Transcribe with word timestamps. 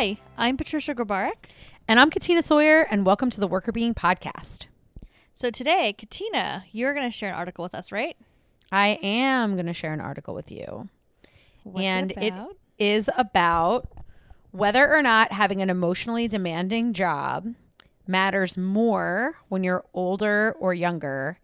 Hi, 0.00 0.16
I'm 0.38 0.56
Patricia 0.56 0.94
Grabarek. 0.94 1.50
And 1.86 2.00
I'm 2.00 2.08
Katina 2.08 2.42
Sawyer, 2.42 2.86
and 2.90 3.04
welcome 3.04 3.28
to 3.28 3.38
the 3.38 3.46
Workr 3.46 3.70
Beeing 3.70 3.92
Podcast. 3.92 4.64
So 5.34 5.50
today, 5.50 5.92
Katina, 5.92 6.64
you're 6.72 6.94
going 6.94 7.04
to 7.04 7.14
share 7.14 7.28
an 7.28 7.34
article 7.34 7.62
with 7.62 7.74
us, 7.74 7.92
right? 7.92 8.16
I 8.72 8.98
am 9.02 9.56
going 9.56 9.66
to 9.66 9.74
share 9.74 9.92
an 9.92 10.00
article 10.00 10.34
with 10.34 10.50
you. 10.50 10.88
What's 11.64 11.84
and 11.84 12.12
it 12.12 12.28
about? 12.28 12.56
it 12.78 12.82
is 12.82 13.10
about 13.18 13.90
whether 14.52 14.90
or 14.90 15.02
not 15.02 15.32
having 15.32 15.60
an 15.60 15.68
emotionally 15.68 16.28
demanding 16.28 16.94
job 16.94 17.54
matters 18.06 18.56
more 18.56 19.34
when 19.50 19.62
you're 19.62 19.84
older 19.92 20.56
or 20.58 20.72
younger, 20.72 21.36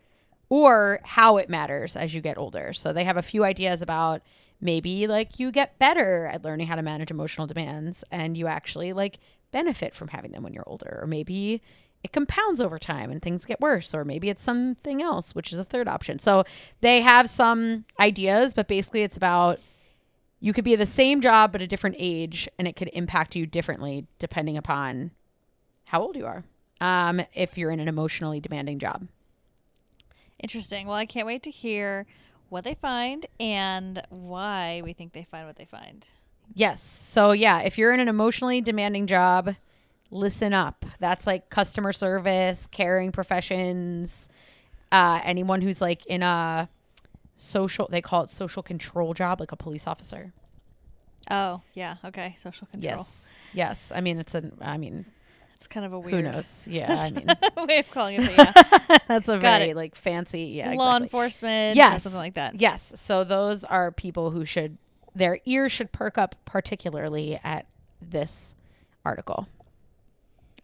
or 0.48 1.00
how 1.04 1.36
it 1.36 1.50
matters 1.50 1.94
as 1.94 2.14
you 2.14 2.22
get 2.22 2.38
older. 2.38 2.72
So 2.72 2.94
they 2.94 3.04
have 3.04 3.18
a 3.18 3.22
few 3.22 3.44
ideas 3.44 3.82
about 3.82 4.22
maybe 4.60 5.06
like 5.06 5.38
you 5.38 5.50
get 5.50 5.78
better 5.78 6.26
at 6.26 6.44
learning 6.44 6.66
how 6.66 6.76
to 6.76 6.82
manage 6.82 7.10
emotional 7.10 7.46
demands 7.46 8.04
and 8.10 8.36
you 8.36 8.46
actually 8.46 8.92
like 8.92 9.18
benefit 9.52 9.94
from 9.94 10.08
having 10.08 10.32
them 10.32 10.42
when 10.42 10.52
you're 10.52 10.68
older, 10.68 10.98
or 11.02 11.06
maybe 11.06 11.62
it 12.02 12.12
compounds 12.12 12.60
over 12.60 12.78
time 12.78 13.10
and 13.10 13.22
things 13.22 13.44
get 13.44 13.60
worse, 13.60 13.94
or 13.94 14.04
maybe 14.04 14.28
it's 14.28 14.42
something 14.42 15.02
else, 15.02 15.34
which 15.34 15.52
is 15.52 15.58
a 15.58 15.64
third 15.64 15.88
option. 15.88 16.18
So 16.18 16.44
they 16.80 17.00
have 17.00 17.28
some 17.28 17.84
ideas, 17.98 18.54
but 18.54 18.68
basically 18.68 19.02
it's 19.02 19.16
about 19.16 19.60
you 20.38 20.52
could 20.52 20.64
be 20.64 20.76
the 20.76 20.86
same 20.86 21.20
job 21.20 21.52
but 21.52 21.62
a 21.62 21.66
different 21.66 21.96
age 21.98 22.48
and 22.58 22.68
it 22.68 22.76
could 22.76 22.90
impact 22.92 23.34
you 23.34 23.46
differently 23.46 24.06
depending 24.18 24.56
upon 24.56 25.10
how 25.84 26.02
old 26.02 26.14
you 26.14 26.26
are 26.26 26.44
um, 26.80 27.22
if 27.32 27.56
you're 27.56 27.70
in 27.70 27.80
an 27.80 27.88
emotionally 27.88 28.38
demanding 28.38 28.78
job 28.78 29.08
Interesting. 30.38 30.86
Well, 30.86 30.96
I 30.96 31.06
can't 31.06 31.26
wait 31.26 31.42
to 31.44 31.50
hear 31.50 32.06
what 32.48 32.64
they 32.64 32.74
find 32.74 33.26
and 33.40 34.02
why 34.10 34.80
we 34.84 34.92
think 34.92 35.12
they 35.12 35.24
find 35.30 35.46
what 35.46 35.56
they 35.56 35.64
find. 35.64 36.06
yes 36.54 36.82
so 36.82 37.32
yeah 37.32 37.60
if 37.60 37.76
you're 37.78 37.92
in 37.92 38.00
an 38.00 38.08
emotionally 38.08 38.60
demanding 38.60 39.06
job 39.06 39.54
listen 40.10 40.52
up 40.54 40.84
that's 41.00 41.26
like 41.26 41.50
customer 41.50 41.92
service 41.92 42.68
caring 42.70 43.10
professions 43.10 44.28
uh, 44.92 45.20
anyone 45.24 45.60
who's 45.60 45.80
like 45.80 46.06
in 46.06 46.22
a 46.22 46.68
social 47.34 47.88
they 47.90 48.00
call 48.00 48.22
it 48.22 48.30
social 48.30 48.62
control 48.62 49.12
job 49.14 49.40
like 49.40 49.52
a 49.52 49.56
police 49.56 49.86
officer 49.86 50.32
Oh, 51.28 51.60
yeah. 51.74 51.96
Okay. 52.04 52.36
Social 52.38 52.68
control. 52.68 52.98
yes 52.98 53.28
yes 53.52 53.90
i 53.92 54.00
mean 54.00 54.20
it's 54.20 54.32
a 54.36 54.48
i 54.60 54.76
mean 54.78 55.04
It's 55.56 55.66
kind 55.66 55.86
of 55.86 55.92
a 55.94 55.98
weird 55.98 56.14
who 56.26 56.30
knows 56.32 56.68
yeah 56.70 57.00
i 57.00 57.10
mean 57.10 57.26
way 57.66 57.78
of 57.78 57.90
calling 57.90 58.20
it. 58.22 58.30
Yeah. 58.30 58.52
that's 59.08 59.28
a 59.28 59.32
Got 59.38 59.40
very 59.60 59.70
it. 59.70 59.76
like 59.76 59.94
fancy 59.94 60.42
yeah 60.44 60.72
Law 60.72 60.90
exactly. 60.96 61.04
enforcement 61.06 61.74
or 61.74 61.76
Yes. 61.78 62.02
something 62.02 62.20
like 62.20 62.34
that. 62.34 62.60
Yes. 62.60 62.92
So 62.96 63.24
those 63.24 63.64
are 63.64 63.90
people 63.90 64.30
who 64.30 64.44
should 64.44 64.76
their 65.14 65.40
ears 65.46 65.72
should 65.72 65.92
perk 65.92 66.18
up 66.18 66.34
particularly 66.44 67.40
at 67.42 67.66
this 68.02 68.54
article. 69.04 69.48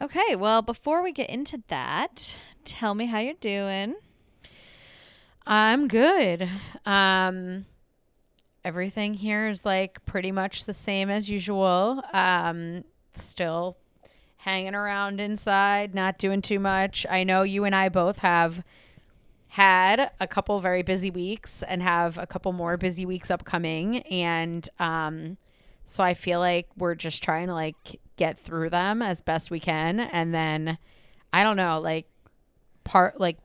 Okay. 0.00 0.36
Well, 0.36 0.60
before 0.62 1.02
we 1.02 1.10
get 1.12 1.30
into 1.30 1.62
that, 1.68 2.34
tell 2.64 2.94
me 2.94 3.06
how 3.06 3.18
you're 3.18 3.34
doing. 3.40 3.94
I'm 5.46 5.88
good. 5.88 6.48
Um 6.84 7.64
everything 8.64 9.14
here 9.14 9.48
is 9.48 9.64
like 9.64 10.04
pretty 10.04 10.30
much 10.32 10.66
the 10.66 10.74
same 10.74 11.08
as 11.10 11.30
usual. 11.30 12.02
Um 12.12 12.84
still 13.14 13.76
hanging 14.42 14.74
around 14.74 15.20
inside, 15.20 15.94
not 15.94 16.18
doing 16.18 16.42
too 16.42 16.58
much. 16.58 17.06
I 17.08 17.22
know 17.22 17.42
you 17.42 17.62
and 17.64 17.76
I 17.76 17.88
both 17.88 18.18
have 18.18 18.64
had 19.46 20.10
a 20.18 20.26
couple 20.26 20.58
very 20.58 20.82
busy 20.82 21.10
weeks 21.10 21.62
and 21.62 21.80
have 21.80 22.18
a 22.18 22.26
couple 22.26 22.52
more 22.52 22.76
busy 22.76 23.06
weeks 23.06 23.30
upcoming 23.30 23.98
and 24.04 24.66
um 24.78 25.36
so 25.84 26.02
I 26.02 26.14
feel 26.14 26.40
like 26.40 26.68
we're 26.78 26.94
just 26.94 27.22
trying 27.22 27.48
to 27.48 27.52
like 27.52 28.00
get 28.16 28.38
through 28.38 28.70
them 28.70 29.02
as 29.02 29.20
best 29.20 29.50
we 29.50 29.60
can 29.60 30.00
and 30.00 30.34
then 30.34 30.78
I 31.34 31.42
don't 31.42 31.58
know 31.58 31.80
like 31.80 32.06
part 32.82 33.20
like 33.20 33.36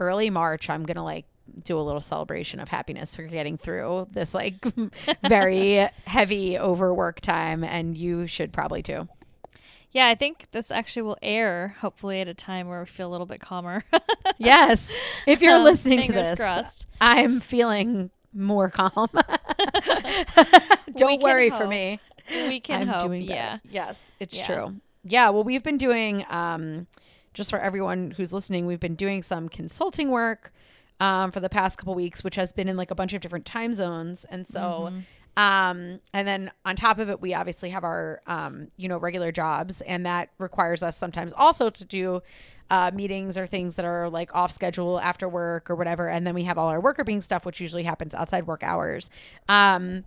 early 0.00 0.28
March 0.28 0.68
I'm 0.68 0.82
going 0.82 0.96
to 0.96 1.02
like 1.04 1.26
do 1.64 1.78
a 1.78 1.80
little 1.80 2.00
celebration 2.00 2.58
of 2.58 2.68
happiness 2.68 3.14
for 3.14 3.22
getting 3.22 3.56
through 3.56 4.08
this 4.10 4.34
like 4.34 4.66
very 5.28 5.88
heavy 6.04 6.58
overwork 6.58 7.20
time 7.20 7.62
and 7.62 7.96
you 7.96 8.26
should 8.26 8.52
probably 8.52 8.82
too. 8.82 9.08
Yeah, 9.90 10.06
I 10.08 10.14
think 10.14 10.48
this 10.52 10.70
actually 10.70 11.02
will 11.02 11.16
air 11.22 11.76
hopefully 11.80 12.20
at 12.20 12.28
a 12.28 12.34
time 12.34 12.68
where 12.68 12.80
we 12.80 12.86
feel 12.86 13.08
a 13.08 13.12
little 13.12 13.26
bit 13.26 13.40
calmer. 13.40 13.84
Yes. 14.40 14.92
If 15.26 15.42
you're 15.42 15.56
Um, 15.56 15.64
listening 15.64 16.02
to 16.02 16.12
this, 16.12 16.38
crossed. 16.38 16.86
I'm 17.00 17.40
feeling 17.40 18.10
more 18.32 18.70
calm. 18.70 19.08
Don't 20.96 21.22
worry 21.22 21.50
for 21.50 21.66
me. 21.66 22.00
we 22.30 22.60
can 22.60 22.82
I'm 22.82 22.88
hope. 22.88 23.02
doing 23.02 23.26
better. 23.26 23.36
yeah. 23.38 23.58
Yes, 23.68 24.10
it's 24.20 24.36
Yeah. 24.36 24.46
true. 24.46 24.74
Yeah, 25.04 25.30
well 25.30 25.44
we've 25.44 25.62
been 25.62 25.78
doing 25.78 26.24
um 26.28 26.86
just 27.34 27.50
for 27.50 27.58
everyone 27.58 28.12
who's 28.12 28.32
listening, 28.32 28.66
we've 28.66 28.80
been 28.80 28.94
doing 28.96 29.22
some 29.22 29.48
consulting 29.48 30.10
work 30.10 30.52
um 31.00 31.30
for 31.32 31.40
the 31.40 31.48
past 31.48 31.78
couple 31.78 31.94
weeks 31.94 32.22
which 32.24 32.34
has 32.36 32.52
been 32.52 32.68
in 32.68 32.76
like 32.76 32.90
a 32.90 32.94
bunch 32.94 33.14
of 33.14 33.20
different 33.20 33.46
time 33.46 33.72
zones 33.74 34.24
and 34.30 34.46
so 34.46 34.60
Mm-hmm. 34.90 34.98
Um 35.38 36.00
and 36.12 36.26
then 36.26 36.50
on 36.64 36.74
top 36.74 36.98
of 36.98 37.08
it 37.08 37.20
we 37.20 37.32
obviously 37.32 37.70
have 37.70 37.84
our 37.84 38.20
um 38.26 38.72
you 38.76 38.88
know 38.88 38.98
regular 38.98 39.30
jobs 39.30 39.80
and 39.82 40.04
that 40.04 40.30
requires 40.38 40.82
us 40.82 40.96
sometimes 40.96 41.32
also 41.32 41.70
to 41.70 41.84
do 41.84 42.20
uh, 42.70 42.90
meetings 42.92 43.38
or 43.38 43.46
things 43.46 43.76
that 43.76 43.84
are 43.84 44.10
like 44.10 44.34
off 44.34 44.50
schedule 44.50 45.00
after 45.00 45.26
work 45.26 45.70
or 45.70 45.74
whatever. 45.76 46.06
And 46.08 46.26
then 46.26 46.34
we 46.34 46.42
have 46.44 46.58
all 46.58 46.68
our 46.68 46.82
Workr 46.82 47.06
Beeing 47.06 47.20
stuff 47.20 47.46
which 47.46 47.60
usually 47.60 47.84
happens 47.84 48.14
outside 48.14 48.48
work 48.48 48.64
hours. 48.64 49.10
Um 49.48 50.04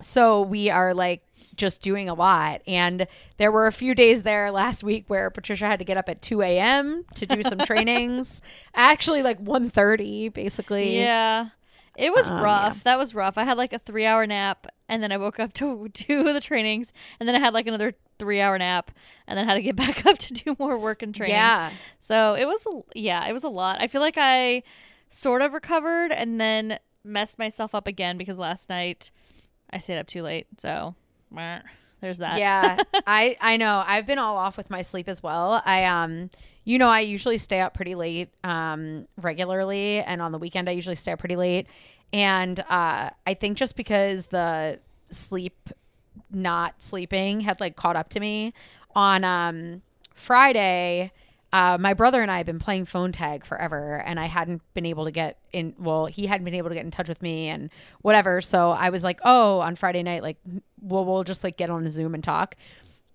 so 0.00 0.42
we 0.42 0.68
are 0.68 0.92
like 0.92 1.22
just 1.56 1.80
doing 1.80 2.10
a 2.10 2.14
lot. 2.14 2.60
And 2.66 3.06
there 3.38 3.50
were 3.50 3.66
a 3.66 3.72
few 3.72 3.94
days 3.94 4.22
there 4.22 4.50
last 4.52 4.84
week 4.84 5.06
where 5.08 5.30
patricia 5.30 5.66
had 5.66 5.78
to 5.78 5.84
get 5.86 5.96
up 5.96 6.10
at 6.10 6.20
2 6.20 6.42
a.m 6.42 7.06
to 7.14 7.24
do 7.24 7.42
some 7.42 7.58
trainings. 7.66 8.42
Actually 8.74 9.22
like 9.22 9.42
1.30 9.42 10.30
basically. 10.34 10.98
Yeah. 10.98 11.46
It 11.98 12.12
was 12.14 12.28
Um, 12.28 12.40
rough. 12.42 12.76
yeah. 12.76 12.80
That 12.84 12.98
was 12.98 13.14
rough. 13.14 13.36
I 13.36 13.44
had 13.44 13.58
like 13.58 13.72
a 13.72 13.78
three 13.78 14.06
hour 14.06 14.26
nap 14.26 14.66
and 14.88 15.02
then 15.02 15.10
I 15.12 15.16
woke 15.16 15.38
up 15.40 15.52
to 15.54 15.88
do 15.92 16.32
the 16.32 16.40
trainings 16.40 16.92
and 17.18 17.28
then 17.28 17.34
I 17.34 17.40
had 17.40 17.52
like 17.54 17.66
another 17.66 17.92
three 18.18 18.40
hour 18.40 18.56
nap 18.58 18.90
and 19.26 19.36
then 19.38 19.46
had 19.46 19.54
to 19.54 19.62
get 19.62 19.76
back 19.84 20.06
up 20.06 20.16
to 20.18 20.32
do 20.32 20.56
more 20.58 20.78
work 20.78 21.02
and 21.02 21.14
trainings. 21.14 21.34
yeah 21.36 21.72
So 21.98 22.34
it 22.34 22.46
was, 22.46 22.64
a- 22.66 22.98
yeah, 22.98 23.26
it 23.28 23.32
was 23.32 23.44
a 23.44 23.48
lot. 23.48 23.80
I 23.80 23.88
feel 23.88 24.00
like 24.00 24.14
I 24.16 24.62
sort 25.10 25.42
of 25.42 25.52
recovered 25.52 26.12
and 26.12 26.40
then 26.40 26.78
messed 27.04 27.38
myself 27.38 27.74
up 27.74 27.86
again 27.86 28.16
because 28.18 28.38
last 28.38 28.68
night 28.68 29.10
I 29.70 29.78
stayed 29.78 29.98
up 29.98 30.06
too 30.06 30.22
late. 30.22 30.46
So 30.58 30.94
there's 32.00 32.18
that. 32.18 32.38
yeah 32.38 32.78
i 33.08 33.36
i 33.40 33.56
know 33.56 33.82
i've 33.86 34.06
been 34.06 34.18
all 34.18 34.36
off 34.36 34.56
with 34.56 34.70
my 34.70 34.82
sleep 34.82 35.08
as 35.08 35.20
well 35.22 35.60
i 35.66 35.84
um 35.84 36.30
you 36.68 36.78
know 36.78 36.88
i 36.88 37.00
usually 37.00 37.38
stay 37.38 37.60
up 37.60 37.72
pretty 37.72 37.94
late 37.94 38.28
um 38.44 39.06
regularly 39.16 40.00
and 40.00 40.20
on 40.20 40.32
the 40.32 40.38
weekend 40.38 40.68
i 40.68 40.72
usually 40.72 40.94
stay 40.94 41.12
up 41.12 41.18
pretty 41.18 41.36
late 41.36 41.66
and 42.12 42.60
uh 42.68 43.08
i 43.26 43.34
think 43.34 43.56
just 43.56 43.74
because 43.74 44.26
the 44.26 44.78
sleep 45.10 45.70
not 46.30 46.74
sleeping 46.82 47.40
had 47.40 47.58
like 47.58 47.74
caught 47.74 47.96
up 47.96 48.10
to 48.10 48.20
me 48.20 48.52
on 48.94 49.24
um 49.24 49.80
friday 50.14 51.10
uh, 51.50 51.78
my 51.80 51.94
brother 51.94 52.20
and 52.20 52.30
I 52.30 52.36
have 52.36 52.44
been 52.44 52.58
playing 52.58 52.84
phone 52.84 53.10
tag 53.10 53.42
forever, 53.42 54.02
and 54.04 54.20
I 54.20 54.26
hadn't 54.26 54.60
been 54.74 54.84
able 54.84 55.06
to 55.06 55.10
get 55.10 55.38
in. 55.50 55.74
Well, 55.78 56.04
he 56.04 56.26
hadn't 56.26 56.44
been 56.44 56.52
able 56.54 56.68
to 56.68 56.74
get 56.74 56.84
in 56.84 56.90
touch 56.90 57.08
with 57.08 57.22
me, 57.22 57.48
and 57.48 57.70
whatever. 58.02 58.42
So 58.42 58.72
I 58.72 58.90
was 58.90 59.02
like, 59.02 59.18
"Oh, 59.24 59.60
on 59.60 59.74
Friday 59.74 60.02
night, 60.02 60.22
like, 60.22 60.36
we'll 60.82 61.06
we'll 61.06 61.24
just 61.24 61.42
like 61.42 61.56
get 61.56 61.70
on 61.70 61.86
a 61.86 61.90
Zoom 61.90 62.12
and 62.12 62.22
talk." 62.22 62.54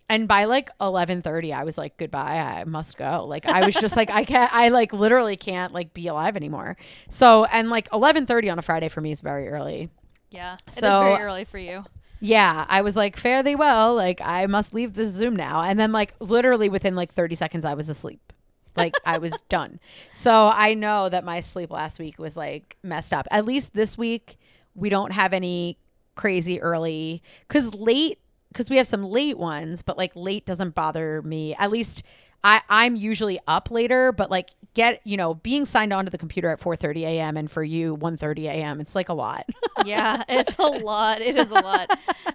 And 0.10 0.28
by 0.28 0.46
like 0.46 0.70
eleven 0.82 1.22
thirty, 1.22 1.54
I 1.54 1.64
was 1.64 1.78
like, 1.78 1.98
"Goodbye, 1.98 2.38
I 2.38 2.64
must 2.66 2.98
go." 2.98 3.26
Like, 3.26 3.46
I 3.46 3.66
was 3.66 3.74
just 3.74 3.96
like, 3.96 4.10
I 4.12 4.26
can't. 4.26 4.54
I 4.54 4.68
like 4.68 4.94
literally 4.94 5.38
can't 5.38 5.74
like 5.74 5.94
be 5.94 6.08
alive 6.08 6.36
anymore. 6.36 6.78
So, 7.10 7.46
and 7.46 7.70
like 7.70 7.88
eleven 7.94 8.26
thirty 8.26 8.50
on 8.50 8.60
a 8.60 8.62
Friday 8.62 8.90
for 8.90 9.02
me 9.02 9.12
is 9.12 9.22
very 9.22 9.48
early. 9.48 9.90
Yeah. 10.30 10.58
It 10.68 10.74
is 10.74 10.80
very 10.82 11.22
early 11.22 11.46
for 11.46 11.58
you. 11.58 11.86
Yeah, 12.20 12.66
I 12.70 12.82
was 12.82 12.96
like, 12.96 13.18
fare 13.18 13.44
thee 13.44 13.56
well. 13.56 13.96
Like, 13.96 14.22
I 14.24 14.46
must 14.46 14.74
leave 14.74 14.94
this 14.94 15.10
Zoom 15.10 15.36
now. 15.36 15.62
And 15.62 15.78
then, 15.78 15.92
like, 15.92 16.16
literally 16.22 16.70
within 16.70 16.96
like 16.96 17.14
30 17.14 17.36
seconds, 17.36 17.66
I 17.66 17.74
was 17.74 17.90
asleep. 17.90 18.32
Like, 18.78 18.96
I 19.06 19.18
was 19.18 19.34
done. 19.50 19.80
So 20.14 20.48
I 20.48 20.74
know 20.74 21.10
that 21.10 21.26
my 21.26 21.42
sleep 21.42 21.70
last 21.70 22.00
week 22.00 22.18
was 22.18 22.38
like 22.38 22.78
messed 22.82 23.12
up. 23.12 23.28
At 23.30 23.46
least 23.46 23.74
this 23.74 23.98
week, 23.98 24.38
we 24.74 24.88
don't 24.88 25.12
have 25.12 25.34
any 25.34 25.78
crazy 26.16 26.62
early, 26.62 27.22
because 27.48 27.76
late, 27.76 28.20
because 28.54 28.70
we 28.70 28.78
have 28.78 28.88
some 28.88 29.04
late 29.04 29.38
ones, 29.38 29.82
but 29.82 29.98
like 29.98 30.12
late 30.16 30.46
doesn't 30.46 30.76
bother 30.76 31.22
me. 31.24 31.56
At 31.56 31.72
least 31.72 32.04
I, 32.44 32.62
I'm 32.70 32.96
usually 32.96 33.40
up 33.48 33.72
later, 33.72 34.12
but 34.12 34.30
like 34.30 34.52
get, 34.74 35.02
you 35.04 35.18
know, 35.18 35.34
being 35.34 35.66
signed 35.66 35.92
onto 35.92 36.12
the 36.12 36.18
computer 36.18 36.50
at 36.50 36.62
4.30 36.62 37.02
a.m. 37.02 37.38
and 37.38 37.50
for 37.50 37.64
you 37.64 37.98
1.30 37.98 38.46
a.m., 38.46 38.80
it's 38.80 38.96
like 38.96 39.10
a 39.10 39.14
lot. 39.14 39.50
yeah 39.86 40.24
it's 40.30 40.56
a 40.60 40.64
lot 40.64 41.20
it 41.20 41.36
is 41.36 41.50
a 41.50 41.56
lot 41.56 41.90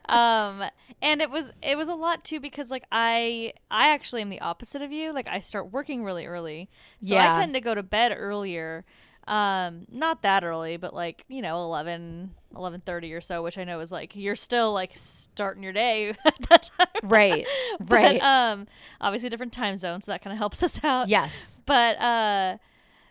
um 0.09 0.65
and 1.01 1.23
it 1.23 1.31
was 1.31 1.53
it 1.63 1.79
was 1.79 1.89
a 1.89 1.95
lot 1.95 2.25
too 2.25 2.41
because 2.41 2.71
like 2.71 2.85
i 2.91 3.53
i 3.71 3.89
actually 3.91 4.21
am 4.21 4.29
the 4.29 4.41
opposite 4.41 4.83
of 4.83 4.91
you 4.91 5.13
like 5.13 5.29
i 5.29 5.39
start 5.39 5.71
working 5.71 6.05
really 6.05 6.27
early 6.27 6.69
so 7.01 7.17
i 7.17 7.31
tend 7.31 7.55
to 7.55 7.61
go 7.61 7.75
to 7.75 7.83
bed 7.83 8.13
earlier 8.15 8.85
Um, 9.29 9.85
not 9.91 10.23
that 10.23 10.43
early, 10.43 10.77
but 10.79 10.95
like, 10.95 11.25
you 11.29 11.43
know, 11.43 11.63
11, 11.65 12.35
11.30 12.55 13.15
or 13.17 13.21
so, 13.21 13.43
which 13.43 13.59
I 13.59 13.65
know 13.65 13.79
is 13.81 13.93
like, 13.93 14.17
you're 14.17 14.35
still 14.35 14.73
like 14.73 14.93
starting 14.95 15.63
your 15.63 15.73
day 15.75 16.11
at 16.25 16.39
that 16.49 16.71
time. 16.79 16.87
Right. 17.03 17.47
But, 17.81 17.91
Right. 17.91 18.23
um, 18.23 18.67
obviously 19.01 19.29
different 19.29 19.53
time 19.53 19.77
zones, 19.77 20.07
so 20.07 20.13
that 20.13 20.23
kind 20.23 20.33
of 20.33 20.39
helps 20.39 20.63
us 20.69 20.83
out. 20.83 21.09
yes. 21.09 21.61
But 21.67 22.01
uh 22.01 22.57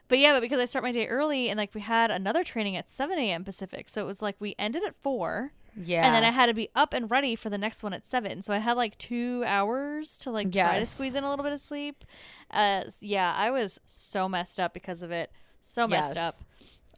but 0.10 0.20
yeah, 0.20 0.32
but 0.34 0.40
because 0.42 0.60
I 0.60 0.66
start 0.66 0.84
my 0.84 0.92
day 0.94 1.06
early 1.08 1.50
and 1.50 1.58
like 1.58 1.76
we 1.76 1.82
had 1.82 2.10
another 2.12 2.44
training 2.44 2.76
at 2.78 2.90
seven 2.90 3.20
AM 3.20 3.44
Pacific. 3.44 3.90
So 3.90 4.02
it 4.02 4.06
was 4.06 4.22
like 4.22 4.38
we 4.40 4.56
ended 4.58 4.84
at 4.86 4.96
four. 5.04 5.52
Yeah. 5.76 6.04
And 6.06 6.16
then 6.16 6.24
I 6.24 6.32
had 6.32 6.46
to 6.48 6.54
be 6.56 6.70
up 6.76 6.94
and 6.94 7.12
ready 7.12 7.36
for 7.36 7.50
the 7.52 7.58
next 7.58 7.84
one 7.84 7.94
at 7.94 8.08
seven. 8.08 8.42
So 8.42 8.54
I 8.54 8.58
had 8.58 8.78
like 8.78 8.98
two 8.98 9.44
hours 9.46 10.18
to 10.20 10.32
like 10.32 10.50
try 10.52 10.80
to 10.80 10.86
squeeze 10.86 11.14
in 11.14 11.24
a 11.24 11.30
little 11.30 11.44
bit 11.44 11.52
of 11.54 11.60
sleep. 11.60 12.04
Uh 12.50 12.84
yeah, 13.02 13.34
I 13.38 13.52
was 13.52 13.80
so 13.86 14.28
messed 14.30 14.60
up 14.60 14.74
because 14.74 15.02
of 15.04 15.12
it. 15.12 15.30
So 15.68 15.88
messed 15.88 16.18
up. 16.18 16.36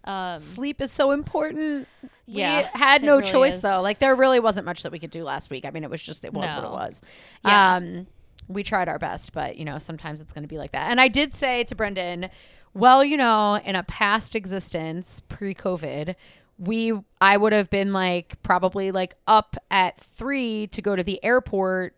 Um 0.03 0.39
sleep 0.39 0.81
is 0.81 0.91
so 0.91 1.11
important. 1.11 1.87
Yeah, 2.25 2.69
we 2.73 2.79
had 2.79 3.03
no 3.03 3.17
really 3.17 3.31
choice 3.31 3.55
is. 3.55 3.61
though. 3.61 3.81
Like 3.81 3.99
there 3.99 4.15
really 4.15 4.39
wasn't 4.39 4.65
much 4.65 4.83
that 4.83 4.91
we 4.91 4.99
could 4.99 5.11
do 5.11 5.23
last 5.23 5.49
week. 5.49 5.65
I 5.65 5.71
mean, 5.71 5.83
it 5.83 5.89
was 5.89 6.01
just 6.01 6.23
it 6.23 6.33
was 6.33 6.53
what 6.53 6.63
it 6.63 6.71
was. 6.71 7.01
Yeah. 7.43 7.75
Um, 7.75 8.07
we 8.47 8.63
tried 8.63 8.87
our 8.87 8.99
best, 8.99 9.33
but 9.33 9.57
you 9.57 9.65
know, 9.65 9.79
sometimes 9.79 10.21
it's 10.21 10.31
going 10.31 10.43
to 10.43 10.47
be 10.47 10.57
like 10.57 10.71
that. 10.71 10.89
And 10.89 11.01
I 11.01 11.07
did 11.07 11.35
say 11.35 11.63
to 11.65 11.75
Brendan, 11.75 12.29
well, 12.73 13.03
you 13.03 13.17
know, 13.17 13.55
in 13.55 13.75
a 13.75 13.83
past 13.83 14.35
existence, 14.35 15.21
pre-COVID, 15.27 16.15
we 16.57 16.93
I 17.19 17.37
would 17.37 17.53
have 17.53 17.69
been 17.69 17.93
like 17.93 18.41
probably 18.43 18.91
like 18.91 19.15
up 19.27 19.55
at 19.71 19.99
three 19.99 20.67
to 20.67 20.81
go 20.81 20.95
to 20.95 21.03
the 21.03 21.23
airport 21.23 21.97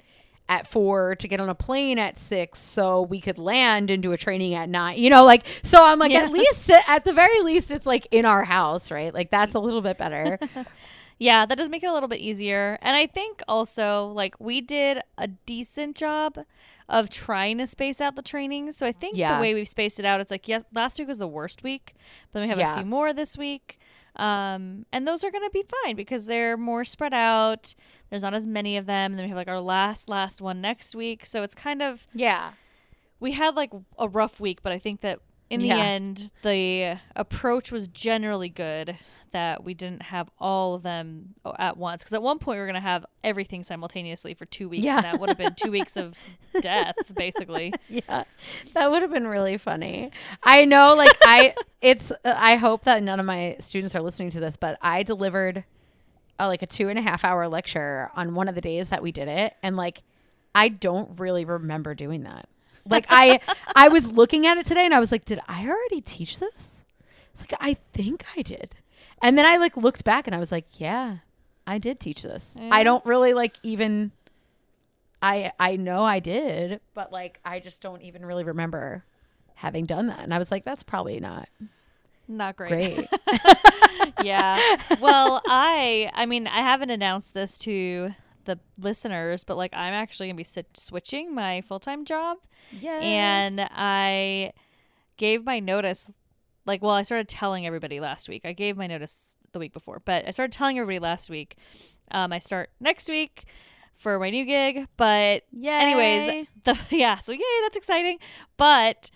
at 0.51 0.67
four 0.67 1.15
to 1.15 1.27
get 1.27 1.39
on 1.39 1.47
a 1.49 1.55
plane 1.55 1.97
at 1.97 2.17
six 2.17 2.59
so 2.59 3.01
we 3.03 3.21
could 3.21 3.37
land 3.37 3.89
and 3.89 4.03
do 4.03 4.11
a 4.11 4.17
training 4.17 4.53
at 4.53 4.67
nine 4.67 4.97
you 4.99 5.09
know 5.09 5.23
like 5.23 5.45
so 5.63 5.83
i'm 5.83 5.97
like 5.97 6.11
Yeah. 6.11 6.23
at 6.25 6.31
least 6.31 6.69
at 6.69 7.05
the 7.05 7.13
very 7.13 7.41
least 7.41 7.71
it's 7.71 7.85
like 7.85 8.05
in 8.11 8.25
our 8.25 8.43
house 8.43 8.91
right 8.91 9.13
like 9.13 9.31
that's 9.31 9.55
a 9.55 9.59
little 9.59 9.81
bit 9.81 9.97
better 9.97 10.37
Yeah, 11.19 11.45
that 11.45 11.55
does 11.55 11.69
make 11.69 11.83
it 11.83 11.85
a 11.85 11.93
little 11.93 12.09
bit 12.09 12.19
easier. 12.19 12.79
And 12.81 12.95
I 12.95 13.05
think 13.05 13.43
also, 13.47 14.07
like, 14.07 14.33
we 14.39 14.59
did 14.59 15.01
a 15.19 15.27
decent 15.27 15.95
job 15.95 16.39
of 16.89 17.11
trying 17.11 17.59
to 17.59 17.67
space 17.67 18.01
out 18.01 18.15
the 18.15 18.23
training. 18.23 18.71
So 18.71 18.87
I 18.87 18.91
think 18.91 19.15
Yeah. 19.17 19.35
the 19.35 19.41
way 19.43 19.53
we've 19.53 19.67
spaced 19.69 19.99
it 19.99 20.05
out, 20.05 20.19
it's 20.19 20.31
like, 20.31 20.47
yes, 20.47 20.63
last 20.73 20.97
week 20.97 21.07
was 21.07 21.19
the 21.19 21.27
worst 21.27 21.61
week, 21.61 21.93
but 22.31 22.39
then 22.39 22.47
we 22.47 22.49
have 22.49 22.57
Yeah. 22.57 22.73
a 22.73 22.77
few 22.77 22.87
more 22.87 23.13
this 23.13 23.37
week. 23.37 23.77
Um, 24.17 24.85
and 24.91 25.07
those 25.07 25.23
are 25.23 25.31
going 25.31 25.43
to 25.43 25.49
be 25.51 25.63
fine 25.83 25.95
because 25.95 26.25
they're 26.25 26.57
more 26.57 26.83
spread 26.83 27.13
out. 27.13 27.73
There's 28.09 28.21
not 28.23 28.33
as 28.33 28.45
many 28.45 28.77
of 28.77 28.85
them. 28.85 29.11
And 29.11 29.19
then 29.19 29.25
we 29.25 29.29
have 29.29 29.37
like 29.37 29.47
our 29.47 29.61
last, 29.61 30.09
last 30.09 30.41
one 30.41 30.59
next 30.61 30.93
week. 30.95 31.25
So 31.25 31.43
it's 31.43 31.55
kind 31.55 31.81
of, 31.81 32.05
yeah 32.13 32.51
we 33.19 33.33
had 33.33 33.55
like 33.55 33.69
a 33.99 34.09
rough 34.09 34.39
week, 34.39 34.63
but 34.63 34.71
I 34.71 34.79
think 34.79 35.01
that 35.01 35.19
in 35.49 35.59
the 35.59 35.67
Yeah. 35.67 35.77
end, 35.85 36.31
the 36.41 36.97
approach 37.15 37.71
was 37.71 37.87
generally 37.87 38.49
good. 38.49 38.97
That 39.31 39.63
we 39.63 39.73
didn't 39.73 40.01
have 40.01 40.29
all 40.39 40.73
of 40.73 40.83
them 40.83 41.35
at 41.57 41.77
once. 41.77 42.03
Because 42.03 42.13
at 42.13 42.21
one 42.21 42.37
point 42.37 42.57
we 42.57 42.59
were 42.59 42.65
going 42.65 42.73
to 42.75 42.81
have 42.81 43.05
everything 43.23 43.63
simultaneously 43.63 44.33
for 44.33 44.45
two 44.45 44.67
weeks, 44.67 44.83
Yeah. 44.83 44.95
and 44.97 45.05
that 45.05 45.19
would 45.19 45.29
have 45.29 45.37
been 45.37 45.55
two 45.55 45.71
weeks 45.71 45.95
of 45.95 46.17
death, 46.61 46.95
basically. 47.15 47.73
yeah 47.87 48.23
that 48.73 48.91
would 48.91 49.01
have 49.01 49.11
been 49.11 49.27
really 49.27 49.57
funny 49.57 50.11
i 50.43 50.65
know 50.65 50.93
like 50.95 51.09
i 51.23 51.53
it's 51.81 52.11
uh, 52.11 52.15
i 52.35 52.55
hope 52.55 52.83
that 52.83 53.01
none 53.03 53.19
of 53.19 53.25
my 53.25 53.55
students 53.59 53.95
are 53.95 54.01
listening 54.01 54.29
to 54.29 54.39
this 54.39 54.57
but 54.57 54.77
i 54.81 55.03
delivered 55.03 55.63
uh, 56.39 56.47
like 56.47 56.61
a 56.61 56.65
two 56.65 56.89
and 56.89 56.97
a 56.99 57.01
half 57.01 57.23
hour 57.23 57.47
lecture 57.47 58.09
on 58.15 58.33
one 58.35 58.47
of 58.47 58.55
the 58.55 58.61
days 58.61 58.89
that 58.89 59.01
we 59.01 59.11
did 59.11 59.27
it 59.27 59.53
and 59.63 59.75
like 59.77 60.01
i 60.55 60.67
don't 60.67 61.19
really 61.19 61.45
remember 61.45 61.93
doing 61.95 62.23
that 62.23 62.47
like 62.89 63.05
i 63.09 63.39
i 63.75 63.87
was 63.87 64.11
looking 64.11 64.45
at 64.47 64.57
it 64.57 64.65
today 64.65 64.83
and 64.85 64.93
i 64.93 64.99
was 64.99 65.11
like 65.11 65.25
did 65.25 65.39
i 65.47 65.67
already 65.67 66.01
teach 66.01 66.39
this 66.39 66.83
it's 67.33 67.41
like 67.41 67.53
i 67.61 67.75
think 67.93 68.25
i 68.37 68.41
did 68.41 68.75
and 69.21 69.37
then 69.37 69.45
i 69.45 69.57
like 69.57 69.75
looked 69.77 70.03
back 70.03 70.27
and 70.27 70.35
i 70.35 70.39
was 70.39 70.51
like 70.51 70.65
yeah 70.79 71.17
i 71.67 71.77
did 71.77 71.99
teach 71.99 72.21
this 72.23 72.55
i 72.71 72.83
don't 72.83 73.05
really 73.05 73.33
like 73.33 73.55
even 73.63 74.11
I 75.23 75.51
I 75.59 75.75
know 75.75 76.03
I 76.03 76.19
did, 76.19 76.81
but 76.95 77.11
like 77.11 77.39
I 77.45 77.59
just 77.59 77.79
don't 77.83 78.01
even 78.01 78.25
really 78.25 78.43
remember 78.43 79.03
having 79.53 79.85
done 79.85 80.07
that. 80.07 80.21
And 80.21 80.33
I 80.33 80.39
was 80.39 80.49
like, 80.49 80.63
that's 80.65 80.81
probably 80.81 81.19
not 81.19 81.47
Not 82.27 82.55
great. 82.55 82.95
great. 82.95 83.07
yeah. 84.23 84.59
Well, 84.99 85.39
I 85.45 86.09
I 86.15 86.25
mean, 86.25 86.47
I 86.47 86.61
haven't 86.61 86.89
announced 86.89 87.35
this 87.35 87.59
to 87.59 88.15
the 88.45 88.57
listeners, 88.79 89.43
but 89.43 89.57
like 89.57 89.75
I'm 89.75 89.93
actually 89.93 90.25
going 90.29 90.43
to 90.43 90.61
be 90.61 90.65
switching 90.73 91.35
my 91.35 91.61
full-time 91.61 92.03
job. 92.05 92.39
yeah. 92.71 92.97
and 93.03 93.67
I 93.75 94.53
gave 95.17 95.45
my 95.45 95.59
notice. 95.59 96.09
Like, 96.71 96.81
well, 96.81 96.91
I 96.91 97.01
started 97.01 97.27
telling 97.27 97.67
everybody 97.67 97.99
last 97.99 98.29
week. 98.29 98.45
I 98.45 98.53
gave 98.53 98.77
my 98.77 98.87
notice 98.87 99.35
the 99.51 99.59
week 99.59 99.73
before, 99.73 100.01
but 100.05 100.25
I 100.25 100.31
started 100.31 100.53
telling 100.53 100.79
everybody 100.79 100.99
last 100.99 101.29
week. 101.29 101.57
Um, 102.11 102.31
I 102.31 102.39
start 102.39 102.69
next 102.79 103.09
week 103.09 103.43
for 103.97 104.17
my 104.17 104.29
new 104.29 104.45
gig, 104.45 104.87
but 104.95 105.43
yeah. 105.51 105.79
anyways, 105.81 106.47
the 106.63 106.79
yeah, 106.95 107.19
so 107.19 107.33
yay, 107.33 107.41
that's 107.63 107.75
exciting. 107.75 108.19
But 108.55 109.11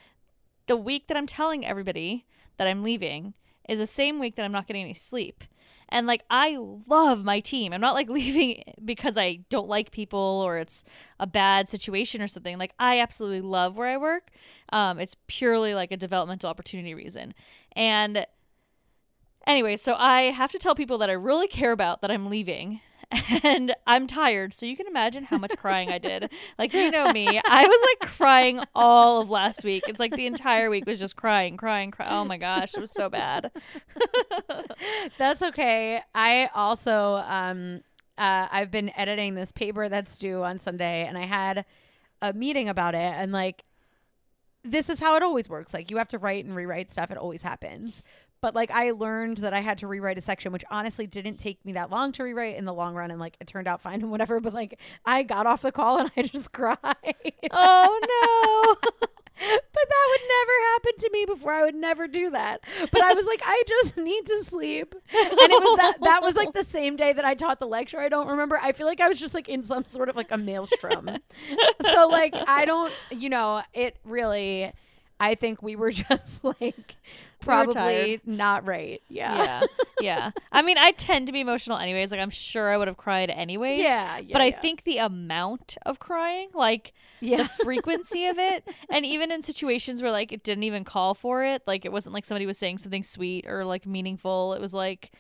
the 0.68 0.76
week 0.76 1.08
that 1.08 1.16
I'm 1.16 1.28
telling 1.28 1.66
everybody 1.66 2.26
that 2.58 2.68
I'm 2.68 2.84
leaving 2.84 3.36
is 3.70 3.80
the 3.80 3.88
same 3.88 4.20
week 4.20 4.36
that 4.36 4.44
I'm 4.44 4.52
not 4.52 4.68
getting 4.68 4.84
any 4.84 4.94
sleep. 4.94 5.46
And 5.90 6.08
like 6.08 6.24
I 6.30 6.58
love 6.88 7.24
my 7.24 7.40
team. 7.40 7.74
I'm 7.74 7.82
not 7.82 7.94
like 7.94 8.10
leaving 8.20 8.64
because 8.84 9.18
I 9.18 9.40
don't 9.50 9.68
like 9.68 9.92
people 9.92 10.20
or 10.20 10.58
it's 10.58 10.84
a 11.20 11.28
bad 11.28 11.70
situation 11.70 12.22
or 12.22 12.28
something. 12.28 12.58
Like 12.58 12.74
I 12.80 13.00
absolutely 13.00 13.42
love 13.42 13.78
where 13.78 13.88
I 13.88 13.98
work. 13.98 14.30
Um, 14.72 15.00
it's 15.00 15.16
purely 15.28 15.74
like 15.74 15.92
a 15.92 15.98
developmental 15.98 16.50
opportunity 16.50 16.94
reason. 16.94 17.34
And 17.74 18.26
anyway, 19.46 19.76
so 19.76 19.96
I 19.98 20.24
have 20.24 20.52
to 20.52 20.60
tell 20.60 20.76
people 20.76 20.98
that 21.00 21.10
I 21.10 21.14
really 21.14 21.48
care 21.48 21.72
about 21.72 22.02
that 22.02 22.12
I'm 22.12 22.30
leaving. 22.30 22.82
And 23.44 23.76
I'm 23.86 24.08
tired, 24.08 24.54
so 24.54 24.66
you 24.66 24.76
can 24.76 24.88
imagine 24.88 25.26
how 25.26 25.38
much 25.38 25.56
crying 25.58 25.90
I 25.90 25.98
did. 25.98 26.32
Like 26.58 26.74
you 26.74 26.90
know 26.92 27.12
me, 27.12 27.28
I 27.28 27.66
was 27.66 27.96
like 28.02 28.12
crying 28.12 28.62
all 28.74 29.22
of 29.22 29.30
last 29.30 29.64
week. 29.64 29.84
It's 29.88 30.00
like 30.00 30.16
the 30.16 30.26
entire 30.26 30.70
week 30.70 30.86
was 30.86 31.00
just 31.00 31.16
crying, 31.16 31.58
crying, 31.58 31.92
crying. 31.92 32.12
Oh 32.12 32.26
my 32.26 32.38
gosh, 32.38 32.76
it 32.76 32.80
was 32.80 32.92
so 32.92 33.10
bad. 33.10 33.52
That's 35.18 35.42
okay. 35.42 36.02
I 36.14 36.50
also 36.54 37.24
um 37.28 37.82
uh 38.18 38.48
I've 38.52 38.72
been 38.72 38.92
editing 38.96 39.36
this 39.36 39.52
paper 39.52 39.90
that's 39.90 40.18
due 40.18 40.44
on 40.44 40.60
Sunday 40.60 41.06
and 41.06 41.18
I 41.18 41.26
had 41.26 41.66
a 42.22 42.34
meeting 42.34 42.70
about 42.70 42.96
it 42.96 43.00
and 43.00 43.32
like 43.32 43.66
this 44.64 44.90
is 44.90 45.00
how 45.00 45.16
it 45.16 45.24
always 45.24 45.48
works. 45.48 45.74
Like 45.74 45.92
you 45.92 45.98
have 45.98 46.08
to 46.10 46.18
write 46.18 46.44
and 46.46 46.56
rewrite 46.56 46.90
stuff. 46.90 47.12
It 47.12 47.18
always 47.18 47.44
happens. 47.44 48.02
But 48.42 48.56
like 48.56 48.72
I 48.72 48.92
learned 48.92 49.38
that 49.38 49.54
I 49.54 49.62
had 49.62 49.78
to 49.80 49.88
rewrite 49.88 50.18
a 50.18 50.22
section, 50.22 50.52
which 50.52 50.64
honestly 50.70 51.08
didn't 51.08 51.38
take 51.38 51.64
me 51.66 51.74
that 51.74 51.90
long 51.90 52.12
to 52.14 52.24
rewrite 52.24 52.58
in 52.58 52.66
the 52.66 52.74
long 52.74 52.96
run, 52.96 53.12
and 53.12 53.20
like 53.20 53.38
it 53.40 53.48
turned 53.48 53.68
out 53.68 53.82
fine 53.82 54.02
and 54.02 54.12
whatever. 54.12 54.40
But 54.40 54.54
like 54.54 54.80
I 55.06 55.24
got 55.24 55.48
off 55.48 55.62
the 55.62 55.72
call 55.72 56.00
and 56.00 56.12
I 56.18 56.24
just 56.24 56.52
cried. 56.52 56.78
Oh 57.52 58.78
no. 58.84 58.92
but 59.38 59.90
that 59.90 60.08
would 60.10 60.22
never 60.30 60.52
happen 60.74 60.92
to 61.00 61.10
me 61.12 61.26
before. 61.26 61.52
I 61.52 61.64
would 61.64 61.76
never 61.76 62.08
do 62.08 62.30
that. 62.30 62.64
But 62.92 63.02
I 63.02 63.14
was 63.14 63.26
like, 63.26 63.42
I 63.44 63.64
just 63.68 63.98
need 63.98 64.26
to 64.28 64.44
sleep. 64.44 64.96
And 65.14 65.28
it 65.34 65.50
was 65.50 65.78
that 65.78 65.98
that 66.04 66.22
was 66.22 66.36
like 66.36 66.54
the 66.54 66.64
same 66.64 66.96
day 66.96 67.12
that 67.12 67.26
I 67.26 67.34
taught 67.34 67.60
the 67.60 67.68
lecture. 67.68 68.00
I 68.00 68.10
don't 68.10 68.28
remember. 68.28 68.58
I 68.62 68.72
feel 68.72 68.88
like 68.88 69.02
I 69.02 69.08
was 69.08 69.20
just 69.20 69.34
like 69.34 69.50
in 69.50 69.64
some 69.64 69.84
sort 69.86 70.08
of 70.08 70.16
like 70.16 70.32
a 70.32 70.38
maelstrom. 70.38 71.10
so 71.82 72.08
like 72.08 72.34
I 72.48 72.66
don't, 72.66 72.94
you 73.12 73.30
know, 73.30 73.62
it 73.74 73.98
really 74.06 74.72
I 75.20 75.36
think 75.36 75.62
we 75.62 75.76
were 75.76 75.92
just 75.92 76.44
like 76.44 76.96
probably 77.40 78.22
not 78.26 78.66
right. 78.66 79.02
Yeah. 79.10 79.36
yeah. 79.36 79.62
Yeah. 80.02 80.32
I 80.52 80.62
mean, 80.62 80.78
I 80.78 80.92
tend 80.92 81.28
to 81.28 81.34
be 81.34 81.40
emotional 81.40 81.78
anyways. 81.78 82.12
Like 82.12 82.20
I'm 82.20 82.30
sure 82.30 82.70
I 82.70 82.78
would 82.78 82.90
have 82.90 82.98
cried 82.98 83.30
anyways. 83.30 83.80
Yeah. 83.80 84.18
yeah 84.18 84.34
but 84.34 84.42
I 84.42 84.48
yeah. 84.48 84.60
think 84.60 84.84
the 84.84 84.98
amount 84.98 85.78
of 85.86 86.00
crying, 86.00 86.50
like 86.54 86.94
yeah. 87.22 87.44
the 87.44 87.46
frequency 87.64 88.28
of 88.28 88.38
it, 88.38 88.68
and 88.90 89.06
even 89.06 89.32
in 89.32 89.42
situations 89.42 90.02
where 90.02 90.12
like 90.12 90.34
it 90.34 90.44
didn't 90.44 90.64
even 90.64 90.84
call 90.84 91.14
for 91.14 91.46
it, 91.46 91.64
like 91.66 91.86
it 91.86 91.94
wasn't 91.94 92.14
like 92.14 92.26
somebody 92.26 92.46
was 92.46 92.58
saying 92.58 92.80
something 92.80 93.04
sweet 93.04 93.48
or 93.48 93.64
like 93.64 93.86
meaningful. 93.86 94.54
It 94.54 94.62
was 94.62 94.74
like 94.74 95.14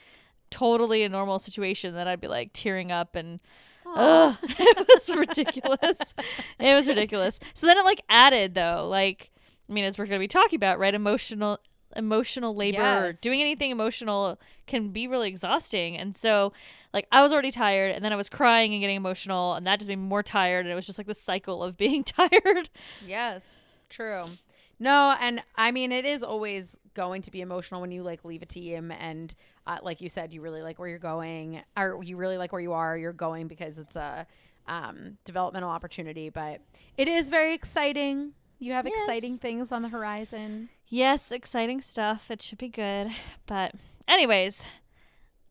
totally 0.51 1.03
a 1.03 1.09
normal 1.09 1.39
situation 1.39 1.95
that 1.95 2.07
I'd 2.07 2.21
be 2.21 2.27
like 2.27 2.51
tearing 2.53 2.91
up 2.91 3.15
and 3.15 3.39
ugh, 3.85 4.37
it 4.43 4.87
was 4.87 5.09
ridiculous. 5.09 6.13
it 6.59 6.75
was 6.75 6.87
ridiculous. 6.87 7.39
So 7.53 7.65
then 7.65 7.77
it 7.77 7.85
like 7.85 8.01
added 8.09 8.55
though, 8.55 8.87
like 8.89 9.31
I 9.69 9.73
mean, 9.73 9.85
as 9.85 9.97
we're 9.97 10.05
gonna 10.05 10.19
be 10.19 10.27
talking 10.27 10.57
about, 10.57 10.79
right? 10.79 10.93
Emotional 10.93 11.59
emotional 11.95 12.55
labor 12.55 13.07
Yes. 13.09 13.19
doing 13.21 13.41
anything 13.41 13.71
emotional 13.71 14.39
can 14.67 14.89
be 14.89 15.07
really 15.07 15.29
exhausting. 15.29 15.97
And 15.97 16.15
so 16.17 16.53
like 16.93 17.07
I 17.11 17.21
was 17.23 17.31
already 17.33 17.51
tired 17.51 17.91
and 17.91 18.03
then 18.03 18.11
I 18.13 18.15
was 18.15 18.29
crying 18.29 18.73
and 18.73 18.81
getting 18.81 18.95
emotional 18.95 19.53
and 19.53 19.65
that 19.67 19.79
just 19.79 19.89
made 19.89 19.97
me 19.97 20.07
more 20.07 20.23
tired 20.23 20.65
and 20.65 20.71
it 20.71 20.75
was 20.75 20.85
just 20.85 20.97
like 20.99 21.07
the 21.07 21.15
cycle 21.15 21.63
of 21.63 21.77
being 21.85 22.03
tired. 22.03 22.69
Yes, 23.05 23.65
true. 23.89 24.25
No, 24.79 25.15
and 25.19 25.41
I 25.55 25.71
mean 25.71 25.91
it 25.91 26.05
is 26.05 26.21
always 26.23 26.77
going 26.93 27.21
to 27.23 27.31
be 27.31 27.41
emotional 27.41 27.81
when 27.81 27.91
you 27.91 28.03
like 28.03 28.23
leave 28.25 28.41
a 28.41 28.45
team 28.45 28.91
and 28.91 29.33
uh, 29.67 29.77
like 29.83 29.99
you 30.01 30.09
said 30.09 30.33
you 30.33 30.41
really 30.41 30.61
like 30.61 30.79
where 30.79 30.87
you're 30.87 30.97
going 30.99 31.61
or 31.77 32.01
you 32.03 32.15
really 32.17 32.37
like 32.37 32.51
where 32.53 32.61
you 32.61 32.71
are 32.73 32.97
you're 32.97 33.11
going 33.13 33.47
because 33.47 33.77
it's 33.77 33.95
a 33.97 34.25
um, 34.67 35.17
developmental 35.25 35.69
opportunity 35.69 36.29
but 36.29 36.61
it 36.97 37.07
is 37.07 37.29
very 37.29 37.53
exciting 37.53 38.31
you 38.59 38.71
have 38.73 38.85
Yes. 38.87 38.97
exciting 39.07 39.37
things 39.37 39.71
on 39.73 39.81
the 39.81 39.89
horizon 39.89 40.69
Yes, 40.87 41.31
exciting 41.31 41.81
stuff. 41.81 42.29
It 42.29 42.41
should 42.41 42.57
be 42.57 42.69
good. 42.69 43.11
But, 43.47 43.73
anyways, 44.07 44.65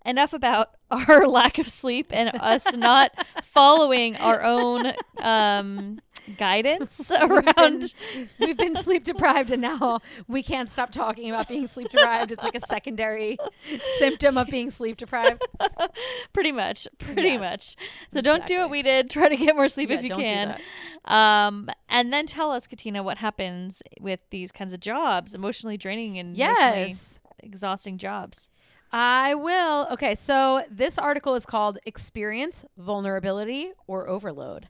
enough 0.04 0.32
about 0.32 0.70
our 0.90 1.26
lack 1.26 1.58
of 1.58 1.68
sleep 1.68 2.08
and 2.10 2.30
us 2.40 2.76
not 2.76 3.12
following 3.42 4.16
our 4.16 4.42
own 4.42 4.92
um, 5.20 6.00
guidance 6.38 7.10
We've 7.20 7.28
been, 7.28 7.54
around. 7.58 7.94
we've 8.38 8.56
been 8.56 8.76
sleep 8.76 9.04
deprived, 9.04 9.50
and 9.50 9.60
now 9.62 10.00
we 10.28 10.42
can't 10.42 10.70
stop 10.70 10.90
talking 10.90 11.30
about 11.30 11.48
being 11.48 11.68
sleep 11.68 11.90
deprived. 11.90 12.32
It's 12.32 12.42
like 12.42 12.54
a 12.54 12.60
secondary 12.66 13.36
symptom 13.98 14.38
of 14.38 14.48
being 14.48 14.70
sleep 14.70 14.96
deprived. 14.96 15.42
pretty 16.32 16.52
much. 16.52 16.88
Pretty 16.98 17.22
Yes, 17.22 17.40
much. 17.40 17.76
So 18.12 18.20
don't 18.20 18.46
do 18.46 18.58
what 18.60 18.70
we 18.70 18.82
did. 18.82 19.10
Try 19.10 19.28
to 19.28 19.36
get 19.36 19.54
more 19.54 19.68
sleep 19.68 19.90
Yeah, 19.90 19.96
if 19.96 20.04
you 20.04 20.14
can. 20.14 20.58
Um, 21.04 21.68
and 21.88 22.12
then 22.12 22.26
tell 22.26 22.50
us, 22.50 22.66
Katina, 22.66 23.02
what 23.02 23.18
happens 23.18 23.82
with 24.00 24.20
these 24.30 24.50
kinds 24.52 24.72
of 24.72 24.80
jobs, 24.80 25.34
emotionally 25.34 25.76
draining 25.76 26.18
and 26.18 26.36
Yes. 26.36 27.20
exhausting 27.40 27.98
jobs. 27.98 28.48
I 28.90 29.34
will. 29.34 29.88
Okay, 29.92 30.14
so 30.14 30.62
this 30.70 30.96
article 30.98 31.34
is 31.34 31.44
called 31.44 31.78
Experience 31.84 32.64
Vulnerability 32.78 33.72
or 33.86 34.08
Overload. 34.08 34.68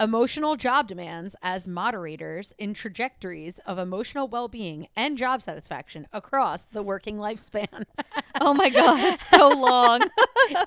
Emotional 0.00 0.56
job 0.56 0.88
demands 0.88 1.36
as 1.42 1.68
moderators 1.68 2.52
in 2.58 2.74
trajectories 2.74 3.60
of 3.66 3.78
emotional 3.78 4.26
well 4.28 4.48
being 4.48 4.88
and 4.96 5.16
job 5.16 5.42
satisfaction 5.42 6.06
across 6.12 6.64
the 6.64 6.82
working 6.82 7.16
lifespan. 7.16 7.84
Oh 8.40 8.54
my 8.54 8.70
god, 8.70 8.98
it's 8.98 9.24
so 9.24 9.50
long. 9.50 10.00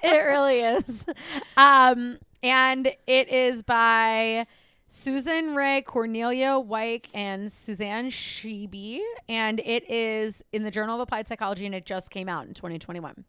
it 0.04 0.26
really 0.26 0.60
is. 0.62 1.04
Um, 1.58 2.20
and 2.42 2.88
it 3.08 3.28
is 3.28 3.64
by 3.64 4.46
Susan 4.88 5.56
Reh, 5.56 5.82
Cornelia 5.82 6.60
Wieck, 6.60 7.10
and 7.14 7.52
Susanne 7.52 8.10
Scheibe. 8.12 9.02
And 9.28 9.60
it 9.60 9.90
is 9.90 10.44
in 10.54 10.64
the 10.64 10.72
Journal 10.72 10.96
of 10.96 11.02
Applied 11.02 11.28
Psychology, 11.28 11.66
and 11.66 11.76
it 11.76 11.86
just 11.86 12.12
came 12.12 12.30
out 12.30 12.48
in 12.48 12.54
2021. 12.54 13.26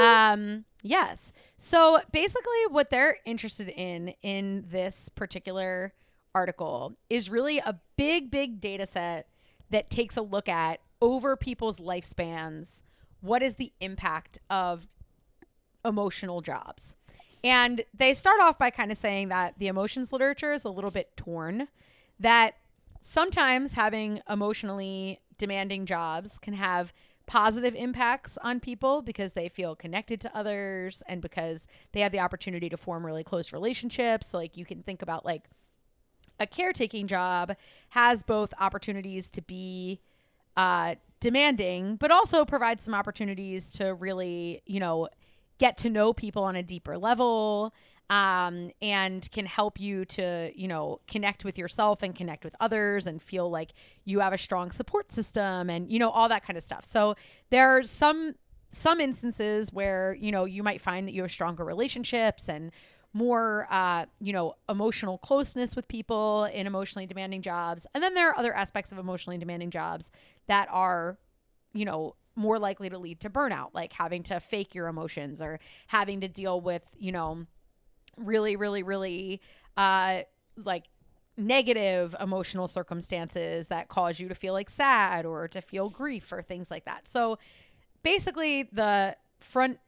Um, 0.00 0.64
yes. 0.82 1.32
So 1.56 2.00
basically, 2.12 2.66
what 2.70 2.90
they're 2.90 3.18
interested 3.24 3.68
in 3.68 4.14
in 4.22 4.64
this 4.70 5.08
particular 5.08 5.92
article 6.34 6.96
is 7.08 7.30
really 7.30 7.58
a 7.58 7.78
big, 7.96 8.30
big 8.30 8.60
data 8.60 8.86
set 8.86 9.28
that 9.70 9.90
takes 9.90 10.16
a 10.16 10.22
look 10.22 10.48
at 10.48 10.80
over 11.00 11.36
people's 11.36 11.78
lifespans. 11.78 12.82
What 13.20 13.42
is 13.42 13.56
the 13.56 13.72
impact 13.80 14.38
of 14.48 14.88
emotional 15.84 16.40
jobs? 16.40 16.96
And 17.42 17.82
they 17.94 18.14
start 18.14 18.40
off 18.40 18.58
by 18.58 18.70
kind 18.70 18.92
of 18.92 18.98
saying 18.98 19.28
that 19.28 19.54
the 19.58 19.68
emotions 19.68 20.12
literature 20.12 20.52
is 20.52 20.64
a 20.64 20.68
little 20.68 20.90
bit 20.90 21.16
torn, 21.16 21.68
that 22.18 22.54
sometimes 23.00 23.72
having 23.72 24.20
emotionally 24.28 25.20
demanding 25.38 25.86
jobs 25.86 26.38
can 26.38 26.54
have 26.54 26.92
positive 27.30 27.76
impacts 27.76 28.36
on 28.42 28.58
people 28.58 29.02
because 29.02 29.34
they 29.34 29.48
feel 29.48 29.76
connected 29.76 30.20
to 30.20 30.36
others 30.36 31.00
and 31.06 31.22
because 31.22 31.68
they 31.92 32.00
have 32.00 32.10
the 32.10 32.18
opportunity 32.18 32.68
to 32.68 32.76
form 32.76 33.06
really 33.06 33.22
close 33.22 33.52
relationships. 33.52 34.26
So, 34.26 34.38
like, 34.38 34.56
you 34.56 34.64
can 34.64 34.82
think 34.82 35.00
about 35.00 35.24
like 35.24 35.48
a 36.40 36.46
caretaking 36.48 37.06
job 37.06 37.54
has 37.90 38.24
both 38.24 38.52
opportunities 38.58 39.30
to 39.30 39.42
be 39.42 40.00
uh, 40.56 40.96
demanding, 41.20 41.94
but 41.94 42.10
also 42.10 42.44
provides 42.44 42.82
some 42.82 42.94
opportunities 42.94 43.70
to 43.74 43.94
really, 43.94 44.60
you 44.66 44.80
know, 44.80 45.08
get 45.58 45.78
to 45.78 45.88
know 45.88 46.12
people 46.12 46.42
on 46.42 46.56
a 46.56 46.64
deeper 46.64 46.98
level 46.98 47.72
um, 48.10 48.72
and 48.82 49.30
can 49.30 49.46
help 49.46 49.78
you 49.78 50.04
to, 50.04 50.50
you 50.54 50.66
know, 50.66 51.00
connect 51.06 51.44
with 51.44 51.56
yourself 51.56 52.02
and 52.02 52.14
connect 52.14 52.42
with 52.44 52.56
others 52.58 53.06
and 53.06 53.22
feel 53.22 53.48
like 53.48 53.72
you 54.04 54.18
have 54.18 54.32
a 54.32 54.38
strong 54.38 54.72
support 54.72 55.12
system 55.12 55.70
and, 55.70 55.90
you 55.90 55.98
know, 55.98 56.10
all 56.10 56.28
that 56.28 56.44
kind 56.44 56.56
of 56.56 56.64
stuff. 56.64 56.84
So 56.84 57.14
there 57.50 57.70
are 57.70 57.84
some 57.84 58.34
some 58.72 59.00
instances 59.00 59.72
where, 59.72 60.14
you 60.14 60.30
know, 60.30 60.44
you 60.44 60.62
might 60.62 60.80
find 60.80 61.06
that 61.08 61.12
you 61.12 61.22
have 61.22 61.30
stronger 61.30 61.64
relationships 61.64 62.48
and 62.48 62.70
more 63.12 63.66
uh, 63.70 64.06
you 64.20 64.32
know 64.32 64.54
emotional 64.68 65.18
closeness 65.18 65.74
with 65.74 65.88
people 65.88 66.44
in 66.44 66.68
emotionally 66.68 67.06
demanding 67.06 67.42
jobs 67.42 67.84
and 67.92 68.04
then 68.04 68.14
there 68.14 68.28
are 68.28 68.38
other 68.38 68.54
aspects 68.54 68.92
of 68.92 68.98
emotionally 68.98 69.36
demanding 69.36 69.68
jobs 69.68 70.12
that 70.46 70.68
are 70.70 71.18
you 71.72 71.84
know 71.84 72.14
more 72.36 72.56
likely 72.56 72.88
to 72.88 72.98
lead 72.98 73.18
to 73.18 73.28
burnout 73.28 73.70
like 73.74 73.92
having 73.92 74.22
to 74.22 74.38
fake 74.38 74.76
your 74.76 74.86
emotions 74.86 75.42
or 75.42 75.58
having 75.88 76.20
to 76.20 76.28
deal 76.28 76.60
with 76.60 76.84
you 77.00 77.10
know 77.10 77.44
really 78.20 78.56
really 78.56 78.82
really 78.82 79.40
uh 79.76 80.20
like 80.56 80.84
negative 81.36 82.14
emotional 82.20 82.68
circumstances 82.68 83.68
that 83.68 83.88
cause 83.88 84.20
you 84.20 84.28
to 84.28 84.34
feel 84.34 84.52
like 84.52 84.68
sad 84.68 85.24
or 85.24 85.48
to 85.48 85.60
feel 85.60 85.88
grief 85.88 86.30
or 86.32 86.42
things 86.42 86.70
like 86.70 86.84
that 86.84 87.08
so 87.08 87.38
basically 88.02 88.64
the 88.72 89.16
front 89.38 89.78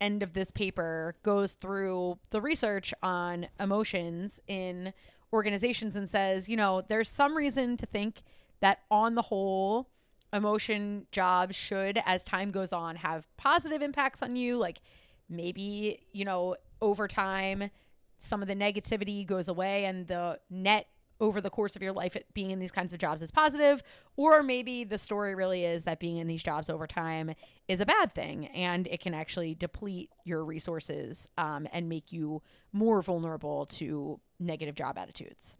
end 0.00 0.22
of 0.22 0.32
this 0.32 0.50
paper 0.50 1.14
goes 1.22 1.52
through 1.52 2.18
the 2.30 2.40
research 2.40 2.92
on 3.02 3.46
emotions 3.60 4.40
in 4.48 4.92
organizations 5.32 5.96
and 5.96 6.08
says, 6.08 6.48
you 6.48 6.56
know, 6.56 6.82
there's 6.88 7.08
some 7.08 7.36
reason 7.36 7.76
to 7.76 7.86
think 7.86 8.22
that 8.60 8.80
on 8.90 9.14
the 9.14 9.22
whole, 9.22 9.88
emotion 10.32 11.06
jobs 11.12 11.54
should, 11.54 12.00
as 12.06 12.24
time 12.24 12.50
goes 12.50 12.72
on, 12.72 12.96
have 12.96 13.26
positive 13.36 13.82
impacts 13.82 14.22
on 14.22 14.34
you. 14.34 14.56
Like 14.56 14.80
maybe, 15.28 16.00
you 16.12 16.24
know, 16.24 16.56
over 16.82 17.08
time, 17.08 17.70
some 18.18 18.42
of 18.42 18.48
the 18.48 18.54
negativity 18.54 19.26
goes 19.26 19.48
away 19.48 19.86
and 19.86 20.06
the 20.06 20.38
net 20.50 20.88
over 21.20 21.40
the 21.40 21.50
course 21.50 21.76
of 21.76 21.82
your 21.82 21.92
life 21.92 22.16
being 22.34 22.50
in 22.50 22.58
these 22.58 22.72
kinds 22.72 22.92
of 22.92 22.98
jobs 22.98 23.22
is 23.22 23.30
positive 23.30 23.80
or 24.16 24.42
maybe 24.42 24.82
the 24.82 24.98
story 24.98 25.36
really 25.36 25.64
is 25.64 25.84
that 25.84 26.00
being 26.00 26.16
in 26.16 26.26
these 26.26 26.42
jobs 26.42 26.68
over 26.68 26.84
time 26.84 27.32
is 27.68 27.78
a 27.78 27.86
bad 27.86 28.12
thing 28.12 28.46
and 28.48 28.88
it 28.88 29.00
can 29.00 29.14
actually 29.14 29.54
deplete 29.54 30.10
your 30.24 30.44
resources 30.44 31.28
um, 31.38 31.68
and 31.72 31.88
make 31.88 32.10
you 32.10 32.42
more 32.72 33.00
vulnerable 33.02 33.66
to 33.66 34.18
negative 34.40 34.74
job 34.74 34.98
attitudes. 34.98 35.56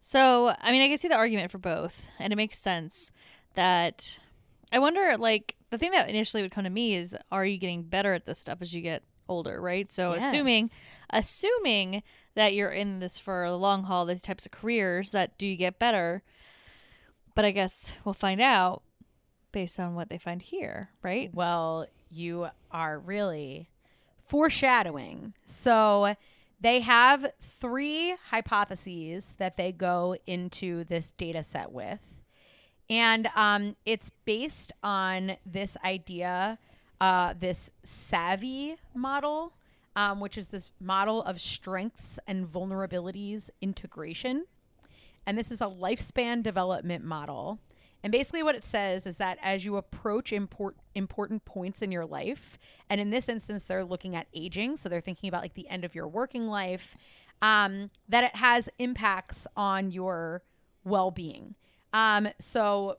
So, 0.00 0.54
I 0.60 0.70
mean, 0.70 0.82
I 0.82 0.88
can 0.88 0.98
see 0.98 1.08
the 1.08 1.16
argument 1.16 1.50
for 1.50 1.56
both, 1.56 2.06
and 2.18 2.30
it 2.30 2.36
makes 2.36 2.58
sense 2.58 3.10
that 3.54 4.18
I 4.70 4.78
wonder, 4.78 5.16
like, 5.16 5.56
the 5.70 5.78
thing 5.78 5.92
that 5.92 6.10
initially 6.10 6.42
would 6.42 6.50
come 6.50 6.64
to 6.64 6.70
me 6.70 6.94
is, 6.94 7.16
are 7.32 7.46
you 7.46 7.56
getting 7.56 7.84
better 7.84 8.12
at 8.12 8.26
this 8.26 8.38
stuff 8.38 8.58
as 8.60 8.74
you 8.74 8.82
get 8.82 9.02
older, 9.28 9.60
right? 9.60 9.90
So, 9.92 10.12
assuming, 10.12 10.70
Yes. 11.12 11.26
assuming 11.26 12.02
that 12.34 12.54
you're 12.54 12.70
in 12.70 12.98
this 13.00 13.18
for 13.18 13.48
the 13.48 13.56
long 13.58 13.84
haul, 13.84 14.06
these 14.06 14.22
types 14.22 14.44
of 14.46 14.52
careers, 14.52 15.10
that 15.12 15.38
do 15.38 15.46
you 15.46 15.56
get 15.56 15.78
better? 15.78 16.22
But 17.34 17.44
I 17.44 17.50
guess 17.50 17.92
we'll 18.04 18.12
find 18.14 18.40
out 18.40 18.82
based 19.52 19.78
on 19.78 19.94
what 19.94 20.08
they 20.08 20.18
find 20.18 20.42
here, 20.42 20.90
right? 21.02 21.32
Well, 21.32 21.86
you 22.10 22.48
are 22.70 22.98
really 22.98 23.68
foreshadowing. 24.26 25.34
So 25.46 26.16
they 26.60 26.80
have 26.80 27.32
three 27.60 28.16
hypotheses 28.30 29.32
that 29.38 29.56
they 29.56 29.70
go 29.72 30.16
into 30.26 30.84
this 30.84 31.12
data 31.16 31.42
set 31.42 31.70
with. 31.72 32.00
And 32.90 33.28
um, 33.34 33.76
it's 33.86 34.10
based 34.24 34.72
on 34.82 35.36
this 35.46 35.76
idea, 35.84 36.58
uh, 37.04 37.34
this 37.38 37.70
SAVI 37.84 38.78
model, 38.94 39.52
um, 39.94 40.20
which 40.20 40.38
is 40.38 40.48
this 40.48 40.70
model 40.80 41.22
of 41.24 41.38
strengths 41.38 42.18
and 42.26 42.50
vulnerabilities 42.50 43.50
integration. 43.60 44.46
And 45.26 45.36
this 45.36 45.50
is 45.50 45.60
a 45.60 45.66
lifespan 45.66 46.42
development 46.42 47.04
model. 47.04 47.58
And 48.02 48.10
basically, 48.10 48.42
what 48.42 48.54
it 48.54 48.64
says 48.64 49.06
is 49.06 49.18
that 49.18 49.36
as 49.42 49.66
you 49.66 49.76
approach 49.76 50.32
import, 50.32 50.76
important 50.94 51.44
points 51.44 51.82
in 51.82 51.92
your 51.92 52.06
life, 52.06 52.58
and 52.88 52.98
in 52.98 53.10
this 53.10 53.28
instance, 53.28 53.64
they're 53.64 53.84
looking 53.84 54.16
at 54.16 54.26
aging, 54.32 54.78
so 54.78 54.88
they're 54.88 55.02
thinking 55.02 55.28
about 55.28 55.42
like 55.42 55.52
the 55.52 55.68
end 55.68 55.84
of 55.84 55.94
your 55.94 56.08
working 56.08 56.46
life, 56.46 56.96
um, 57.42 57.90
that 58.08 58.24
it 58.24 58.36
has 58.36 58.70
impacts 58.78 59.46
on 59.58 59.90
your 59.90 60.42
well 60.84 61.10
being. 61.10 61.54
Um, 61.92 62.28
so 62.38 62.96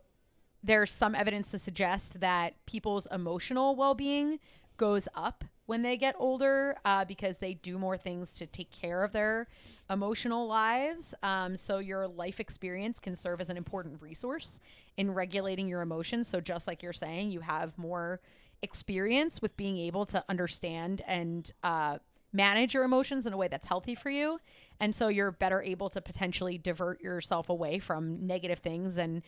there's 0.66 0.92
some 0.92 1.14
evidence 1.14 1.52
to 1.52 1.60
suggest 1.60 2.20
that 2.20 2.54
people's 2.66 3.08
emotional 3.12 3.76
well 3.76 3.94
being 3.94 4.40
goes 4.78 5.08
up 5.16 5.44
when 5.68 5.82
they 5.82 5.98
get 5.98 6.16
older 6.18 6.76
uh, 6.86 7.06
because 7.06 7.38
they 7.38 7.54
do 7.54 7.78
more 7.78 7.98
things 7.98 8.34
to 8.34 8.46
take 8.46 8.72
care 8.72 9.04
of 9.04 9.12
their 9.12 9.48
emotional 9.90 10.48
lives. 10.48 11.14
Um, 11.24 11.56
so 11.56 11.80
your 11.80 12.08
life 12.08 12.40
experience 12.40 13.00
can 13.00 13.16
serve 13.16 13.42
as 13.42 13.50
an 13.50 13.58
important 13.58 14.02
resource 14.02 14.60
in 14.98 15.14
regulating 15.14 15.68
your 15.68 15.82
emotions. 15.82 16.28
So 16.28 16.40
just 16.40 16.68
like 16.68 16.84
you're 16.84 16.94
saying, 16.94 17.32
you 17.32 17.40
have 17.40 17.78
more 17.78 18.20
experience 18.62 19.42
with 19.42 19.56
being 19.58 19.78
able 19.78 20.06
to 20.08 20.24
understand 20.30 21.02
and 21.08 21.52
uh, 21.64 21.98
manage 22.32 22.74
your 22.74 22.84
emotions 22.84 23.26
in 23.26 23.34
a 23.34 23.38
way 23.38 23.48
that's 23.48 23.68
healthy 23.68 23.96
for 23.96 24.10
you. 24.10 24.40
And 24.80 24.94
so 24.94 25.08
you're 25.08 25.32
better 25.32 25.62
able 25.62 25.90
to 25.92 26.02
potentially 26.02 26.58
divert 26.58 27.02
yourself 27.02 27.50
away 27.50 27.80
from 27.80 28.28
negative 28.28 28.60
things 28.60 28.98
and 28.98 29.24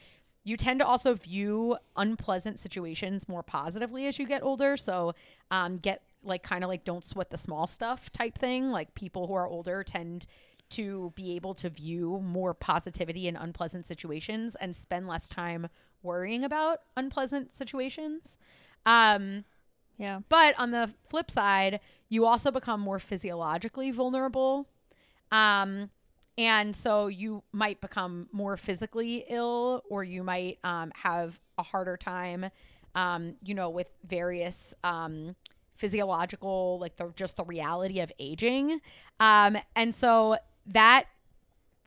you 0.48 0.56
tend 0.56 0.80
to 0.80 0.86
also 0.86 1.13
view 1.13 1.75
unpleasant 1.98 2.58
situations 2.58 3.27
more 3.27 3.44
positively 3.44 4.08
as 4.08 4.18
you 4.18 4.25
get 4.25 4.42
older. 4.44 4.77
So, 4.77 5.13
um, 5.51 5.77
get 5.77 6.01
like 6.24 6.42
kind 6.42 6.63
of 6.63 6.70
like 6.70 6.86
don't 6.86 7.04
sweat 7.04 7.30
the 7.32 7.38
small 7.38 7.68
stuff 7.68 8.10
type 8.13 8.38
thing. 8.38 8.72
Like 8.72 8.96
people 8.96 9.27
who 9.27 9.34
are 9.34 9.48
older 9.48 9.84
tend 9.84 10.25
to 10.70 11.12
be 11.16 11.36
able 11.36 11.54
to 11.56 11.70
view 11.70 12.22
more 12.24 12.54
positivity 12.54 13.27
in 13.27 13.36
unpleasant 13.36 13.86
situations 13.86 14.56
and 14.60 14.74
spend 14.74 15.08
less 15.08 15.27
time 15.27 15.68
worrying 16.01 16.44
about 16.46 16.80
unpleasant 16.96 17.51
situations. 17.51 18.38
Um, 18.86 19.44
Yeah. 19.98 20.20
but 20.30 20.58
on 20.58 20.72
the 20.72 20.94
flip 21.10 21.30
side, 21.30 21.82
you 22.08 22.25
also 22.25 22.51
become 22.51 22.80
more 22.80 23.00
physiologically 23.00 23.92
vulnerable. 23.92 24.68
Um, 25.32 25.89
and 26.38 26.75
so 26.75 27.08
you 27.08 27.44
might 27.51 27.82
become 27.82 28.27
more 28.32 28.58
physically 28.58 29.25
ill, 29.29 29.84
or 29.89 30.03
you 30.03 30.24
might 30.24 30.60
um, 30.63 30.91
have 30.96 31.39
a 31.58 31.63
harder 31.63 31.98
time, 31.98 32.50
um, 32.96 33.36
you 33.44 33.53
know, 33.53 33.70
with 33.70 33.88
various 34.08 34.74
um, 34.84 35.36
physiological, 35.75 36.77
like 36.79 36.96
the 36.98 37.12
just 37.15 37.38
the 37.38 37.44
reality 37.44 38.00
of 38.00 38.12
aging. 38.20 38.79
Um, 39.20 39.58
and 39.75 39.94
so 39.94 40.38
that 40.67 41.06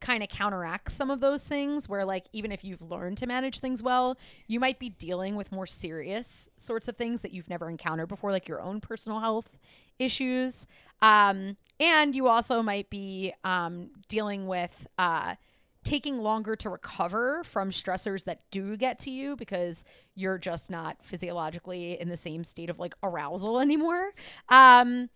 kind 0.01 0.23
of 0.23 0.29
counteracts 0.29 0.95
some 0.95 1.11
of 1.11 1.21
those 1.21 1.43
things 1.43 1.89
where 1.89 2.05
like 2.05 2.25
even 2.33 2.51
if 2.51 2.65
you've 2.65 2.83
learned 2.83 3.19
to 3.19 3.27
manage 3.27 3.59
things 3.61 3.83
well 3.83 4.17
you 4.47 4.59
might 4.59 4.79
be 4.79 4.89
dealing 4.89 5.37
with 5.37 5.53
more 5.53 5.67
serious 5.67 6.49
sorts 6.57 6.89
of 6.89 6.97
things 6.97 7.21
that 7.21 7.33
you've 7.33 7.49
never 7.51 7.69
encountered 7.69 8.07
before 8.07 8.31
like 8.31 8.49
your 8.49 8.61
own 8.61 8.81
personal 8.81 9.21
health 9.21 9.59
issues. 10.01 10.67
Um, 11.03 11.57
and 11.79 12.15
you 12.15 12.27
also 12.27 12.63
might 12.63 12.91
be 12.91 13.33
um, 13.45 13.91
dealing 14.09 14.47
with 14.47 14.87
uh, 14.99 15.37
taking 15.85 16.19
longer 16.19 16.57
to 16.57 16.69
recover 16.69 17.43
from 17.45 17.71
stressors 17.71 18.25
that 18.25 18.43
do 18.51 18.77
get 18.77 18.99
to 19.01 19.11
you 19.11 19.37
because 19.37 19.85
you're 20.15 20.39
just 20.39 20.71
not 20.71 20.97
physiologically 21.03 21.99
in 22.01 22.09
the 22.09 22.17
same 22.17 22.45
state 22.45 22.69
of 22.69 22.79
like 22.79 22.95
arousal 23.03 23.61
anymore. 23.61 24.13
Um, 24.49 25.09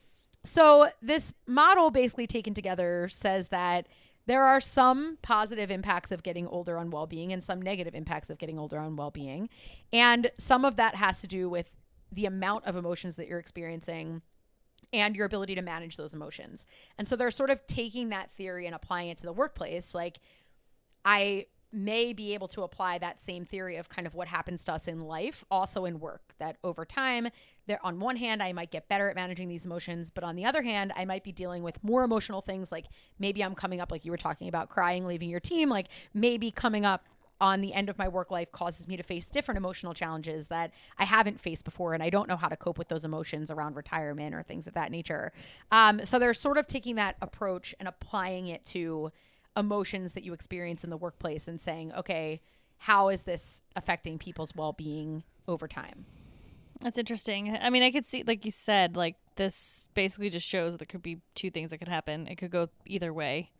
so 0.44 0.88
this 1.02 1.32
model 1.46 1.90
basically 1.90 2.26
taken 2.26 2.54
together 2.54 3.08
says 3.08 3.48
that 3.48 3.86
there 4.26 4.44
are 4.44 4.60
some 4.60 5.18
positive 5.22 5.70
impacts 5.70 6.10
of 6.10 6.22
getting 6.22 6.46
older 6.46 6.78
on 6.78 6.90
well-being 6.90 7.32
and 7.32 7.42
some 7.42 7.60
negative 7.60 7.94
impacts 7.94 8.30
of 8.30 8.38
getting 8.38 8.58
older 8.58 8.78
on 8.78 8.96
well-being. 8.96 9.48
And 9.92 10.30
some 10.38 10.64
of 10.64 10.76
that 10.76 10.94
has 10.94 11.20
to 11.20 11.26
do 11.26 11.48
with 11.48 11.70
the 12.10 12.26
amount 12.26 12.64
of 12.64 12.76
emotions 12.76 13.16
that 13.16 13.28
you're 13.28 13.38
experiencing 13.38 14.22
and 14.92 15.16
your 15.16 15.26
ability 15.26 15.54
to 15.56 15.62
manage 15.62 15.96
those 15.96 16.14
emotions. 16.14 16.64
And 16.96 17.06
so 17.06 17.16
they're 17.16 17.30
sort 17.30 17.50
of 17.50 17.66
taking 17.66 18.10
that 18.10 18.30
theory 18.36 18.66
and 18.66 18.74
applying 18.74 19.08
it 19.08 19.18
to 19.18 19.24
the 19.24 19.32
workplace. 19.32 19.94
Like 19.94 20.20
i 21.04 21.46
may 21.74 22.12
be 22.12 22.34
able 22.34 22.48
to 22.48 22.62
apply 22.62 22.98
that 22.98 23.20
same 23.20 23.44
theory 23.44 23.76
of 23.76 23.88
kind 23.88 24.06
of 24.06 24.14
what 24.14 24.28
happens 24.28 24.64
to 24.64 24.72
us 24.72 24.86
in 24.86 25.00
life 25.00 25.44
also 25.50 25.84
in 25.84 25.98
work 26.00 26.34
that 26.38 26.56
over 26.64 26.84
time 26.84 27.28
there 27.66 27.78
on 27.84 27.98
one 27.98 28.16
hand 28.16 28.42
i 28.42 28.52
might 28.52 28.70
get 28.70 28.88
better 28.88 29.08
at 29.08 29.14
managing 29.14 29.48
these 29.48 29.64
emotions 29.64 30.10
but 30.10 30.24
on 30.24 30.36
the 30.36 30.44
other 30.44 30.62
hand 30.62 30.92
i 30.96 31.04
might 31.04 31.24
be 31.24 31.32
dealing 31.32 31.62
with 31.62 31.82
more 31.82 32.04
emotional 32.04 32.40
things 32.40 32.70
like 32.70 32.86
maybe 33.18 33.42
i'm 33.42 33.54
coming 33.54 33.80
up 33.80 33.90
like 33.90 34.04
you 34.04 34.10
were 34.10 34.16
talking 34.16 34.48
about 34.48 34.68
crying 34.68 35.06
leaving 35.06 35.28
your 35.28 35.40
team 35.40 35.68
like 35.68 35.88
maybe 36.14 36.50
coming 36.50 36.84
up 36.84 37.04
on 37.40 37.60
the 37.60 37.74
end 37.74 37.88
of 37.88 37.98
my 37.98 38.08
work 38.08 38.30
life 38.30 38.50
causes 38.52 38.86
me 38.86 38.96
to 38.96 39.02
face 39.02 39.26
different 39.26 39.58
emotional 39.58 39.92
challenges 39.92 40.48
that 40.48 40.70
I 40.98 41.04
haven't 41.04 41.40
faced 41.40 41.64
before, 41.64 41.92
and 41.92 42.02
I 42.02 42.08
don't 42.08 42.28
know 42.28 42.36
how 42.36 42.48
to 42.48 42.56
cope 42.56 42.78
with 42.78 42.88
those 42.88 43.04
emotions 43.04 43.50
around 43.50 43.76
retirement 43.76 44.34
or 44.34 44.42
things 44.42 44.66
of 44.66 44.74
that 44.74 44.90
nature. 44.90 45.32
Um, 45.72 46.04
so 46.04 46.18
they're 46.18 46.32
sort 46.32 46.58
of 46.58 46.68
taking 46.68 46.94
that 46.94 47.16
approach 47.20 47.74
and 47.78 47.88
applying 47.88 48.48
it 48.48 48.64
to 48.66 49.10
emotions 49.56 50.12
that 50.12 50.24
you 50.24 50.32
experience 50.32 50.84
in 50.84 50.90
the 50.90 50.96
workplace 50.96 51.46
and 51.48 51.60
saying, 51.60 51.92
okay, 51.92 52.40
how 52.78 53.08
is 53.08 53.22
this 53.22 53.62
affecting 53.76 54.18
people's 54.18 54.54
well 54.54 54.72
being 54.72 55.24
over 55.46 55.68
time? 55.68 56.06
That's 56.80 56.98
interesting. 56.98 57.56
I 57.60 57.70
mean, 57.70 57.82
I 57.82 57.90
could 57.90 58.06
see, 58.06 58.24
like 58.24 58.44
you 58.44 58.50
said, 58.50 58.96
like 58.96 59.16
this 59.36 59.88
basically 59.94 60.28
just 60.30 60.46
shows 60.46 60.72
that 60.72 60.78
there 60.78 60.86
could 60.86 61.02
be 61.02 61.20
two 61.34 61.50
things 61.50 61.70
that 61.70 61.78
could 61.78 61.88
happen. 61.88 62.26
It 62.26 62.36
could 62.36 62.50
go 62.50 62.68
either 62.84 63.12
way, 63.12 63.50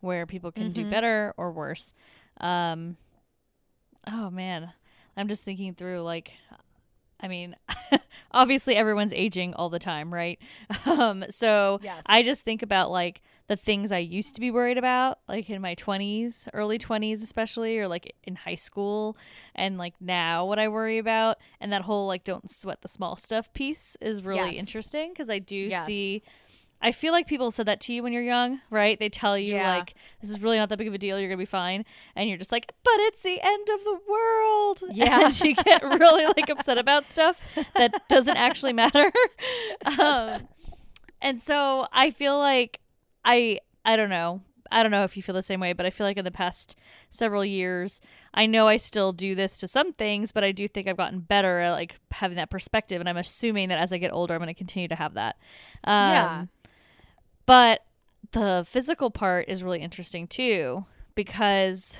where 0.00 0.26
people 0.26 0.50
can 0.50 0.72
do 0.72 0.88
better 0.90 1.34
or 1.36 1.52
worse. 1.52 1.92
Um, 2.40 2.96
oh 4.10 4.30
man, 4.30 4.72
I'm 5.16 5.28
just 5.28 5.44
thinking 5.44 5.74
through 5.74 6.02
like, 6.02 6.32
I 7.20 7.28
mean, 7.28 7.54
obviously 8.32 8.74
everyone's 8.74 9.12
aging 9.12 9.54
all 9.54 9.68
the 9.68 9.78
time, 9.78 10.12
right? 10.12 10.38
Um, 10.86 11.24
so 11.30 11.78
Yes. 11.82 12.02
I 12.06 12.22
just 12.22 12.44
think 12.44 12.62
about 12.62 12.90
like 12.90 13.22
the 13.52 13.56
things 13.56 13.92
I 13.92 13.98
used 13.98 14.34
to 14.36 14.40
be 14.40 14.50
worried 14.50 14.78
about, 14.78 15.18
like 15.28 15.50
in 15.50 15.60
my 15.60 15.74
20s, 15.74 16.48
early 16.54 16.78
20s, 16.78 17.22
especially, 17.22 17.78
or 17.78 17.86
like 17.86 18.14
in 18.24 18.34
high 18.34 18.54
school, 18.54 19.14
and 19.54 19.76
like 19.76 19.92
now 20.00 20.46
what 20.46 20.58
I 20.58 20.68
worry 20.68 20.96
about. 20.96 21.36
And 21.60 21.70
that 21.70 21.82
whole 21.82 22.06
like 22.06 22.24
don't 22.24 22.50
sweat 22.50 22.80
the 22.80 22.88
small 22.88 23.14
stuff 23.14 23.52
piece 23.52 23.94
is 24.00 24.22
really 24.22 24.52
Yes. 24.52 24.58
interesting 24.58 25.10
because 25.12 25.28
I 25.28 25.38
do 25.38 25.56
Yes. 25.56 25.84
see. 25.84 26.22
I 26.80 26.92
feel 26.92 27.12
like 27.12 27.26
people 27.26 27.50
said 27.50 27.66
that 27.66 27.78
to 27.80 27.92
you 27.92 28.02
when 28.02 28.14
you're 28.14 28.22
young, 28.22 28.60
right? 28.70 28.98
They 28.98 29.10
tell 29.10 29.36
you 29.36 29.52
Yeah. 29.56 29.76
like 29.76 29.94
this 30.22 30.30
is 30.30 30.40
really 30.40 30.56
not 30.56 30.70
that 30.70 30.78
big 30.78 30.88
of 30.88 30.94
a 30.94 30.98
deal. 30.98 31.20
You're 31.20 31.28
gonna 31.28 31.36
be 31.36 31.44
fine, 31.44 31.84
and 32.16 32.30
you're 32.30 32.38
just 32.38 32.52
like, 32.52 32.72
but 32.82 32.94
it's 33.00 33.20
the 33.20 33.38
end 33.42 33.68
of 33.68 33.84
the 33.84 33.98
world. 34.08 34.80
Yeah. 34.92 35.26
and 35.26 35.40
you 35.42 35.54
get 35.56 35.82
really 35.84 36.24
like 36.26 36.48
upset 36.48 36.78
about 36.78 37.06
stuff 37.06 37.38
that 37.76 38.08
doesn't 38.08 38.38
actually 38.38 38.72
matter. 38.72 39.12
um, 39.98 40.48
and 41.20 41.40
so 41.40 41.86
I 41.92 42.10
feel 42.12 42.38
like 42.38 42.80
I 43.24 43.58
I 43.84 43.96
don't 43.96 44.10
know. 44.10 44.42
I 44.70 44.82
don't 44.82 44.92
know 44.92 45.04
if 45.04 45.16
you 45.16 45.22
feel 45.22 45.34
the 45.34 45.42
same 45.42 45.60
way, 45.60 45.74
but 45.74 45.84
I 45.84 45.90
feel 45.90 46.06
like 46.06 46.16
in 46.16 46.24
the 46.24 46.30
past 46.30 46.76
several 47.10 47.44
years, 47.44 48.00
I 48.32 48.46
know 48.46 48.68
I 48.68 48.78
still 48.78 49.12
do 49.12 49.34
this 49.34 49.58
to 49.58 49.68
some 49.68 49.92
things, 49.92 50.32
but 50.32 50.44
I 50.44 50.52
do 50.52 50.66
think 50.66 50.88
I've 50.88 50.96
gotten 50.96 51.20
better 51.20 51.60
at 51.60 51.72
like 51.72 51.96
having 52.10 52.36
that 52.36 52.48
perspective, 52.48 52.98
and 52.98 53.08
I'm 53.08 53.18
assuming 53.18 53.68
that 53.68 53.78
as 53.78 53.92
I 53.92 53.98
get 53.98 54.12
older, 54.14 54.32
I'm 54.32 54.40
going 54.40 54.46
to 54.48 54.54
continue 54.54 54.88
to 54.88 54.94
have 54.94 55.14
that. 55.14 55.36
Um, 55.84 56.08
Yeah. 56.08 56.44
But 57.44 57.84
the 58.30 58.64
physical 58.66 59.10
part 59.10 59.48
is 59.48 59.62
really 59.62 59.80
interesting 59.80 60.26
too, 60.26 60.86
because 61.14 61.98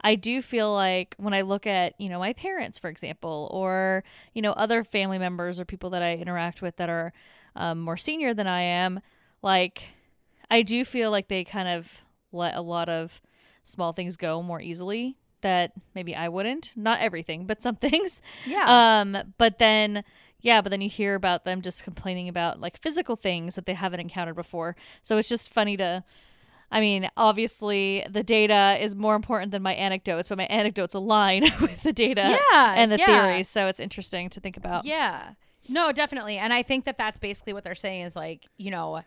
I 0.00 0.14
do 0.16 0.42
feel 0.42 0.72
like 0.72 1.14
when 1.18 1.34
I 1.34 1.40
look 1.40 1.66
at, 1.66 1.98
you 1.98 2.08
know, 2.08 2.18
my 2.18 2.34
parents, 2.34 2.78
for 2.78 2.88
example, 2.90 3.48
or, 3.52 4.04
you 4.34 4.42
know, 4.42 4.52
other 4.52 4.84
family 4.84 5.18
members 5.18 5.58
or 5.58 5.64
people 5.64 5.90
that 5.90 6.02
I 6.02 6.14
interact 6.14 6.60
with 6.60 6.76
that 6.76 6.90
are 6.90 7.12
um, 7.56 7.80
more 7.80 7.96
senior 7.96 8.34
than 8.34 8.46
I 8.46 8.60
am, 8.60 9.00
like, 9.42 9.93
I 10.54 10.62
do 10.62 10.84
feel 10.84 11.10
like 11.10 11.28
they 11.28 11.44
kind 11.44 11.68
of 11.68 12.02
let 12.32 12.54
a 12.54 12.60
lot 12.60 12.88
of 12.88 13.20
small 13.64 13.92
things 13.92 14.16
go 14.16 14.42
more 14.42 14.60
easily 14.60 15.16
that 15.40 15.72
maybe 15.94 16.14
I 16.14 16.28
wouldn't. 16.28 16.72
Not 16.76 17.00
everything, 17.00 17.46
but 17.46 17.62
some 17.62 17.76
things. 17.86 18.22
Yeah. 18.46 18.64
Um, 19.00 19.34
but 19.38 19.58
then, 19.58 20.04
yeah, 20.40 20.60
but 20.60 20.70
then 20.70 20.80
you 20.80 20.88
hear 20.88 21.14
about 21.14 21.44
them 21.44 21.60
just 21.62 21.84
complaining 21.84 22.28
about 22.28 22.60
like 22.60 22.80
physical 22.80 23.16
things 23.16 23.54
that 23.56 23.66
they 23.66 23.74
haven't 23.74 24.00
encountered 24.00 24.36
before. 24.36 24.76
So 25.02 25.18
it's 25.18 25.28
just 25.28 25.52
funny 25.52 25.76
to. 25.76 26.04
I 26.70 26.80
mean, 26.80 27.08
obviously, 27.16 28.04
the 28.10 28.22
data 28.24 28.76
is 28.80 28.94
more 28.96 29.14
important 29.14 29.52
than 29.52 29.62
my 29.62 29.74
anecdotes, 29.74 30.28
but 30.28 30.38
my 30.38 30.46
anecdotes 30.46 30.94
align 30.94 31.42
with 31.60 31.82
the 31.82 31.92
data 31.92 32.38
Yeah, 32.52 32.74
and 32.76 32.90
the 32.90 32.96
yeah. 32.98 33.06
theories. 33.06 33.48
So 33.48 33.66
it's 33.68 33.78
interesting 33.78 34.28
to 34.30 34.40
think 34.40 34.56
about. 34.56 34.84
Yeah. 34.84 35.32
No, 35.68 35.92
definitely. 35.92 36.36
And 36.38 36.52
I 36.52 36.62
think 36.62 36.84
that 36.86 36.98
that's 36.98 37.18
basically 37.20 37.52
what 37.52 37.64
they're 37.64 37.74
saying 37.74 38.02
is 38.02 38.16
like, 38.16 38.46
you 38.56 38.70
know, 38.70 39.02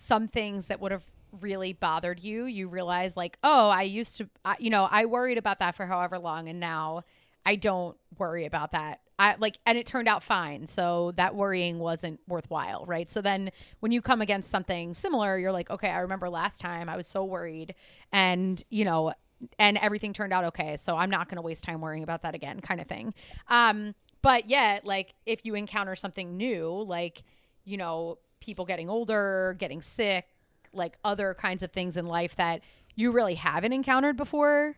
some 0.00 0.28
things 0.28 0.66
that 0.66 0.80
would 0.80 0.92
have 0.92 1.04
really 1.40 1.72
bothered 1.72 2.20
you, 2.20 2.46
you 2.46 2.68
realize 2.68 3.16
like, 3.16 3.38
oh, 3.42 3.68
I 3.68 3.82
used 3.82 4.16
to, 4.18 4.28
I, 4.44 4.56
you 4.58 4.70
know, 4.70 4.88
I 4.90 5.04
worried 5.04 5.38
about 5.38 5.58
that 5.58 5.74
for 5.74 5.86
however 5.86 6.18
long, 6.18 6.48
and 6.48 6.58
now 6.60 7.02
I 7.44 7.56
don't 7.56 7.96
worry 8.18 8.46
about 8.46 8.72
that. 8.72 9.00
I 9.18 9.34
like, 9.38 9.58
and 9.66 9.76
it 9.76 9.84
turned 9.84 10.06
out 10.06 10.22
fine. 10.22 10.66
So 10.66 11.12
that 11.16 11.34
worrying 11.34 11.78
wasn't 11.78 12.20
worthwhile, 12.28 12.84
right? 12.86 13.10
So 13.10 13.20
then 13.20 13.50
when 13.80 13.90
you 13.90 14.00
come 14.00 14.22
against 14.22 14.50
something 14.50 14.94
similar, 14.94 15.36
you're 15.38 15.52
like, 15.52 15.70
okay, 15.70 15.90
I 15.90 15.98
remember 16.00 16.30
last 16.30 16.60
time 16.60 16.88
I 16.88 16.96
was 16.96 17.06
so 17.06 17.24
worried, 17.24 17.74
and 18.12 18.62
you 18.70 18.84
know, 18.84 19.12
and 19.58 19.76
everything 19.78 20.12
turned 20.12 20.32
out 20.32 20.44
okay. 20.44 20.76
So 20.76 20.96
I'm 20.96 21.10
not 21.10 21.28
going 21.28 21.36
to 21.36 21.42
waste 21.42 21.64
time 21.64 21.80
worrying 21.80 22.02
about 22.04 22.22
that 22.22 22.34
again, 22.34 22.60
kind 22.60 22.80
of 22.80 22.86
thing. 22.86 23.12
Um, 23.48 23.94
but 24.22 24.48
yet, 24.48 24.84
like, 24.84 25.14
if 25.26 25.44
you 25.44 25.54
encounter 25.54 25.94
something 25.94 26.36
new, 26.36 26.84
like, 26.86 27.22
you 27.64 27.76
know, 27.76 28.18
people 28.40 28.64
getting 28.64 28.88
older, 28.88 29.56
getting 29.58 29.80
sick, 29.80 30.26
like 30.72 30.98
other 31.04 31.34
kinds 31.34 31.62
of 31.62 31.72
things 31.72 31.96
in 31.96 32.06
life 32.06 32.36
that 32.36 32.60
you 32.94 33.10
really 33.10 33.34
haven't 33.34 33.72
encountered 33.72 34.16
before, 34.16 34.74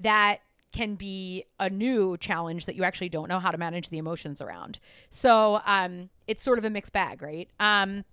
that 0.00 0.40
can 0.72 0.96
be 0.96 1.44
a 1.60 1.70
new 1.70 2.16
challenge 2.16 2.66
that 2.66 2.74
you 2.74 2.82
actually 2.82 3.08
don't 3.08 3.28
know 3.28 3.38
how 3.38 3.50
to 3.50 3.58
manage 3.58 3.90
the 3.90 3.98
emotions 3.98 4.40
around. 4.40 4.80
So 5.08 5.60
um, 5.66 6.10
it's 6.26 6.42
sort 6.42 6.58
of 6.58 6.64
a 6.64 6.70
mixed 6.70 6.92
bag, 6.92 7.22
right? 7.22 7.48
Um, 7.60 8.04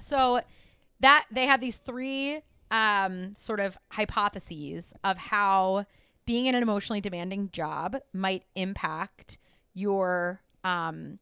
so 0.00 0.40
that 1.00 1.26
they 1.30 1.46
have 1.46 1.60
these 1.60 1.76
three 1.76 2.42
um, 2.70 3.34
sort 3.34 3.60
of 3.60 3.76
hypotheses 3.90 4.94
of 5.02 5.16
how 5.16 5.86
being 6.24 6.46
in 6.46 6.54
an 6.54 6.62
emotionally 6.62 7.00
demanding 7.00 7.50
job 7.52 7.96
might 8.12 8.44
impact 8.54 9.38
your 9.74 10.40
um, 10.62 11.18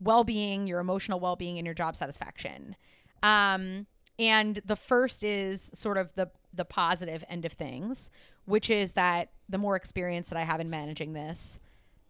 well-being, 0.00 0.66
your 0.66 0.80
emotional 0.80 1.20
well-being, 1.20 1.58
and 1.58 1.66
your 1.66 1.74
job 1.74 1.96
satisfaction. 1.96 2.76
Um, 3.22 3.86
and 4.18 4.60
the 4.64 4.76
first 4.76 5.24
is 5.24 5.70
sort 5.74 5.96
of 5.96 6.14
the 6.14 6.30
the 6.52 6.64
positive 6.64 7.24
end 7.28 7.44
of 7.44 7.52
things, 7.52 8.10
which 8.44 8.70
is 8.70 8.92
that 8.92 9.30
the 9.48 9.58
more 9.58 9.74
experience 9.76 10.28
that 10.28 10.38
I 10.38 10.42
have 10.42 10.60
in 10.60 10.70
managing 10.70 11.12
this, 11.12 11.58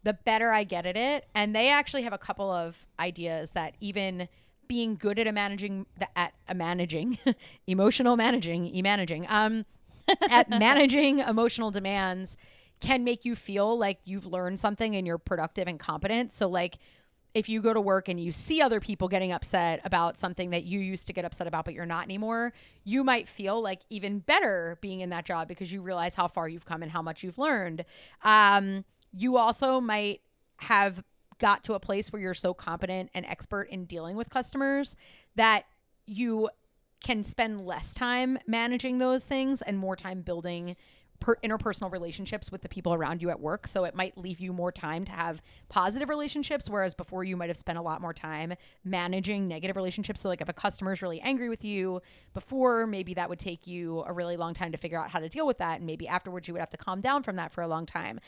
the 0.03 0.13
better 0.13 0.53
I 0.53 0.65
get 0.65 0.87
at 0.87 0.97
it. 0.97 1.27
And 1.35 1.55
they 1.55 1.71
actually 1.71 2.03
have 2.03 2.13
a 2.13 2.19
couple 2.19 2.51
of 2.51 2.87
ideas 3.01 3.53
that 3.53 3.75
even 3.81 4.29
being 4.69 4.97
good 4.97 5.19
at 5.19 5.27
a 5.27 5.33
managing 5.33 5.87
at 6.17 6.33
a 6.49 6.55
managing 6.55 7.19
emotional 7.67 8.17
managing 8.17 8.65
e 8.67 8.81
managing 8.81 9.27
um 9.29 9.67
at 10.31 10.49
managing 10.49 11.19
emotional 11.19 11.71
demands 11.71 12.37
can 12.81 13.05
make 13.05 13.27
you 13.27 13.37
feel 13.37 13.79
like 13.79 13.99
you've 14.05 14.25
learned 14.25 14.59
something 14.59 14.97
and 14.97 15.07
you're 15.07 15.19
productive 15.19 15.69
and 15.69 15.79
competent 15.79 16.33
so 16.33 16.49
like 16.49 16.79
if 17.35 17.49
you 17.49 17.61
go 17.61 17.75
to 17.75 17.81
work 17.81 18.09
and 18.09 18.21
you 18.21 18.31
see 18.31 18.63
other 18.63 18.81
people 18.81 19.09
getting 19.09 19.33
upset 19.33 19.81
about 19.85 20.19
something 20.19 20.51
that 20.51 20.65
you 20.65 20.79
used 20.79 21.07
to 21.09 21.13
get 21.13 21.25
upset 21.25 21.47
about 21.47 21.65
but 21.65 21.75
you're 21.75 21.85
not 21.85 22.05
anymore 22.05 22.53
you 22.85 23.03
might 23.03 23.29
feel 23.29 23.61
like 23.61 23.81
even 23.91 24.21
better 24.21 24.79
being 24.81 25.01
in 25.01 25.11
that 25.11 25.25
job 25.25 25.49
because 25.49 25.73
you 25.73 25.83
realize 25.83 26.15
how 26.15 26.29
far 26.29 26.49
you've 26.49 26.67
come 26.67 26.83
and 26.83 26.93
how 26.93 27.03
much 27.03 27.23
you've 27.23 27.39
learned. 27.39 27.85
Um, 28.23 28.85
you 29.13 29.37
also 29.37 29.81
might 29.81 30.21
have 30.59 31.03
got 31.39 31.65
to 31.65 31.75
a 31.75 31.81
place 31.81 32.13
where 32.13 32.21
you're 32.21 32.35
so 32.35 32.55
competent 32.55 33.11
and 33.15 33.27
expert 33.27 33.69
in 33.71 33.87
dealing 33.87 34.17
with 34.17 34.31
customers 34.31 34.95
that 35.35 35.65
you 36.07 36.49
can 37.03 37.25
spend 37.25 37.61
less 37.61 37.93
time 37.93 38.39
managing 38.47 38.99
those 38.99 39.25
things 39.25 39.61
and 39.63 39.79
more 39.79 39.97
time 39.97 40.23
building 40.23 40.77
per- 41.25 41.37
interpersonal 41.37 41.91
relationships 41.91 42.53
with 42.53 42.61
the 42.61 42.69
people 42.69 42.93
around 42.93 43.23
you 43.23 43.31
at 43.31 43.41
work. 43.41 43.67
So 43.67 43.85
it 43.85 43.95
might 43.95 44.19
leave 44.19 44.41
you 44.41 44.53
more 44.53 44.71
time 44.71 45.07
to 45.07 45.13
have 45.13 45.41
positive 45.71 46.11
relationships, 46.11 46.69
whereas 46.69 46.93
before 46.93 47.25
you 47.25 47.35
might 47.35 47.49
have 47.49 47.57
spent 47.57 47.79
a 47.79 47.83
lot 47.83 48.03
more 48.03 48.13
time 48.13 48.53
managing 48.85 49.49
negative 49.49 49.75
relationships. 49.75 50.21
So, 50.21 50.29
like 50.29 50.43
if 50.43 50.51
a 50.51 50.53
customer 50.53 50.93
is 50.93 51.01
really 51.01 51.23
angry 51.23 51.49
with 51.49 51.65
you 51.65 52.03
before, 52.35 52.87
maybe 52.87 53.15
that 53.15 53.31
would 53.31 53.39
take 53.39 53.67
you 53.67 54.05
a 54.07 54.13
really 54.13 54.37
long 54.37 54.53
time 54.53 54.71
to 54.73 54.79
figure 54.79 55.01
out 55.01 55.09
how 55.09 55.19
to 55.19 55.31
deal 55.31 55.47
with 55.47 55.57
that. 55.59 55.79
And 55.79 55.87
maybe 55.87 56.07
afterwards 56.07 56.47
you 56.47 56.53
would 56.53 56.61
have 56.61 56.71
to 56.71 56.77
calm 56.77 57.01
down 57.01 57.23
from 57.23 57.37
that 57.37 57.53
for 57.53 57.63
a 57.63 57.69
long 57.69 57.87
time. 57.87 58.21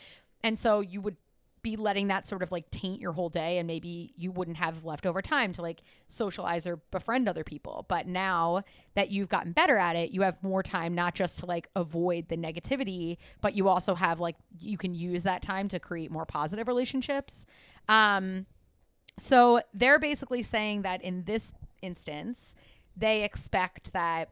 And 0.42 0.58
so 0.58 0.80
you 0.80 1.02
would 1.02 1.16
be 1.66 1.74
letting 1.74 2.06
that 2.06 2.28
sort 2.28 2.44
of 2.44 2.52
like 2.52 2.70
taint 2.70 3.00
your 3.00 3.10
whole 3.10 3.28
day 3.28 3.58
and 3.58 3.66
maybe 3.66 4.12
you 4.16 4.30
wouldn't 4.30 4.56
have 4.56 4.84
leftover 4.84 5.20
time 5.20 5.52
to 5.52 5.60
like 5.60 5.82
socialize 6.06 6.64
or 6.64 6.76
befriend 6.92 7.28
other 7.28 7.42
people. 7.42 7.84
But 7.88 8.06
now 8.06 8.62
that 8.94 9.10
you've 9.10 9.28
gotten 9.28 9.50
better 9.50 9.76
at 9.76 9.96
it 9.96 10.12
you 10.12 10.22
have 10.22 10.40
more 10.44 10.62
time 10.62 10.94
not 10.94 11.16
just 11.16 11.40
to 11.40 11.46
like 11.46 11.68
avoid 11.74 12.28
the 12.28 12.36
negativity 12.36 13.16
but 13.40 13.56
you 13.56 13.66
also 13.66 13.96
have 13.96 14.20
like 14.20 14.36
you 14.60 14.78
can 14.78 14.94
use 14.94 15.24
that 15.24 15.42
time 15.42 15.66
to 15.70 15.80
create 15.80 16.08
more 16.08 16.24
positive 16.24 16.68
relationships. 16.68 17.44
Um 17.88 18.46
so 19.18 19.60
they're 19.74 19.98
basically 19.98 20.44
saying 20.44 20.82
that 20.82 21.02
in 21.02 21.24
this 21.24 21.52
instance 21.82 22.54
they 22.96 23.24
expect 23.24 23.92
that 23.92 24.30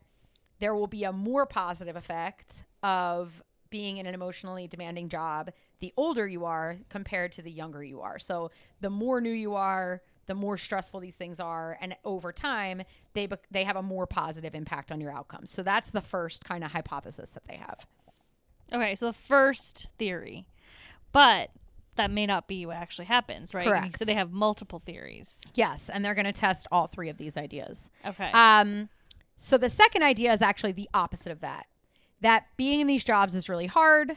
there 0.61 0.77
will 0.77 0.87
be 0.87 1.03
a 1.03 1.13
more 1.13 1.47
positive 1.47 1.97
effect 1.97 2.63
of 2.85 3.43
being 3.71 3.97
in 3.97 4.07
an 4.07 4.15
emotionally 4.15 4.69
demanding 4.69 5.09
job 5.09 5.51
the 5.85 5.93
older 5.99 6.27
you 6.27 6.47
are 6.47 6.79
compared 6.89 7.31
to 7.31 7.43
the 7.43 7.51
younger 7.51 7.85
you 7.85 8.01
are. 8.01 8.19
So 8.19 8.51
the 8.81 8.89
more 8.89 9.21
new 9.21 9.29
you 9.31 9.55
are, 9.55 10.01
the 10.25 10.35
more 10.35 10.57
stressful 10.57 10.99
these 11.01 11.15
things 11.15 11.39
are 11.39 11.77
and 11.79 11.95
over 12.07 12.33
time 12.33 12.85
they 13.13 13.27
be- 13.27 13.37
they 13.51 13.65
have 13.65 13.77
a 13.77 13.83
more 13.83 14.07
positive 14.07 14.55
impact 14.55 14.91
on 14.91 14.99
your 14.99 15.13
outcomes. 15.13 15.51
So 15.51 15.63
that's 15.63 15.91
the 15.91 16.01
first 16.01 16.43
kind 16.43 16.65
of 16.65 16.73
hypothesis 16.73 17.33
that 17.33 17.47
they 17.47 17.57
have. 17.57 17.87
Okay, 18.73 18.95
so 18.95 19.09
the 19.09 19.13
first 19.13 19.91
theory. 19.99 20.47
But 21.13 21.51
that 21.97 22.11
may 22.11 22.25
not 22.25 22.49
be 22.49 22.65
what 22.65 22.77
actually 22.77 23.05
happens, 23.05 23.53
right? 23.53 23.67
Correct. 23.67 23.99
So 23.99 24.07
they 24.07 24.15
have 24.15 24.33
multiple 24.33 24.79
theories. 24.79 25.43
Yes, 25.55 25.91
and 25.93 26.03
they're 26.03 26.15
going 26.15 26.25
to 26.25 26.33
test 26.33 26.67
all 26.73 26.87
three 26.87 27.11
of 27.11 27.19
these 27.19 27.37
ideas. 27.37 27.91
Okay. 28.07 28.31
Um 28.33 28.89
so 29.37 29.59
the 29.59 29.69
second 29.69 30.03
idea 30.03 30.33
is 30.33 30.41
actually 30.41 30.73
the 30.73 30.89
opposite 30.95 31.31
of 31.31 31.41
that. 31.41 31.67
That 32.23 32.47
being 32.57 32.81
in 32.81 32.87
these 32.87 33.05
jobs 33.05 33.35
is 33.35 33.51
really 33.51 33.67
hard 33.67 34.17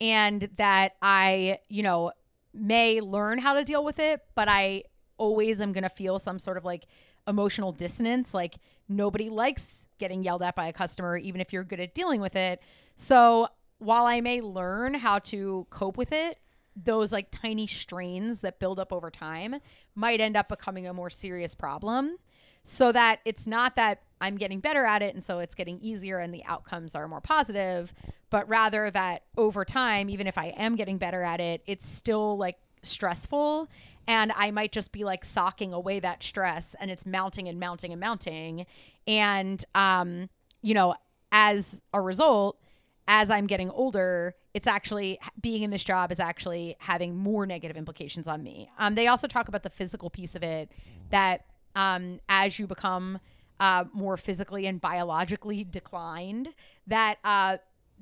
and 0.00 0.48
that 0.56 0.92
I, 1.02 1.58
you 1.68 1.82
know, 1.82 2.12
may 2.52 3.00
learn 3.00 3.38
how 3.38 3.54
to 3.54 3.64
deal 3.64 3.84
with 3.84 3.98
it, 3.98 4.20
but 4.34 4.48
I 4.48 4.84
always 5.18 5.60
am 5.60 5.72
going 5.72 5.82
to 5.82 5.90
feel 5.90 6.18
some 6.18 6.38
sort 6.38 6.56
of 6.56 6.64
like 6.64 6.86
emotional 7.28 7.72
dissonance. 7.72 8.34
Like 8.34 8.58
nobody 8.88 9.28
likes 9.28 9.84
getting 9.98 10.22
yelled 10.22 10.42
at 10.42 10.56
by 10.56 10.66
a 10.66 10.72
customer, 10.72 11.16
even 11.16 11.40
if 11.40 11.52
you're 11.52 11.64
good 11.64 11.80
at 11.80 11.94
dealing 11.94 12.20
with 12.20 12.34
it. 12.34 12.60
So 12.96 13.48
while 13.78 14.06
I 14.06 14.20
may 14.20 14.40
learn 14.40 14.94
how 14.94 15.18
to 15.20 15.66
cope 15.70 15.96
with 15.96 16.12
it, 16.12 16.38
those 16.76 17.12
like 17.12 17.30
tiny 17.30 17.66
strains 17.66 18.40
that 18.40 18.58
build 18.58 18.78
up 18.78 18.92
over 18.92 19.10
time 19.10 19.56
might 19.94 20.20
end 20.20 20.36
up 20.36 20.48
becoming 20.48 20.86
a 20.86 20.94
more 20.94 21.10
serious 21.10 21.54
problem. 21.54 22.16
So 22.64 22.92
that 22.92 23.20
it's 23.24 23.46
not 23.46 23.76
that 23.76 24.02
I'm 24.20 24.36
getting 24.36 24.60
better 24.60 24.84
at 24.84 25.02
it 25.02 25.14
and 25.14 25.22
so 25.22 25.38
it's 25.38 25.54
getting 25.54 25.78
easier 25.80 26.18
and 26.18 26.32
the 26.32 26.44
outcomes 26.44 26.94
are 26.94 27.08
more 27.08 27.20
positive, 27.20 27.92
but 28.28 28.48
rather 28.48 28.90
that 28.90 29.24
over 29.36 29.64
time, 29.64 30.10
even 30.10 30.26
if 30.26 30.36
I 30.36 30.46
am 30.56 30.76
getting 30.76 30.98
better 30.98 31.22
at 31.22 31.40
it, 31.40 31.62
it's 31.66 31.88
still 31.88 32.36
like 32.36 32.56
stressful 32.82 33.68
and 34.06 34.32
I 34.34 34.50
might 34.50 34.72
just 34.72 34.92
be 34.92 35.04
like 35.04 35.24
socking 35.24 35.72
away 35.72 36.00
that 36.00 36.22
stress 36.22 36.74
and 36.80 36.90
it's 36.90 37.06
mounting 37.06 37.48
and 37.48 37.60
mounting 37.60 37.92
and 37.92 38.00
mounting. 38.00 38.66
And, 39.06 39.64
um, 39.74 40.28
you 40.62 40.74
know, 40.74 40.94
as 41.32 41.80
a 41.92 42.00
result, 42.00 42.58
as 43.06 43.30
I'm 43.30 43.46
getting 43.46 43.70
older, 43.70 44.34
it's 44.54 44.66
actually 44.66 45.18
being 45.40 45.62
in 45.62 45.70
this 45.70 45.84
job 45.84 46.12
is 46.12 46.20
actually 46.20 46.76
having 46.78 47.16
more 47.16 47.46
negative 47.46 47.76
implications 47.76 48.26
on 48.26 48.42
me. 48.42 48.70
Um, 48.78 48.94
they 48.94 49.06
also 49.06 49.26
talk 49.26 49.48
about 49.48 49.62
the 49.62 49.70
physical 49.70 50.10
piece 50.10 50.34
of 50.34 50.42
it 50.42 50.70
that 51.10 51.44
um, 51.76 52.20
as 52.28 52.58
you 52.58 52.66
become 52.66 53.20
uh, 53.60 53.84
more 53.92 54.16
physically 54.16 54.66
and 54.66 54.80
biologically 54.80 55.62
declined, 55.62 56.48
that 56.88 57.18
uh, 57.22 57.58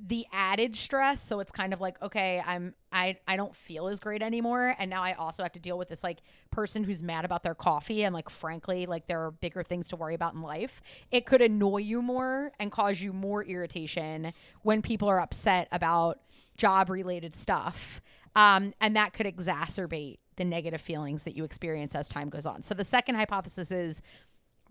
the 0.06 0.26
added 0.32 0.76
stress 0.76 1.20
so 1.20 1.40
it's 1.40 1.50
kind 1.50 1.72
of 1.72 1.80
like 1.80 2.00
okay 2.00 2.40
i'm 2.46 2.72
i 2.92 3.16
i 3.26 3.36
don't 3.36 3.54
feel 3.54 3.88
as 3.88 3.98
great 3.98 4.22
anymore 4.22 4.74
and 4.78 4.88
now 4.88 5.02
i 5.02 5.12
also 5.14 5.42
have 5.42 5.50
to 5.50 5.58
deal 5.58 5.76
with 5.76 5.88
this 5.88 6.04
like 6.04 6.18
person 6.52 6.84
who's 6.84 7.02
mad 7.02 7.24
about 7.24 7.42
their 7.42 7.54
coffee 7.54 8.04
and 8.04 8.14
like 8.14 8.30
frankly 8.30 8.86
like 8.86 9.06
there 9.08 9.20
are 9.24 9.32
bigger 9.32 9.62
things 9.64 9.88
to 9.88 9.96
worry 9.96 10.14
about 10.14 10.34
in 10.34 10.42
life. 10.42 10.80
It 11.10 11.26
could 11.26 11.42
annoy 11.42 11.78
you 11.78 12.00
more 12.00 12.52
and 12.60 12.70
cause 12.70 13.00
you 13.00 13.12
more 13.12 13.42
irritation 13.42 14.32
when 14.62 14.82
people 14.82 15.08
are 15.08 15.20
upset 15.20 15.68
about 15.72 16.20
job 16.56 16.90
related 16.90 17.34
stuff 17.34 18.00
um, 18.36 18.72
and 18.80 18.94
that 18.96 19.12
could 19.12 19.26
exacerbate 19.26 20.18
the 20.36 20.44
negative 20.44 20.80
feelings 20.80 21.24
that 21.24 21.36
you 21.36 21.42
experience 21.42 21.94
as 21.96 22.08
time 22.08 22.28
goes 22.28 22.46
on. 22.46 22.62
So 22.62 22.72
the 22.72 22.84
second 22.84 23.16
hypothesis 23.16 23.72
is 23.72 24.00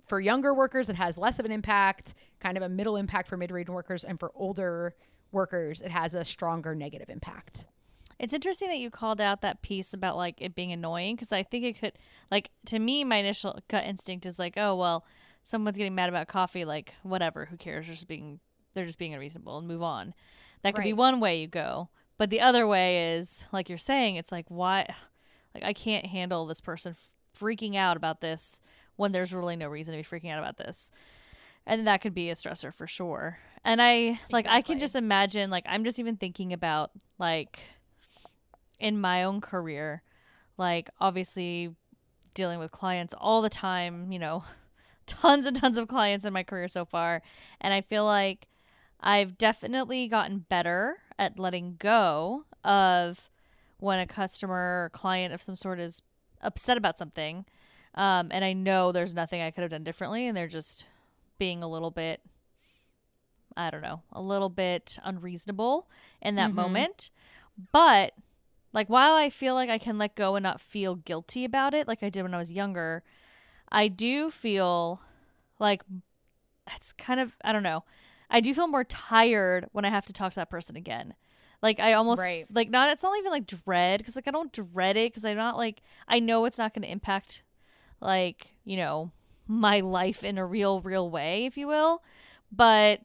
for 0.05 0.19
younger 0.19 0.53
workers, 0.53 0.89
it 0.89 0.95
has 0.95 1.17
less 1.17 1.39
of 1.39 1.45
an 1.45 1.51
impact, 1.51 2.13
kind 2.39 2.57
of 2.57 2.63
a 2.63 2.69
middle 2.69 2.95
impact 2.95 3.27
for 3.27 3.37
mid 3.37 3.51
range 3.51 3.69
workers, 3.69 4.03
and 4.03 4.19
for 4.19 4.31
older 4.35 4.95
workers, 5.31 5.81
it 5.81 5.91
has 5.91 6.13
a 6.13 6.23
stronger 6.23 6.75
negative 6.75 7.09
impact. 7.09 7.65
It's 8.19 8.33
interesting 8.33 8.69
that 8.69 8.79
you 8.79 8.89
called 8.89 9.21
out 9.21 9.41
that 9.41 9.61
piece 9.61 9.93
about 9.93 10.17
like 10.17 10.41
it 10.41 10.55
being 10.55 10.71
annoying 10.71 11.15
because 11.15 11.31
I 11.31 11.43
think 11.43 11.65
it 11.65 11.79
could, 11.79 11.93
like, 12.31 12.49
to 12.67 12.79
me, 12.79 13.03
my 13.03 13.17
initial 13.17 13.59
gut 13.67 13.85
instinct 13.85 14.25
is 14.25 14.39
like, 14.39 14.55
oh, 14.57 14.75
well, 14.75 15.05
someone's 15.43 15.77
getting 15.77 15.95
mad 15.95 16.09
about 16.09 16.27
coffee, 16.27 16.65
like, 16.65 16.93
whatever, 17.03 17.45
who 17.45 17.57
cares? 17.57 17.85
They're 17.85 17.93
just 17.93 18.07
being, 18.07 18.39
they're 18.73 18.85
just 18.85 18.97
being 18.97 19.13
unreasonable 19.13 19.57
and 19.59 19.67
move 19.67 19.83
on. 19.83 20.13
That 20.63 20.73
could 20.73 20.83
be 20.83 20.93
one 20.93 21.19
way 21.19 21.39
you 21.39 21.47
go. 21.47 21.89
But 22.17 22.31
the 22.31 22.41
other 22.41 22.65
way 22.65 23.13
is, 23.13 23.45
like 23.53 23.69
you're 23.69 23.77
saying, 23.77 24.15
it's 24.15 24.31
like, 24.31 24.45
why, 24.49 24.91
like, 25.53 25.63
I 25.63 25.73
can't 25.73 26.07
handle 26.07 26.47
this 26.47 26.61
person 26.61 26.95
freaking 27.37 27.75
out 27.75 27.95
about 27.95 28.21
this 28.21 28.59
when 28.97 29.11
there's 29.11 29.33
really 29.33 29.55
no 29.55 29.67
reason 29.67 29.95
to 29.95 29.97
be 29.97 30.03
freaking 30.03 30.31
out 30.31 30.39
about 30.39 30.57
this. 30.57 30.91
And 31.65 31.87
that 31.87 32.01
could 32.01 32.13
be 32.13 32.29
a 32.29 32.33
stressor 32.35 32.73
for 32.73 32.87
sure. 32.87 33.39
And 33.63 33.81
I, 33.81 34.19
like, 34.31 34.47
I 34.47 34.61
can 34.61 34.79
just 34.79 34.95
imagine, 34.95 35.49
like, 35.49 35.65
I'm 35.67 35.83
just 35.83 35.99
even 35.99 36.15
thinking 36.15 36.53
about, 36.53 36.91
like, 37.19 37.59
in 38.79 38.99
my 38.99 39.23
own 39.23 39.41
career, 39.41 40.01
like 40.57 40.89
obviously 40.99 41.75
dealing 42.33 42.59
with 42.59 42.71
clients 42.71 43.13
all 43.17 43.41
the 43.41 43.49
time, 43.49 44.11
you 44.11 44.19
know, 44.19 44.43
tons 45.07 45.45
and 45.45 45.55
tons 45.55 45.77
of 45.77 45.87
clients 45.87 46.25
in 46.25 46.33
my 46.33 46.43
career 46.43 46.67
so 46.67 46.85
far. 46.85 47.21
And 47.59 47.73
I 47.73 47.81
feel 47.81 48.05
like 48.05 48.47
I've 48.99 49.37
definitely 49.37 50.07
gotten 50.07 50.39
better 50.39 50.97
at 51.17 51.39
letting 51.39 51.75
go 51.79 52.45
of 52.63 53.29
when 53.79 53.99
a 53.99 54.07
customer 54.07 54.85
or 54.85 54.91
client 54.93 55.33
of 55.33 55.41
some 55.41 55.55
sort 55.55 55.79
is 55.79 56.01
upset 56.41 56.77
about 56.77 56.97
something. 56.97 57.45
Um, 57.97 58.29
and 58.31 58.45
I 58.45 58.53
know 58.53 58.91
there's 58.93 59.13
nothing 59.15 59.41
I 59.41 59.51
could 59.51 59.61
have 59.63 59.71
done 59.71 59.83
differently, 59.83 60.27
and 60.27 60.37
they're 60.37 60.47
just 60.47 60.85
being 61.39 61.61
a 61.63 61.67
little 61.67 61.91
bit, 61.91 62.21
I 63.55 63.69
don't 63.71 63.81
know, 63.81 64.03
a 64.11 64.21
little 64.21 64.49
bit 64.49 64.99
unreasonable 65.03 65.89
in 66.21 66.35
that 66.35 66.51
Mhm. 66.51 66.55
moment. 66.55 67.09
But 67.71 68.13
like 68.71 68.87
while 68.87 69.15
I 69.15 69.29
feel 69.31 69.55
like 69.55 69.69
I 69.69 69.79
can 69.79 69.97
let 69.97 70.15
go 70.15 70.35
and 70.35 70.43
not 70.43 70.61
feel 70.61 70.95
guilty 70.95 71.43
about 71.43 71.73
it 71.73 71.87
like 71.87 72.03
I 72.03 72.09
did 72.09 72.21
when 72.21 72.33
I 72.35 72.37
was 72.37 72.51
younger, 72.51 73.03
I 73.71 73.87
do 73.87 74.29
feel 74.29 75.01
like 75.59 75.81
it's 76.75 76.91
kind 76.93 77.19
of 77.19 77.35
I 77.43 77.51
don't 77.51 77.63
know. 77.63 77.83
I 78.29 78.41
do 78.41 78.53
feel 78.53 78.67
more 78.67 78.83
tired 78.83 79.69
when 79.71 79.85
I 79.85 79.89
have 79.89 80.05
to 80.05 80.13
talk 80.13 80.33
to 80.33 80.39
that 80.41 80.49
person 80.51 80.75
again. 80.75 81.15
Like 81.63 81.79
I 81.79 81.93
almost 81.93 82.19
Right. 82.19 82.45
like 82.51 82.69
not 82.69 82.91
it's 82.91 83.01
not 83.01 83.17
even 83.17 83.31
like 83.31 83.47
dread 83.47 84.05
cuz 84.05 84.15
like 84.15 84.27
I 84.27 84.31
don't 84.31 84.53
dread 84.53 84.97
it 84.97 85.15
cuz 85.15 85.25
I'm 85.25 85.37
not 85.37 85.57
like 85.57 85.81
I 86.07 86.19
know 86.19 86.45
it's 86.45 86.59
not 86.59 86.75
going 86.75 86.83
to 86.83 86.91
impact 86.91 87.41
like, 87.99 88.47
you 88.65 88.77
know, 88.77 89.11
my 89.47 89.79
life 89.79 90.23
in 90.23 90.37
a 90.37 90.45
real 90.45 90.81
real 90.81 91.09
way, 91.09 91.45
if 91.45 91.57
you 91.57 91.67
will. 91.67 92.03
But 92.51 93.01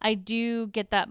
I 0.00 0.14
do 0.14 0.66
get 0.68 0.90
that 0.90 1.08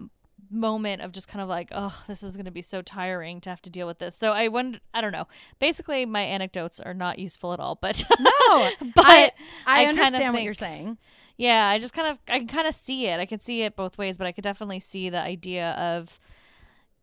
moment 0.50 1.02
of 1.02 1.12
just 1.12 1.28
kind 1.28 1.42
of 1.42 1.48
like, 1.48 1.68
oh, 1.72 2.02
this 2.08 2.22
is 2.22 2.36
going 2.36 2.46
to 2.46 2.50
be 2.50 2.62
so 2.62 2.82
tiring 2.82 3.40
to 3.42 3.50
have 3.50 3.62
to 3.62 3.70
deal 3.70 3.86
with 3.86 3.98
this. 3.98 4.16
So 4.16 4.32
I 4.32 4.48
wonder, 4.48 4.78
I 4.94 5.00
don't 5.00 5.12
know. 5.12 5.28
Basically, 5.58 6.06
my 6.06 6.22
anecdotes 6.22 6.80
are 6.80 6.94
not 6.94 7.18
useful 7.18 7.52
at 7.52 7.60
all, 7.60 7.74
but 7.74 8.04
No, 8.18 8.70
but 8.94 9.04
I, 9.04 9.32
I, 9.66 9.84
I 9.84 9.86
understand 9.86 10.34
what 10.34 10.42
you're 10.42 10.54
saying. 10.54 10.98
yeah, 11.36 11.68
I 11.68 11.78
just 11.78 11.92
kind 11.92 12.08
of 12.08 12.18
I 12.28 12.38
can 12.38 12.48
kind 12.48 12.66
of 12.66 12.74
see 12.74 13.06
it. 13.06 13.20
I 13.20 13.26
can 13.26 13.40
see 13.40 13.62
it 13.62 13.76
both 13.76 13.98
ways, 13.98 14.18
but 14.18 14.26
I 14.26 14.32
could 14.32 14.44
definitely 14.44 14.80
see 14.80 15.08
the 15.08 15.20
idea 15.20 15.72
of 15.72 16.18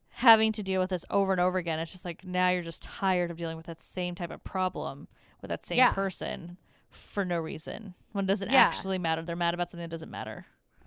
having 0.10 0.52
to 0.54 0.64
deal 0.64 0.80
with 0.80 0.90
this 0.90 1.06
over 1.10 1.32
and 1.32 1.42
over 1.42 1.58
again. 1.58 1.80
It's 1.80 1.92
just 1.92 2.06
like 2.06 2.24
now 2.24 2.50
you're 2.50 2.64
just 2.64 2.84
tired 2.84 3.32
of 3.32 3.38
dealing 3.38 3.58
with 3.58 3.66
that 3.66 3.82
same 3.82 4.16
type 4.16 4.32
of 4.32 4.44
problem 4.44 5.08
with 5.45 5.49
that 5.49 5.65
same 5.65 5.77
Yeah. 5.77 5.91
person 5.93 6.58
for 6.91 7.23
no 7.25 7.39
reason. 7.39 7.93
When 8.13 8.25
it 8.25 8.27
doesn't 8.27 8.49
Yeah. 8.51 8.63
actually 8.63 8.97
matter. 8.97 9.21
They're 9.21 9.36
mad 9.36 9.53
about 9.53 9.69
something 9.69 9.84
that 9.84 9.89
doesn't 9.91 10.12
matter. 10.12 10.45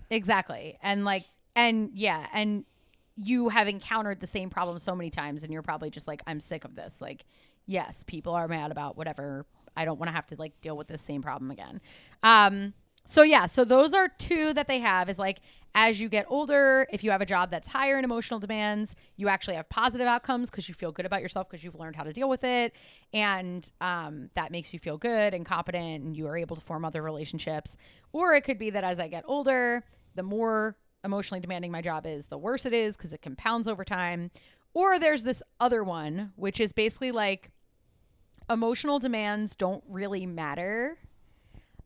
Exactly. 0.09 0.77
And 0.81 1.05
like 1.05 1.23
and 1.55 1.89
yeah, 1.93 2.27
and 2.33 2.65
you 3.15 3.49
have 3.49 3.67
encountered 3.67 4.21
the 4.21 4.27
same 4.27 4.49
problem 4.49 4.79
so 4.79 4.95
many 4.95 5.09
times 5.09 5.43
and 5.43 5.51
you're 5.51 5.61
probably 5.61 5.89
just 5.89 6.07
like 6.07 6.21
I'm 6.27 6.39
sick 6.39 6.63
of 6.65 6.75
this. 6.75 7.01
Like 7.01 7.25
yes, 7.65 8.03
people 8.07 8.33
are 8.33 8.47
mad 8.47 8.71
about 8.71 8.97
whatever. 8.97 9.45
I 9.77 9.85
don't 9.85 9.99
want 9.99 10.09
to 10.09 10.13
have 10.15 10.25
to 10.27 10.35
like 10.37 10.59
deal 10.61 10.75
with 10.77 10.87
the 10.87 10.97
same 10.97 11.21
problem 11.21 11.51
again. 11.51 11.81
Um 12.23 12.73
so 13.05 13.21
yeah, 13.23 13.45
so 13.47 13.63
those 13.65 13.93
are 13.93 14.07
two 14.07 14.53
that 14.53 14.67
they 14.67 14.79
have 14.79 15.09
is 15.09 15.17
like 15.19 15.39
as 15.75 15.99
you 15.99 16.09
get 16.09 16.25
older, 16.29 16.87
if 16.91 17.03
you 17.03 17.11
have 17.11 17.21
a 17.21 17.25
job 17.25 17.51
that's 17.51 17.67
higher 17.67 17.97
in 17.97 18.03
emotional 18.03 18.39
demands, 18.39 18.95
you 19.17 19.27
actually 19.29 19.55
have 19.55 19.69
positive 19.69 20.07
outcomes 20.07 20.49
because 20.49 20.67
you 20.67 20.73
feel 20.73 20.91
good 20.91 21.05
about 21.05 21.21
yourself 21.21 21.49
because 21.49 21.63
you've 21.63 21.75
learned 21.75 21.95
how 21.95 22.03
to 22.03 22.11
deal 22.11 22.27
with 22.27 22.43
it. 22.43 22.73
And 23.13 23.69
um, 23.79 24.29
that 24.35 24.51
makes 24.51 24.73
you 24.73 24.79
feel 24.79 24.97
good 24.97 25.33
and 25.33 25.45
competent 25.45 26.03
and 26.03 26.17
you 26.17 26.27
are 26.27 26.37
able 26.37 26.55
to 26.55 26.61
form 26.61 26.85
other 26.85 27.03
relationships. 27.03 27.77
Or 28.11 28.33
it 28.33 28.41
could 28.41 28.57
be 28.57 28.71
that 28.71 28.83
as 28.83 28.99
I 28.99 29.07
get 29.07 29.23
older, 29.27 29.83
the 30.15 30.23
more 30.23 30.75
emotionally 31.03 31.39
demanding 31.39 31.71
my 31.71 31.81
job 31.81 32.05
is, 32.05 32.25
the 32.25 32.37
worse 32.37 32.65
it 32.65 32.73
is 32.73 32.97
because 32.97 33.13
it 33.13 33.21
compounds 33.21 33.67
over 33.67 33.85
time. 33.85 34.31
Or 34.73 34.97
there's 34.97 35.23
this 35.23 35.43
other 35.59 35.83
one, 35.83 36.33
which 36.35 36.59
is 36.59 36.73
basically 36.73 37.11
like 37.11 37.51
emotional 38.49 38.97
demands 38.97 39.55
don't 39.55 39.83
really 39.87 40.25
matter 40.25 40.97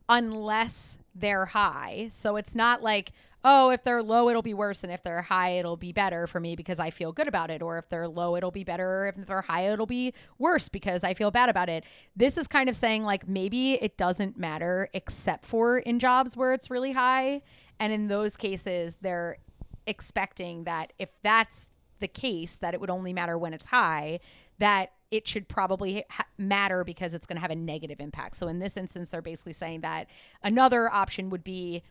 unless 0.08 0.98
they're 1.14 1.46
high. 1.46 2.08
So 2.12 2.38
it's 2.38 2.56
not 2.56 2.82
like, 2.82 3.12
oh, 3.44 3.70
if 3.70 3.84
they're 3.84 4.02
low, 4.02 4.30
it'll 4.30 4.42
be 4.42 4.54
worse. 4.54 4.84
And 4.84 4.92
if 4.92 5.04
they're 5.04 5.22
high, 5.22 5.58
it'll 5.58 5.78
be 5.78 5.92
better 5.92 6.28
for 6.28 6.40
me 6.40 6.56
because 6.56 6.80
I 6.80 6.90
feel 6.90 7.12
good 7.12 7.28
about 7.28 7.50
it. 7.50 7.62
Or 7.62 7.78
if 7.78 7.90
they're 7.90 8.08
low, 8.08 8.36
it'll 8.36 8.52
be 8.52 8.64
better. 8.64 9.14
If 9.18 9.26
they're 9.26 9.42
high, 9.42 9.72
it'll 9.72 9.86
be 9.86 10.14
worse 10.38 10.70
because 10.70 11.04
I 11.04 11.14
feel 11.14 11.32
bad 11.32 11.50
about 11.50 11.70
it. 11.70 11.84
This 12.16 12.38
is 12.38 12.48
kind 12.48 12.70
of 12.70 12.76
saying, 12.76 13.04
like, 13.04 13.28
maybe 13.28 13.74
it 13.74 13.98
doesn't 13.98 14.38
matter 14.38 14.90
except 14.94 15.46
for 15.46 15.78
in 15.78 16.00
jobs 16.00 16.38
where 16.38 16.54
it's 16.54 16.70
really 16.70 16.94
high. 16.94 17.42
And 17.80 17.92
in 17.92 18.08
those 18.08 18.38
cases, 18.38 18.98
they're 19.02 19.38
expecting 19.86 20.64
that 20.64 20.94
if 20.98 21.12
that's 21.24 21.68
the 22.00 22.08
case, 22.08 22.56
that 22.58 22.74
it 22.74 22.82
would 22.82 22.90
only 22.90 23.14
matter 23.14 23.38
when 23.38 23.54
it's 23.54 23.66
high, 23.66 24.20
that 24.60 24.92
it 25.12 25.28
should 25.28 25.48
probably 25.48 26.04
ha- 26.10 26.26
matter 26.38 26.84
because 26.84 27.14
it's 27.14 27.26
going 27.26 27.36
to 27.36 27.42
have 27.42 27.52
a 27.52 27.56
negative 27.56 28.00
impact. 28.00 28.36
So 28.36 28.48
in 28.48 28.60
this 28.60 28.78
instance, 28.78 29.10
they're 29.10 29.22
basically 29.22 29.54
saying 29.54 29.82
that 29.82 30.08
another 30.42 30.92
option 30.92 31.30
would 31.30 31.44
be, 31.44 31.84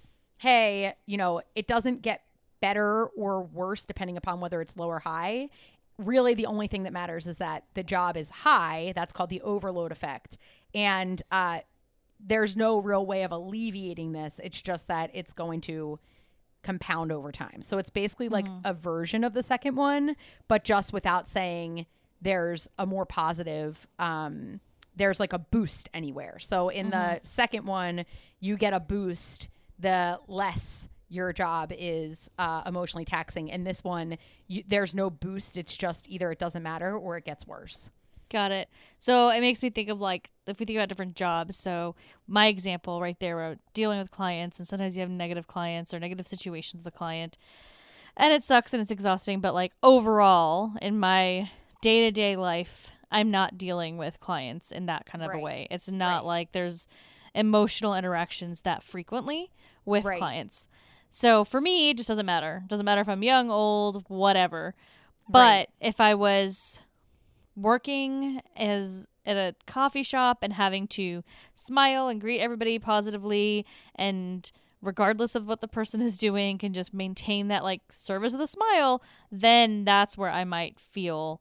hey, 0.42 0.92
you 1.06 1.16
know, 1.16 1.40
it 1.54 1.68
doesn't 1.68 2.02
get 2.02 2.22
better 2.60 3.06
or 3.06 3.44
worse 3.44 3.84
depending 3.84 4.16
upon 4.16 4.40
whether 4.40 4.60
it's 4.60 4.76
low 4.76 4.88
or 4.88 4.98
high. 4.98 5.48
Really, 5.98 6.34
the 6.34 6.46
only 6.46 6.66
thing 6.66 6.82
that 6.82 6.92
matters 6.92 7.28
is 7.28 7.36
that 7.36 7.62
the 7.74 7.84
job 7.84 8.16
is 8.16 8.28
high. 8.28 8.92
That's 8.96 9.12
called 9.12 9.30
the 9.30 9.40
overload 9.42 9.92
effect. 9.92 10.38
And 10.74 11.22
uh, 11.30 11.60
there's 12.18 12.56
no 12.56 12.78
real 12.78 13.06
way 13.06 13.22
of 13.22 13.30
alleviating 13.30 14.10
this. 14.10 14.40
It's 14.42 14.60
just 14.60 14.88
that 14.88 15.10
it's 15.14 15.32
going 15.32 15.60
to 15.62 16.00
compound 16.64 17.12
over 17.12 17.30
time. 17.30 17.62
So 17.62 17.78
it's 17.78 17.90
basically 17.90 18.28
like 18.28 18.46
a 18.64 18.74
version 18.74 19.22
of 19.22 19.34
the 19.34 19.44
second 19.44 19.76
one, 19.76 20.16
but 20.48 20.64
just 20.64 20.92
without 20.92 21.28
saying 21.28 21.86
there's 22.20 22.68
a 22.78 22.86
more 22.86 23.06
positive 23.06 23.86
um 23.98 24.60
there's 24.94 25.18
like 25.18 25.32
a 25.32 25.38
boost 25.38 25.88
anywhere. 25.94 26.38
So 26.38 26.68
in 26.68 26.90
the 26.90 27.20
second 27.22 27.64
one, 27.66 28.04
you 28.40 28.56
get 28.56 28.74
a 28.74 28.80
boost 28.80 29.48
the 29.82 30.18
less 30.28 30.88
your 31.08 31.32
job 31.32 31.72
is 31.76 32.30
uh, 32.38 32.62
emotionally 32.64 33.04
taxing. 33.04 33.50
And 33.50 33.66
this 33.66 33.84
one, 33.84 34.16
you, 34.48 34.62
there's 34.66 34.94
no 34.94 35.10
boost. 35.10 35.58
It's 35.58 35.76
just 35.76 36.08
either 36.08 36.32
it 36.32 36.38
doesn't 36.38 36.62
matter 36.62 36.96
or 36.96 37.18
it 37.18 37.24
gets 37.26 37.46
worse. 37.46 37.90
Got 38.30 38.50
it. 38.50 38.70
So 38.98 39.28
it 39.28 39.42
makes 39.42 39.62
me 39.62 39.68
think 39.68 39.90
of 39.90 40.00
like 40.00 40.30
if 40.46 40.58
we 40.58 40.64
think 40.64 40.78
about 40.78 40.88
different 40.88 41.14
jobs. 41.14 41.58
So 41.58 41.94
my 42.26 42.46
example 42.46 43.02
right 43.02 43.18
there, 43.20 43.36
where 43.36 43.56
dealing 43.74 43.98
with 43.98 44.10
clients, 44.10 44.58
and 44.58 44.66
sometimes 44.66 44.96
you 44.96 45.02
have 45.02 45.10
negative 45.10 45.46
clients 45.46 45.92
or 45.92 46.00
negative 46.00 46.26
situations 46.26 46.82
with 46.82 46.94
the 46.94 46.96
client, 46.98 47.36
and 48.16 48.32
it 48.32 48.42
sucks 48.42 48.72
and 48.72 48.80
it's 48.80 48.90
exhausting. 48.90 49.40
But 49.40 49.52
like 49.52 49.72
overall, 49.82 50.72
in 50.80 50.98
my 50.98 51.50
day 51.82 52.06
to 52.06 52.10
day 52.10 52.36
life, 52.36 52.90
I'm 53.10 53.30
not 53.30 53.58
dealing 53.58 53.98
with 53.98 54.18
clients 54.18 54.72
in 54.72 54.86
that 54.86 55.04
kind 55.04 55.22
of 55.22 55.34
a 55.34 55.38
way. 55.38 55.66
It's 55.70 55.90
not 55.90 56.22
Right. 56.22 56.24
like 56.24 56.52
there's 56.52 56.86
emotional 57.34 57.94
interactions 57.94 58.62
that 58.62 58.82
frequently 58.82 59.50
with 59.84 60.04
Right. 60.04 60.18
clients. 60.18 60.68
So 61.10 61.44
for 61.44 61.60
me, 61.60 61.90
it 61.90 61.96
just 61.96 62.08
doesn't 62.08 62.26
matter. 62.26 62.64
Doesn't 62.68 62.86
matter 62.86 63.00
if 63.00 63.08
I'm 63.08 63.22
young, 63.22 63.50
old, 63.50 64.04
whatever. 64.08 64.74
But 65.28 65.40
Right. 65.40 65.68
if 65.80 66.00
I 66.00 66.14
was 66.14 66.80
working 67.56 68.40
as 68.56 69.08
at 69.24 69.36
a 69.36 69.54
coffee 69.66 70.02
shop 70.02 70.38
and 70.42 70.54
having 70.54 70.86
to 70.88 71.22
smile 71.54 72.08
and 72.08 72.20
greet 72.20 72.40
everybody 72.40 72.78
positively 72.78 73.64
and 73.94 74.50
regardless 74.80 75.34
of 75.36 75.46
what 75.46 75.60
the 75.60 75.68
person 75.68 76.00
is 76.00 76.16
doing 76.16 76.58
can 76.58 76.72
just 76.72 76.92
maintain 76.92 77.46
that 77.48 77.62
like 77.62 77.80
service 77.92 78.32
with 78.32 78.40
a 78.40 78.46
smile 78.48 79.00
then 79.30 79.84
that's 79.84 80.18
where 80.18 80.30
i 80.30 80.42
might 80.42 80.80
feel 80.80 81.40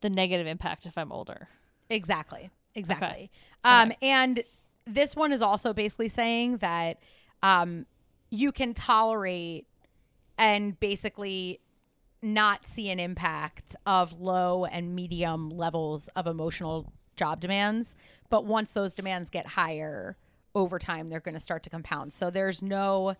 the 0.00 0.10
negative 0.10 0.46
impact 0.48 0.84
if 0.86 0.96
i'm 0.98 1.12
older 1.12 1.48
Exactly. 1.88 2.50
Exactly. 2.74 3.06
Okay. 3.06 3.30
Um, 3.62 3.90
Okay. 3.92 3.98
and 4.02 4.42
this 4.86 5.16
one 5.16 5.32
is 5.32 5.42
also 5.42 5.72
basically 5.72 6.08
saying 6.08 6.58
that 6.58 6.98
um, 7.42 7.86
you 8.30 8.52
can 8.52 8.72
tolerate 8.74 9.66
and 10.38 10.78
basically 10.78 11.60
not 12.22 12.66
see 12.66 12.88
an 12.90 12.98
impact 12.98 13.76
of 13.84 14.20
low 14.20 14.64
and 14.64 14.94
medium 14.94 15.50
levels 15.50 16.08
of 16.08 16.26
emotional 16.26 16.92
job 17.16 17.40
demands. 17.40 17.94
But 18.30 18.44
once 18.44 18.72
those 18.72 18.94
demands 18.94 19.30
get 19.30 19.46
higher 19.46 20.16
over 20.54 20.78
time, 20.78 21.08
they're 21.08 21.20
going 21.20 21.34
to 21.34 21.40
start 21.40 21.62
to 21.64 21.70
compound. 21.70 22.12
So 22.12 22.30
there's 22.30 22.62
no, 22.62 23.14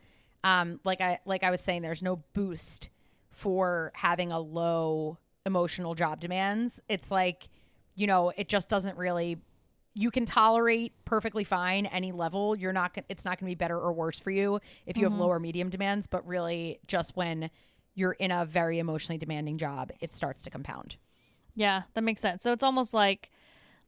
um, 0.44 0.80
like 0.84 1.00
I 1.00 1.18
like 1.24 1.42
I 1.42 1.50
was 1.50 1.60
saying, 1.60 1.82
there's 1.82 2.02
no 2.02 2.22
boost 2.32 2.88
for 3.30 3.92
having 3.94 4.32
a 4.32 4.40
low 4.40 5.18
emotional 5.44 5.94
job 5.94 6.20
demands. 6.20 6.80
It's 6.88 7.10
like, 7.10 7.48
you 7.94 8.06
know, 8.06 8.32
it 8.36 8.48
just 8.48 8.68
doesn't 8.68 8.96
really 8.96 9.38
you 9.98 10.10
can 10.10 10.26
tolerate 10.26 10.92
perfectly 11.06 11.42
fine 11.42 11.86
any 11.86 12.12
level. 12.12 12.54
You're 12.54 12.74
not 12.74 12.96
it's 13.08 13.24
not 13.24 13.40
going 13.40 13.48
to 13.48 13.50
be 13.50 13.58
better 13.58 13.78
or 13.80 13.94
worse 13.94 14.20
for 14.20 14.30
you 14.30 14.60
if 14.84 14.98
you 14.98 15.04
have 15.04 15.12
mm-hmm. 15.12 15.22
lower 15.22 15.40
medium 15.40 15.70
demands, 15.70 16.06
but 16.06 16.26
really 16.26 16.78
just 16.86 17.16
when 17.16 17.50
you're 17.94 18.12
in 18.12 18.30
a 18.30 18.44
very 18.44 18.78
emotionally 18.78 19.16
demanding 19.16 19.56
job, 19.56 19.90
it 20.00 20.12
starts 20.12 20.42
to 20.42 20.50
compound. 20.50 20.96
yeah 21.54 21.82
that 21.94 22.04
makes 22.04 22.20
sense 22.20 22.42
so 22.42 22.52
it's 22.52 22.62
almost 22.62 22.92
like 22.92 23.30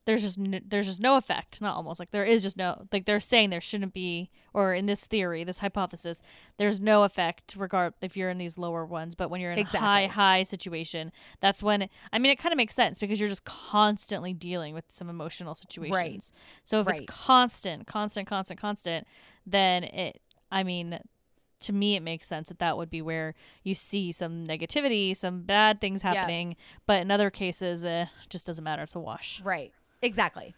there's 0.09 0.23
just 0.23 0.39
n- 0.39 0.63
there's 0.67 0.87
just 0.87 1.01
no 1.01 1.17
effect 1.17 1.61
not 1.61 1.77
almost 1.77 2.01
like 2.01 2.11
there 2.11 2.25
is 2.25 2.43
just 2.43 2.57
no 2.57 2.87
like 2.93 3.05
they're 3.05 3.21
saying 3.21 3.51
there 3.51 3.61
shouldn't 3.61 3.93
be 3.93 4.31
or 4.55 4.73
in 4.75 4.87
this 4.87 5.05
theory 5.05 5.45
this 5.45 5.59
hypothesis 5.59 6.23
there's 6.57 6.81
no 6.81 7.05
effect 7.05 7.55
regard 7.57 7.93
if 8.03 8.17
you're 8.17 8.31
in 8.31 8.39
these 8.39 8.57
lower 8.59 8.85
ones 8.87 9.15
but 9.15 9.31
when 9.31 9.41
you're 9.41 9.53
in 9.53 9.59
a 9.61 9.65
high 9.65 10.07
high 10.07 10.43
situation 10.43 11.13
that's 11.41 11.63
when 11.63 11.89
i 12.13 12.19
mean 12.19 12.33
it 12.33 12.39
kind 12.39 12.53
of 12.53 12.57
makes 12.57 12.75
sense 12.75 12.99
because 12.99 13.21
you're 13.21 13.29
just 13.29 13.45
constantly 13.45 14.33
dealing 14.33 14.75
with 14.75 14.85
some 14.89 15.09
emotional 15.11 15.55
situations 15.55 16.33
so 16.65 16.81
if 16.81 16.87
Right. 16.87 16.99
it's 17.03 17.07
constant 17.07 17.87
constant 17.87 18.27
constant 18.27 18.59
constant 18.59 19.07
then 19.47 19.85
it 19.85 20.21
i 20.51 20.63
mean 20.63 20.99
to 21.61 21.73
me 21.73 21.97
it 21.97 22.03
makes 22.05 22.29
sense 22.29 22.49
that 22.49 22.61
that 22.61 22.77
would 22.77 22.89
be 22.89 23.03
where 23.03 23.35
you 23.65 23.75
see 23.75 24.13
some 24.13 24.47
negativity 24.47 25.15
some 25.17 25.43
bad 25.43 25.81
things 25.81 26.03
Yeah. 26.03 26.15
happening 26.15 26.57
but 26.87 27.03
in 27.03 27.11
other 27.11 27.31
cases 27.31 27.85
eh, 27.85 28.03
it 28.23 28.31
just 28.31 28.47
doesn't 28.47 28.63
matter 28.65 28.83
it's 28.85 28.95
a 28.95 29.01
wash 29.01 29.41
Right. 29.43 29.73
Exactly. 30.03 30.55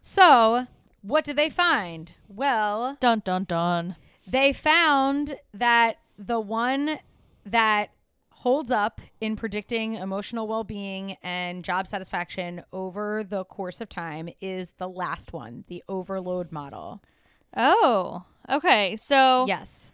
So, 0.00 0.66
what 1.02 1.24
did 1.24 1.36
they 1.36 1.50
find? 1.50 2.12
Well, 2.28 2.96
dun 3.00 3.20
dun 3.24 3.44
dun 3.44 3.96
they 4.26 4.52
found 4.52 5.36
that 5.52 5.98
the 6.18 6.40
one 6.40 6.98
that 7.44 7.90
holds 8.30 8.70
up 8.70 9.00
in 9.20 9.36
predicting 9.36 9.94
emotional 9.94 10.46
well-being 10.48 11.16
and 11.22 11.62
job 11.64 11.86
satisfaction 11.86 12.62
over 12.72 13.22
the 13.24 13.44
course 13.44 13.80
of 13.80 13.88
time 13.88 14.28
is 14.40 14.72
the 14.78 14.88
last 14.88 15.32
one, 15.32 15.64
the 15.68 15.82
overload 15.88 16.50
model. 16.52 17.02
oh 17.56 18.24
okay 18.48 18.96
so 18.96 19.44
Yes. 19.46 19.92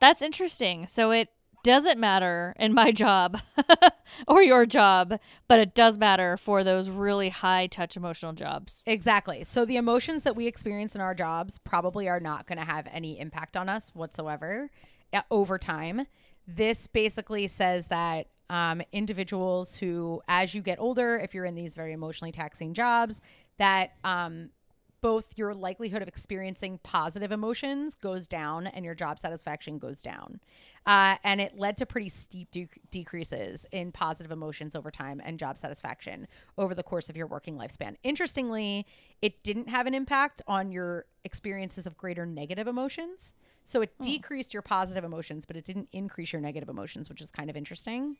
that's 0.00 0.22
interesting 0.22 0.86
so 0.88 1.10
it 1.12 1.28
doesn't 1.62 1.98
matter 1.98 2.54
in 2.58 2.72
my 2.72 2.90
job 2.90 3.40
or 4.28 4.42
your 4.42 4.66
job 4.66 5.18
but 5.48 5.58
it 5.58 5.74
does 5.74 5.98
matter 5.98 6.36
for 6.36 6.62
those 6.64 6.88
really 6.90 7.28
high 7.28 7.66
touch 7.66 7.96
emotional 7.96 8.32
jobs 8.32 8.82
Exactly. 8.86 9.44
So 9.44 9.64
the 9.64 9.76
emotions 9.76 10.22
that 10.24 10.36
we 10.36 10.46
experience 10.46 10.94
in 10.94 11.00
our 11.00 11.14
jobs 11.14 11.58
probably 11.58 12.08
are 12.08 12.20
not 12.20 12.46
going 12.46 12.58
to 12.58 12.64
have 12.64 12.86
any 12.92 13.18
impact 13.18 13.56
on 13.56 13.68
us 13.68 13.90
whatsoever 13.94 14.70
uh, 15.12 15.22
over 15.30 15.58
time. 15.58 16.06
this 16.46 16.86
basically 16.86 17.46
says 17.46 17.88
that 17.88 18.26
um, 18.48 18.82
individuals 18.92 19.76
who, 19.76 20.20
as 20.26 20.54
you 20.54 20.62
get 20.62 20.80
older, 20.80 21.16
if 21.16 21.34
you're 21.34 21.44
in 21.44 21.54
these 21.54 21.76
very 21.76 21.92
emotionally 21.92 22.32
taxing 22.32 22.74
jobs, 22.74 23.20
that 23.58 23.92
um, 24.02 24.50
both 25.00 25.36
your 25.36 25.54
likelihood 25.54 26.02
of 26.02 26.08
experiencing 26.08 26.78
positive 26.82 27.32
emotions 27.32 27.94
goes 27.94 28.26
down 28.26 28.66
and 28.66 28.84
your 28.84 28.94
job 28.94 29.18
satisfaction 29.18 29.78
goes 29.78 30.02
down. 30.02 30.40
Uh, 30.86 31.16
and 31.24 31.40
it 31.40 31.58
led 31.58 31.76
to 31.76 31.86
pretty 31.86 32.08
steep 32.08 32.50
de- 32.50 32.68
decreases 32.90 33.66
in 33.70 33.92
positive 33.92 34.32
emotions 34.32 34.74
over 34.74 34.90
time 34.90 35.20
and 35.24 35.38
job 35.38 35.58
satisfaction 35.58 36.26
over 36.56 36.74
the 36.74 36.82
course 36.82 37.08
of 37.08 37.16
your 37.16 37.26
working 37.26 37.56
lifespan. 37.56 37.96
Interestingly, 38.02 38.86
it 39.20 39.42
didn't 39.42 39.68
have 39.68 39.86
an 39.86 39.94
impact 39.94 40.42
on 40.46 40.72
your 40.72 41.04
experiences 41.24 41.86
of 41.86 41.96
greater 41.96 42.24
negative 42.24 42.66
emotions. 42.66 43.34
So 43.64 43.82
it 43.82 43.92
decreased 44.02 44.54
your 44.54 44.62
positive 44.62 45.04
emotions, 45.04 45.44
but 45.44 45.54
it 45.54 45.64
didn't 45.64 45.88
increase 45.92 46.32
your 46.32 46.40
negative 46.40 46.68
emotions, 46.68 47.08
which 47.08 47.20
is 47.20 47.30
kind 47.30 47.50
of 47.50 47.56
interesting. 47.56 48.16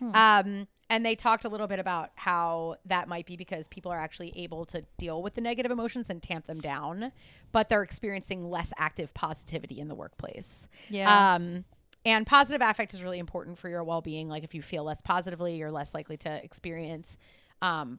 Um, 0.00 0.68
and 0.88 1.04
they 1.04 1.16
talked 1.16 1.44
a 1.44 1.48
little 1.48 1.66
bit 1.66 1.78
about 1.78 2.10
how 2.14 2.76
that 2.84 3.08
might 3.08 3.26
be 3.26 3.36
because 3.36 3.66
people 3.66 3.90
are 3.90 4.00
actually 4.00 4.32
able 4.38 4.64
to 4.66 4.84
deal 4.98 5.22
with 5.22 5.34
the 5.34 5.40
negative 5.40 5.72
emotions 5.72 6.10
and 6.10 6.22
tamp 6.22 6.46
them 6.46 6.60
down, 6.60 7.10
but 7.50 7.68
they're 7.68 7.82
experiencing 7.82 8.48
less 8.48 8.72
active 8.78 9.12
positivity 9.12 9.80
in 9.80 9.88
the 9.88 9.94
workplace. 9.94 10.68
Yeah. 10.88 11.34
Um, 11.34 11.64
and 12.04 12.24
positive 12.24 12.62
affect 12.62 12.94
is 12.94 13.02
really 13.02 13.18
important 13.18 13.58
for 13.58 13.68
your 13.68 13.82
well 13.82 14.00
being. 14.00 14.28
Like 14.28 14.44
if 14.44 14.54
you 14.54 14.62
feel 14.62 14.84
less 14.84 15.02
positively, 15.02 15.56
you're 15.56 15.72
less 15.72 15.92
likely 15.92 16.16
to 16.18 16.44
experience 16.44 17.18
um, 17.62 17.98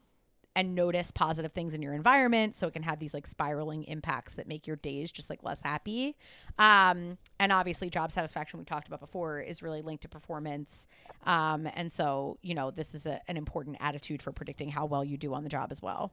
and 0.57 0.73
notice 0.73 1.11
positive 1.11 1.53
things 1.53 1.75
in 1.75 1.83
your 1.83 1.93
environment. 1.93 2.55
So 2.55 2.65
it 2.65 2.71
can 2.71 2.81
have 2.81 2.97
these 2.97 3.13
like 3.13 3.27
spiraling 3.27 3.83
impacts 3.83 4.33
that 4.33 4.47
make 4.47 4.65
your 4.65 4.77
days 4.77 5.11
just 5.11 5.29
like 5.29 5.43
less 5.43 5.61
happy. 5.61 6.17
Um, 6.57 7.19
and 7.39 7.51
obviously, 7.51 7.91
job 7.91 8.11
satisfaction 8.11 8.57
we 8.57 8.65
talked 8.65 8.87
about 8.87 8.99
before 8.99 9.39
is 9.39 9.61
really 9.61 9.83
linked 9.83 10.01
to 10.01 10.09
performance. 10.09 10.87
Um, 11.27 11.69
and 11.75 11.91
so, 11.91 12.39
you 12.41 12.55
know, 12.55 12.71
this 12.71 12.95
is 12.95 13.05
a, 13.05 13.21
an 13.27 13.37
important 13.37 13.77
attitude 13.79 14.23
for 14.23 14.31
predicting 14.31 14.69
how 14.69 14.87
well 14.87 15.05
you 15.05 15.15
do 15.15 15.35
on 15.35 15.43
the 15.43 15.49
job 15.49 15.71
as 15.71 15.79
well. 15.79 16.11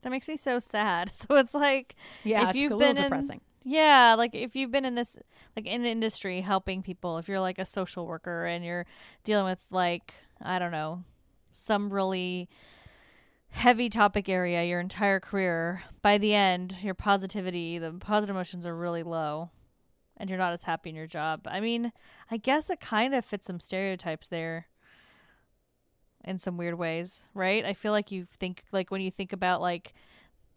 That 0.00 0.10
makes 0.10 0.26
me 0.26 0.38
so 0.38 0.58
sad. 0.58 1.12
So 1.14 1.36
it's 1.36 1.52
like 1.52 1.96
Yeah, 2.24 2.44
if 2.44 2.48
it's 2.50 2.56
you've 2.56 2.72
a 2.72 2.76
little 2.76 2.94
been 2.94 3.02
depressing. 3.02 3.42
In, 3.64 3.72
yeah, 3.72 4.14
like 4.16 4.34
if 4.34 4.56
you've 4.56 4.70
been 4.70 4.86
in 4.86 4.94
this 4.94 5.18
like 5.54 5.66
in 5.66 5.82
the 5.82 5.90
industry 5.90 6.40
helping 6.40 6.82
people, 6.82 7.18
if 7.18 7.28
you're 7.28 7.40
like 7.40 7.58
a 7.58 7.66
social 7.66 8.06
worker 8.06 8.46
and 8.46 8.64
you're 8.64 8.86
dealing 9.22 9.44
with 9.44 9.60
like 9.70 10.14
I 10.40 10.58
don't 10.58 10.72
know, 10.72 11.04
some 11.52 11.92
really 11.92 12.48
heavy 13.50 13.88
topic 13.88 14.28
area 14.28 14.64
your 14.64 14.80
entire 14.80 15.20
career, 15.20 15.82
by 16.02 16.18
the 16.18 16.34
end, 16.34 16.82
your 16.82 16.94
positivity, 16.94 17.78
the 17.78 17.92
positive 17.92 18.34
emotions 18.34 18.66
are 18.66 18.76
really 18.76 19.02
low 19.02 19.50
and 20.16 20.28
you're 20.28 20.38
not 20.38 20.52
as 20.52 20.64
happy 20.64 20.90
in 20.90 20.96
your 20.96 21.06
job. 21.06 21.46
I 21.46 21.60
mean, 21.60 21.92
I 22.30 22.36
guess 22.36 22.70
it 22.70 22.80
kind 22.80 23.14
of 23.14 23.24
fits 23.24 23.46
some 23.46 23.60
stereotypes 23.60 24.28
there 24.28 24.66
in 26.24 26.38
some 26.38 26.56
weird 26.56 26.76
ways, 26.76 27.26
right? 27.34 27.64
I 27.64 27.72
feel 27.72 27.92
like 27.92 28.10
you 28.10 28.24
think 28.24 28.64
like 28.72 28.90
when 28.90 29.00
you 29.00 29.10
think 29.10 29.32
about 29.32 29.60
like 29.60 29.94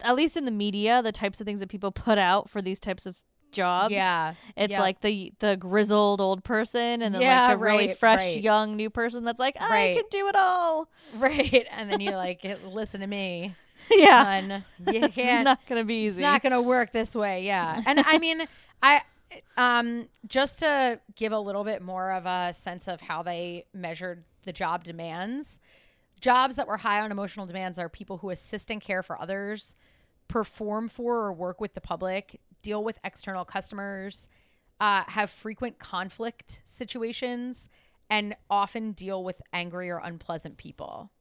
at 0.04 0.16
least 0.16 0.36
in 0.36 0.46
the 0.46 0.52
media, 0.52 1.02
the 1.02 1.12
types 1.12 1.40
of 1.40 1.46
things 1.46 1.60
that 1.60 1.70
people 1.70 1.92
put 1.92 2.18
out 2.18 2.50
for 2.50 2.62
these 2.62 2.80
types 2.80 3.06
of 3.06 3.18
jobs. 3.52 3.92
Yeah. 3.94 4.34
It's 4.56 4.72
yeah. 4.72 4.82
like 4.82 5.02
the 5.02 5.34
the 5.40 5.58
grizzled 5.58 6.22
old 6.22 6.44
person 6.44 7.02
and 7.02 7.14
then 7.14 7.22
Yeah, 7.22 7.48
like 7.48 7.58
the 7.58 7.64
really 7.64 7.94
fresh 7.94 8.36
right. 8.36 8.42
young 8.42 8.76
new 8.76 8.90
person 8.90 9.24
that's 9.24 9.40
like, 9.40 9.56
I 9.60 9.70
Right. 9.70 9.96
can 9.96 10.06
do 10.10 10.28
it 10.28 10.36
all. 10.36 10.90
Right. 11.18 11.68
And 11.72 11.92
then 11.92 12.02
you're 12.02 12.16
like, 12.16 12.46
listen 12.66 13.02
to 13.02 13.08
me. 13.08 13.56
yeah. 13.92 14.24
Son. 14.24 14.66
You 14.94 15.04
It's 15.04 15.18
not 15.18 15.60
gonna 15.68 15.84
be 15.84 16.06
easy. 16.06 16.22
It's 16.22 16.32
not 16.32 16.42
going 16.42 16.54
to 16.54 16.62
work 16.62 16.92
this 16.94 17.16
way. 17.16 17.46
Yeah. 17.46 17.82
And 17.86 18.00
I 18.00 18.18
mean, 18.18 18.48
I 18.82 19.02
um 19.58 20.08
just 20.28 20.60
to 20.60 21.00
give 21.16 21.32
a 21.32 21.40
little 21.40 21.64
bit 21.64 21.82
more 21.82 22.12
of 22.12 22.26
a 22.26 22.54
sense 22.54 22.88
of 22.88 23.02
how 23.02 23.24
they 23.24 23.66
measured 23.74 24.24
the 24.44 24.54
job 24.54 24.84
demands. 24.84 25.60
Jobs 26.20 26.56
that 26.56 26.68
were 26.68 26.78
high 26.78 27.02
on 27.02 27.12
emotional 27.12 27.46
demands 27.46 27.80
are 27.80 27.90
people 27.90 28.18
who 28.18 28.30
assist 28.30 28.70
and 28.70 28.80
care 28.80 29.02
for 29.02 29.20
others, 29.20 29.76
perform 30.28 30.88
for 30.88 31.18
or 31.18 31.34
work 31.34 31.60
with 31.60 31.74
the 31.74 31.82
public, 31.82 32.40
deal 32.62 32.84
with 32.84 33.00
external 33.04 33.46
customers, 33.46 34.28
uh, 34.80 35.04
have 35.08 35.30
frequent 35.30 35.80
conflict 35.80 36.62
situations, 36.66 37.70
and 38.10 38.36
often 38.50 38.92
deal 38.92 39.24
with 39.24 39.42
angry 39.54 39.90
or 39.90 40.02
unpleasant 40.04 40.58
people. 40.58 41.12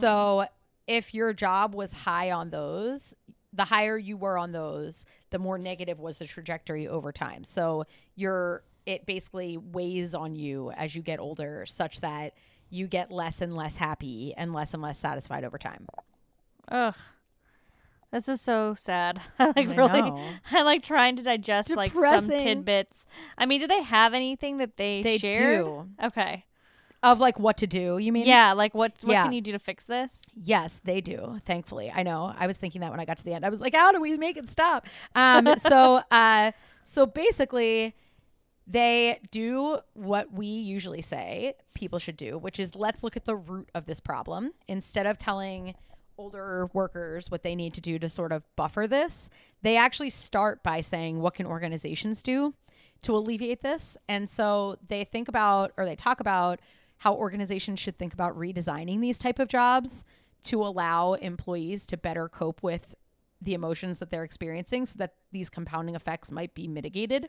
So 0.00 0.46
if 0.86 1.14
your 1.14 1.32
job 1.32 1.74
was 1.74 1.92
high 1.92 2.30
on 2.30 2.50
those, 2.50 3.14
the 3.52 3.64
higher 3.64 3.98
you 3.98 4.16
were 4.16 4.38
on 4.38 4.52
those, 4.52 5.04
the 5.30 5.38
more 5.38 5.58
negative 5.58 6.00
was 6.00 6.18
the 6.18 6.26
trajectory 6.26 6.88
over 6.88 7.12
time. 7.12 7.44
So 7.44 7.84
your 8.14 8.62
it 8.86 9.06
basically 9.06 9.56
weighs 9.56 10.14
on 10.14 10.34
you 10.34 10.72
as 10.72 10.94
you 10.94 11.02
get 11.02 11.20
older, 11.20 11.64
such 11.66 12.00
that 12.00 12.34
you 12.70 12.86
get 12.86 13.12
less 13.12 13.40
and 13.40 13.54
less 13.54 13.76
happy 13.76 14.34
and 14.36 14.52
less 14.52 14.72
and 14.74 14.82
less 14.82 14.98
satisfied 14.98 15.44
over 15.44 15.58
time. 15.58 15.86
Ugh. 16.68 16.94
This 18.12 18.28
is 18.28 18.40
so 18.42 18.74
sad. 18.74 19.20
I 19.38 19.46
like 19.46 19.70
I 19.70 19.74
really 19.74 20.02
know. 20.02 20.30
I 20.52 20.62
like 20.62 20.82
trying 20.82 21.16
to 21.16 21.22
digest 21.22 21.74
like 21.74 21.94
some 21.94 22.28
tidbits. 22.28 23.06
I 23.38 23.46
mean, 23.46 23.60
do 23.60 23.66
they 23.66 23.82
have 23.82 24.12
anything 24.14 24.58
that 24.58 24.76
they, 24.76 25.02
share? 25.02 25.12
They 25.12 25.18
shared? 25.18 25.64
do. 25.64 25.88
Okay. 26.04 26.44
Of 27.02 27.18
like 27.18 27.40
what 27.40 27.56
to 27.56 27.66
do, 27.66 27.98
you 27.98 28.12
mean? 28.12 28.26
Yeah, 28.26 28.52
like 28.52 28.74
what 28.74 28.92
what 29.02 29.12
Yeah. 29.12 29.24
can 29.24 29.32
you 29.32 29.40
do 29.40 29.50
to 29.52 29.58
fix 29.58 29.86
this? 29.86 30.36
Yes, 30.40 30.80
they 30.84 31.00
do. 31.00 31.40
Thankfully, 31.44 31.90
I 31.92 32.04
know. 32.04 32.32
I 32.38 32.46
was 32.46 32.58
thinking 32.58 32.80
that 32.82 32.92
when 32.92 33.00
I 33.00 33.04
got 33.04 33.16
to 33.18 33.24
the 33.24 33.32
end. 33.32 33.44
I 33.44 33.48
was 33.48 33.60
like, 33.60 33.74
"How 33.74 33.90
do 33.90 34.00
we 34.00 34.16
make 34.18 34.36
it 34.36 34.48
stop?" 34.48 34.86
Um, 35.16 35.48
so, 35.58 36.02
uh, 36.12 36.52
so 36.84 37.06
basically, 37.06 37.96
they 38.68 39.18
do 39.32 39.78
what 39.94 40.32
we 40.32 40.46
usually 40.46 41.02
say 41.02 41.54
people 41.74 41.98
should 41.98 42.16
do, 42.16 42.38
which 42.38 42.60
is 42.60 42.76
let's 42.76 43.02
look 43.02 43.16
at 43.16 43.24
the 43.24 43.34
root 43.34 43.68
of 43.74 43.86
this 43.86 43.98
problem 43.98 44.52
instead 44.68 45.06
of 45.06 45.18
telling 45.18 45.74
older 46.22 46.68
workers 46.72 47.30
what 47.30 47.42
they 47.42 47.56
need 47.56 47.74
to 47.74 47.80
do 47.80 47.98
to 47.98 48.08
sort 48.08 48.30
of 48.32 48.44
buffer 48.54 48.86
this. 48.86 49.28
They 49.62 49.76
actually 49.76 50.10
start 50.10 50.62
by 50.62 50.80
saying, 50.80 51.20
"What 51.20 51.34
can 51.34 51.46
organizations 51.46 52.22
do?" 52.22 52.54
to 53.02 53.16
alleviate 53.16 53.62
this. 53.62 53.96
And 54.08 54.30
so 54.30 54.78
they 54.86 55.02
think 55.04 55.26
about 55.28 55.72
or 55.76 55.84
they 55.84 55.96
talk 55.96 56.20
about 56.20 56.60
how 56.98 57.14
organizations 57.14 57.80
should 57.80 57.98
think 57.98 58.14
about 58.14 58.38
redesigning 58.38 59.00
these 59.00 59.18
type 59.18 59.40
of 59.40 59.48
jobs 59.48 60.04
to 60.44 60.62
allow 60.62 61.14
employees 61.14 61.84
to 61.86 61.96
better 61.96 62.28
cope 62.28 62.62
with 62.62 62.94
the 63.40 63.54
emotions 63.54 63.98
that 63.98 64.10
they're 64.10 64.22
experiencing 64.22 64.86
so 64.86 64.94
that 64.98 65.14
these 65.32 65.50
compounding 65.50 65.96
effects 65.96 66.30
might 66.30 66.54
be 66.54 66.68
mitigated. 66.68 67.28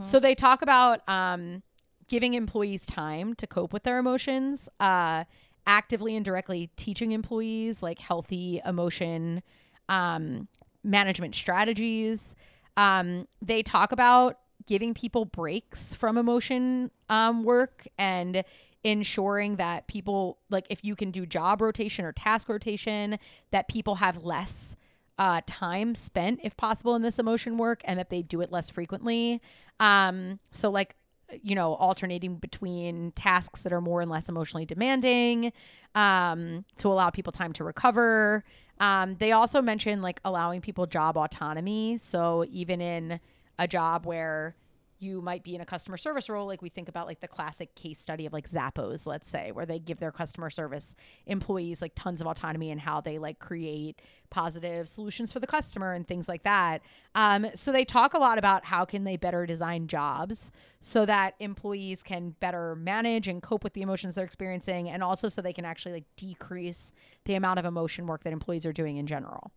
So 0.00 0.20
they 0.20 0.36
talk 0.36 0.62
about 0.62 1.00
um, 1.08 1.64
giving 2.08 2.34
employees 2.34 2.86
time 2.86 3.34
to 3.34 3.46
cope 3.46 3.72
with 3.72 3.82
their 3.82 3.98
emotions, 3.98 4.68
uh, 4.78 5.24
actively 5.66 6.16
and 6.16 6.24
directly 6.24 6.70
teaching 6.76 7.12
employees 7.12 7.82
like 7.82 7.98
healthy 7.98 8.60
emotion 8.64 9.42
um, 9.88 10.48
management 10.84 11.34
strategies. 11.34 12.34
Um, 12.76 13.26
they 13.42 13.62
talk 13.62 13.92
about 13.92 14.38
giving 14.66 14.94
people 14.94 15.24
breaks 15.24 15.94
from 15.94 16.16
emotion 16.16 16.90
um, 17.08 17.44
work 17.44 17.86
and 17.98 18.44
ensuring 18.84 19.56
that 19.56 19.86
people 19.88 20.38
like 20.48 20.66
if 20.70 20.84
you 20.84 20.94
can 20.94 21.10
do 21.10 21.26
job 21.26 21.60
rotation 21.60 22.04
or 22.04 22.12
task 22.12 22.48
rotation 22.48 23.18
that 23.50 23.66
people 23.66 23.96
have 23.96 24.24
less 24.24 24.76
uh, 25.18 25.40
time 25.46 25.94
spent 25.94 26.38
if 26.44 26.56
possible 26.56 26.94
in 26.94 27.02
this 27.02 27.18
emotion 27.18 27.58
work 27.58 27.80
and 27.84 27.98
that 27.98 28.10
they 28.10 28.22
do 28.22 28.40
it 28.40 28.52
less 28.52 28.70
frequently 28.70 29.40
um, 29.80 30.38
so 30.52 30.70
like 30.70 30.94
you 31.42 31.54
know 31.54 31.74
alternating 31.74 32.36
between 32.36 33.12
tasks 33.12 33.62
that 33.62 33.72
are 33.72 33.80
more 33.80 34.00
and 34.00 34.10
less 34.10 34.28
emotionally 34.28 34.66
demanding 34.66 35.52
um, 35.94 36.64
to 36.78 36.88
allow 36.88 37.10
people 37.10 37.32
time 37.32 37.52
to 37.54 37.64
recover. 37.64 38.44
Um, 38.78 39.16
they 39.18 39.32
also 39.32 39.62
mention 39.62 40.02
like 40.02 40.20
allowing 40.24 40.60
people 40.60 40.86
job 40.86 41.16
autonomy. 41.16 41.98
So 41.98 42.44
even 42.50 42.80
in 42.80 43.20
a 43.58 43.66
job 43.66 44.04
where 44.06 44.54
you 44.98 45.20
might 45.20 45.42
be 45.42 45.54
in 45.54 45.60
a 45.60 45.66
customer 45.66 45.96
service 45.96 46.28
role 46.28 46.46
like 46.46 46.62
we 46.62 46.68
think 46.68 46.88
about 46.88 47.06
like 47.06 47.20
the 47.20 47.28
classic 47.28 47.74
case 47.74 47.98
study 47.98 48.26
of 48.26 48.32
like 48.32 48.48
zappos 48.48 49.06
let's 49.06 49.28
say 49.28 49.52
where 49.52 49.66
they 49.66 49.78
give 49.78 49.98
their 49.98 50.12
customer 50.12 50.50
service 50.50 50.94
employees 51.26 51.82
like 51.82 51.92
tons 51.94 52.20
of 52.20 52.26
autonomy 52.26 52.70
and 52.70 52.80
how 52.80 53.00
they 53.00 53.18
like 53.18 53.38
create 53.38 54.00
positive 54.30 54.88
solutions 54.88 55.32
for 55.32 55.40
the 55.40 55.46
customer 55.46 55.92
and 55.92 56.06
things 56.06 56.28
like 56.28 56.42
that. 56.42 56.82
Um, 57.14 57.46
so 57.54 57.72
they 57.72 57.84
talk 57.84 58.14
a 58.14 58.18
lot 58.18 58.38
about 58.38 58.64
how 58.64 58.84
can 58.84 59.04
they 59.04 59.16
better 59.16 59.46
design 59.46 59.86
jobs 59.88 60.50
so 60.80 61.06
that 61.06 61.34
employees 61.40 62.02
can 62.02 62.30
better 62.40 62.74
manage 62.76 63.28
and 63.28 63.42
cope 63.42 63.64
with 63.64 63.72
the 63.72 63.82
emotions 63.82 64.14
they're 64.14 64.24
experiencing 64.24 64.88
and 64.88 65.02
also 65.02 65.28
so 65.28 65.40
they 65.40 65.52
can 65.52 65.64
actually 65.64 65.92
like 65.92 66.04
decrease 66.16 66.92
the 67.24 67.34
amount 67.34 67.58
of 67.58 67.64
emotion 67.64 68.06
work 68.06 68.24
that 68.24 68.32
employees 68.32 68.66
are 68.66 68.72
doing 68.72 68.96
in 68.96 69.06
general 69.06 69.50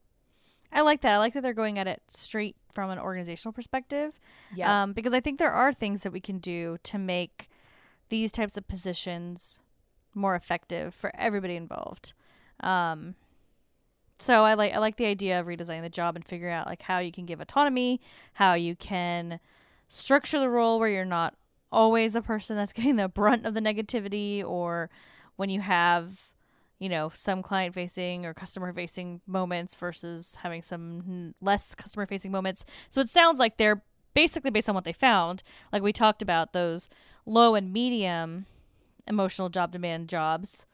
I 0.72 0.82
like 0.82 1.02
that. 1.02 1.14
I 1.14 1.18
like 1.18 1.34
that 1.34 1.42
they're 1.42 1.54
going 1.54 1.80
at 1.80 1.88
it 1.88 2.02
straight 2.08 2.56
from 2.72 2.90
an 2.90 3.00
organizational 3.00 3.54
perspective. 3.54 4.20
Yeah. 4.56 4.84
Um, 4.84 4.94
because 4.94 5.14
I 5.14 5.20
think 5.20 5.40
there 5.40 5.52
are 5.52 5.74
things 5.74 6.04
that 6.04 6.14
we 6.14 6.20
can 6.20 6.38
do 6.38 6.78
to 6.84 6.98
make 6.98 7.50
these 8.10 8.32
types 8.32 8.58
of 8.58 8.68
positions 8.68 9.62
more 10.14 10.36
effective 10.36 10.94
for 10.94 11.12
everybody 11.16 11.56
involved. 11.56 12.14
Um, 12.60 13.16
so 14.20 14.44
I 14.44 14.56
like 14.56 14.74
I 14.74 14.80
like 14.80 14.98
the 14.98 15.06
idea 15.06 15.40
of 15.40 15.48
redesigning 15.48 15.82
the 15.82 15.90
job 15.90 16.16
and 16.16 16.26
figuring 16.26 16.54
out 16.54 16.68
like 16.68 16.82
how 16.82 17.00
you 17.00 17.12
can 17.12 17.26
give 17.26 17.40
autonomy, 17.40 18.02
how 18.34 18.54
you 18.54 18.76
can 18.76 19.40
structure 19.88 20.40
the 20.40 20.50
role 20.50 20.78
where 20.78 20.90
you're 20.90 21.06
not 21.06 21.36
always 21.72 22.16
a 22.16 22.22
person 22.22 22.58
that's 22.58 22.74
getting 22.74 22.98
the 22.98 23.08
brunt 23.08 23.46
of 23.46 23.54
the 23.54 23.62
negativity 23.62 24.44
or 24.44 24.90
when 25.38 25.50
you 25.50 25.62
have 25.62 26.32
you 26.80 26.90
know 26.90 27.12
some 27.14 27.44
client 27.44 27.76
facing 27.76 28.26
or 28.26 28.34
customer 28.34 28.74
facing 28.74 29.22
moments 29.28 29.76
versus 29.76 30.36
having 30.42 30.62
some 30.62 31.36
less 31.42 31.76
customer 31.76 32.06
facing 32.06 32.32
moments. 32.32 32.66
So 32.90 33.02
it 33.02 33.10
sounds 33.10 33.38
like 33.40 33.58
they're 33.58 33.84
basically 34.14 34.50
based 34.52 34.68
on 34.70 34.76
what 34.76 34.86
they 34.86 34.94
found. 34.94 35.44
Like 35.72 35.84
we 35.84 35.94
talked 35.94 36.22
about 36.22 36.54
those 36.54 36.90
low 37.26 37.56
and 37.56 37.72
medium 37.72 38.46
emotional 39.08 39.50
job 39.50 39.72
demand 39.72 40.08
jobs 40.10 40.66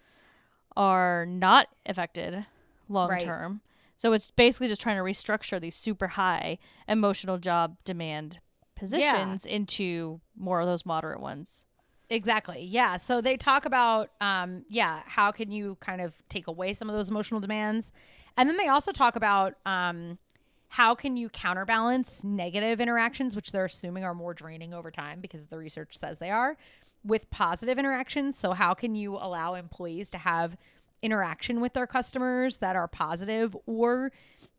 are 0.78 1.26
not 1.26 1.68
affected 1.86 2.46
long 2.90 3.10
Right. 3.10 3.22
term. 3.22 3.62
So 3.98 4.12
it's 4.14 4.30
basically 4.32 4.68
just 4.68 4.82
trying 4.82 4.98
to 4.98 5.04
restructure 5.04 5.60
these 5.60 5.76
super 5.76 6.08
high 6.08 6.58
emotional 6.88 7.38
job 7.38 7.78
demand 7.86 8.40
positions 8.76 9.46
into 9.46 10.20
more 10.38 10.60
of 10.60 10.68
those 10.68 10.86
moderate 10.86 11.22
ones 11.22 11.66
Exactly. 12.10 12.64
Yeah. 12.64 12.98
So 12.98 13.20
they 13.20 13.36
talk 13.36 13.66
about, 13.66 14.12
um, 14.22 14.64
yeah, 14.70 15.02
how 15.06 15.32
can 15.32 15.52
you 15.52 15.76
kind 15.80 16.02
of 16.02 16.14
take 16.30 16.48
away 16.48 16.74
some 16.74 16.90
of 16.90 16.96
those 16.96 17.10
emotional 17.10 17.40
demands, 17.40 17.92
and 18.38 18.48
then 18.50 18.58
they 18.58 18.68
also 18.68 18.92
talk 18.92 19.16
about 19.16 19.56
um, 19.66 20.20
how 20.68 20.94
can 20.94 21.18
you 21.18 21.30
counterbalance 21.30 22.24
negative 22.24 22.80
interactions, 22.80 23.36
which 23.36 23.52
they're 23.52 23.66
assuming 23.66 24.04
are 24.04 24.14
more 24.14 24.34
draining 24.34 24.74
over 24.74 24.92
time 24.92 25.20
because 25.22 25.48
the 25.48 25.58
research 25.58 25.98
says 25.98 26.20
they 26.20 26.30
are, 26.30 26.58
with 27.04 27.30
positive 27.32 27.80
interactions. 27.80 28.38
So 28.38 28.52
how 28.52 28.74
can 28.74 28.94
you 28.94 29.16
allow 29.16 29.56
employees 29.56 30.10
to 30.12 30.18
have 30.18 30.58
interaction 31.02 31.62
with 31.62 31.74
their 31.74 31.88
customers 31.88 32.58
that 32.58 32.76
are 32.76 32.88
positive, 32.88 33.56
or 33.66 34.12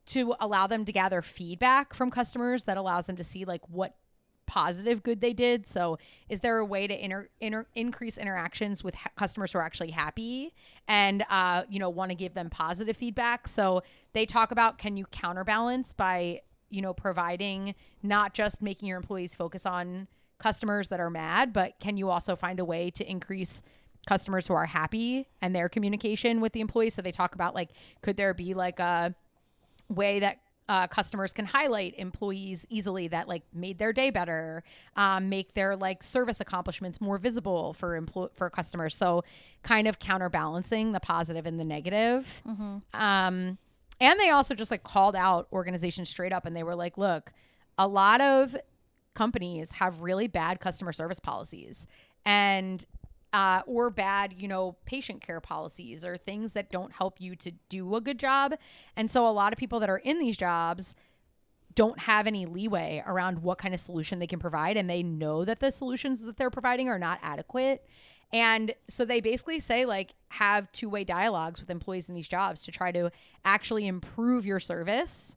to 0.07 0.35
allow 0.41 0.67
them 0.67 0.85
to 0.85 0.93
gather 0.93 1.23
feedback 1.23 1.95
from 1.95 2.11
customers 2.11 2.65
that 2.65 2.77
allows 2.77 3.07
them 3.07 3.17
to 3.17 3.25
see 3.25 3.45
like 3.45 3.69
what 3.69 3.95
positive 4.47 5.03
good 5.03 5.21
they 5.21 5.33
did. 5.33 5.67
So, 5.67 5.99
is 6.29 6.41
there 6.41 6.59
a 6.59 6.65
way 6.65 6.87
to 6.87 7.05
inter, 7.05 7.29
inter, 7.41 7.67
increase 7.75 8.19
interactions 8.19 8.83
with 8.83 8.95
ha- 8.95 9.11
customers 9.17 9.53
who 9.53 9.59
are 9.59 9.63
actually 9.63 9.91
happy 9.91 10.55
and 10.89 11.25
uh, 11.31 11.65
you 11.69 11.79
know 11.79 11.91
want 11.91 12.11
to 12.11 12.15
give 12.15 12.35
them 12.35 12.51
positive 12.51 12.97
feedback? 12.97 13.49
So 13.49 13.83
they 14.13 14.27
talk 14.27 14.51
about 14.51 14.79
can 14.79 14.97
you 14.97 15.07
counterbalance 15.07 15.93
by 15.93 16.43
you 16.71 16.83
know 16.83 16.93
providing 16.93 17.75
not 18.03 18.35
just 18.35 18.63
making 18.63 18.89
your 18.89 18.97
employees 18.97 19.35
focus 19.35 19.67
on 19.67 20.09
customers 20.39 20.89
that 20.89 21.01
are 21.01 21.11
mad, 21.11 21.53
but 21.53 21.79
can 21.81 21.97
you 21.97 22.11
also 22.11 22.37
find 22.37 22.61
a 22.61 22.65
way 22.65 22.91
to 22.91 23.11
increase 23.11 23.63
customers 24.07 24.47
who 24.47 24.55
are 24.55 24.67
happy 24.67 25.27
and 25.43 25.55
their 25.55 25.69
communication 25.69 26.41
with 26.41 26.53
the 26.53 26.61
employees? 26.61 26.95
So 26.95 27.03
they 27.03 27.13
talk 27.13 27.35
about 27.35 27.55
like 27.55 27.71
could 28.03 28.17
there 28.17 28.35
be 28.35 28.55
like 28.55 28.79
a 28.81 29.15
way 29.89 30.21
that 30.21 30.39
uh, 30.69 30.87
customers 30.89 31.33
can 31.33 31.47
highlight 31.47 31.95
employees 31.97 32.67
easily 32.69 33.09
that 33.09 33.29
like 33.29 33.43
made 33.55 33.79
their 33.79 33.93
day 33.93 34.11
better, 34.11 34.65
um, 34.97 35.29
make 35.29 35.55
their 35.55 35.77
like 35.77 36.03
service 36.03 36.41
accomplishments 36.41 37.01
more 37.01 37.19
visible 37.19 37.73
for 37.75 38.01
empl- 38.01 38.31
for 38.35 38.51
customers. 38.51 38.97
So 38.97 39.23
kind 39.63 39.87
of 39.87 39.99
counterbalancing 39.99 40.93
the 40.93 41.01
positive 41.01 41.47
and 41.47 41.61
the 41.61 41.65
negative. 41.65 42.43
Um, 42.93 43.59
and 44.01 44.21
they 44.21 44.31
also 44.31 44.55
just 44.55 44.71
like 44.71 44.83
called 44.83 45.17
out 45.17 45.49
organizations 45.53 46.09
straight 46.09 46.33
up 46.33 46.47
and 46.47 46.57
they 46.57 46.63
were 46.63 46.75
like, 46.75 46.99
look, 46.99 47.33
a 47.79 47.87
lot 47.87 48.21
of 48.21 48.57
companies 49.15 49.71
have 49.73 50.01
really 50.01 50.27
bad 50.27 50.61
customer 50.61 50.93
service 50.93 51.21
policies 51.21 51.87
and 52.25 52.85
uh, 53.37 53.61
or 53.67 53.91
bad, 53.91 54.33
you 54.33 54.49
know, 54.49 54.77
patient 54.87 55.21
care 55.21 55.43
policies 55.43 56.07
or 56.07 56.17
things 56.17 56.53
that 56.53 56.71
don't 56.71 56.91
help 56.91 57.21
you 57.21 57.37
to 57.37 57.53
do 57.69 57.95
a 57.95 58.01
good 58.01 58.19
job. 58.19 58.55
And 58.97 59.11
so 59.11 59.27
a 59.27 59.29
lot 59.29 59.53
of 59.53 59.59
people 59.59 59.79
that 59.81 59.91
are 59.91 59.99
in 59.99 60.19
these 60.19 60.39
jobs 60.39 60.95
don't 61.75 61.99
have 61.99 62.27
any 62.27 62.47
leeway 62.47 63.03
around 63.07 63.43
what 63.43 63.59
kind 63.59 63.75
of 63.75 63.81
solution 63.81 64.21
they 64.21 64.27
can 64.27 64.39
provide 64.39 64.79
and 64.79 64.89
they 64.89 65.03
know 65.03 65.45
that 65.45 65.61
the 65.61 65.71
solutions 65.71 66.23
that 66.23 66.39
they're 66.39 66.49
providing 66.49 66.89
are 66.89 66.99
not 66.99 67.19
adequate. 67.23 67.87
And 68.33 68.75
so 68.89 69.05
they 69.05 69.21
basically 69.21 69.61
say 69.61 69.85
like 69.85 70.15
have 70.29 70.73
two-way 70.73 71.05
dialogues 71.05 71.61
with 71.61 71.69
employees 71.69 72.09
in 72.09 72.15
these 72.15 72.29
jobs 72.29 72.63
to 72.63 72.73
try 72.73 72.91
to 72.93 73.13
actually 73.45 73.87
improve 73.87 74.47
your 74.47 74.61
service 74.61 75.37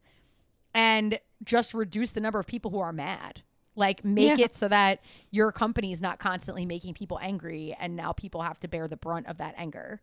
and 0.74 1.20
just 1.44 1.74
reduce 1.74 2.14
the 2.14 2.22
number 2.22 2.40
of 2.40 2.48
people 2.48 2.72
who 2.72 2.80
are 2.80 2.94
mad. 2.94 3.42
Like 3.80 4.04
make 4.04 4.38
Yeah. 4.38 4.46
it 4.46 4.56
so 4.56 4.68
that 4.68 5.00
your 5.32 5.52
company 5.52 5.92
is 5.92 6.02
not 6.02 6.20
constantly 6.20 6.66
making 6.66 6.94
people 6.94 7.18
angry 7.22 7.76
and 7.80 7.96
now 7.96 8.12
people 8.12 8.42
have 8.42 8.60
to 8.60 8.68
bear 8.68 8.88
the 8.88 8.98
brunt 8.98 9.26
of 9.28 9.38
that 9.38 9.56
anger. 9.58 10.02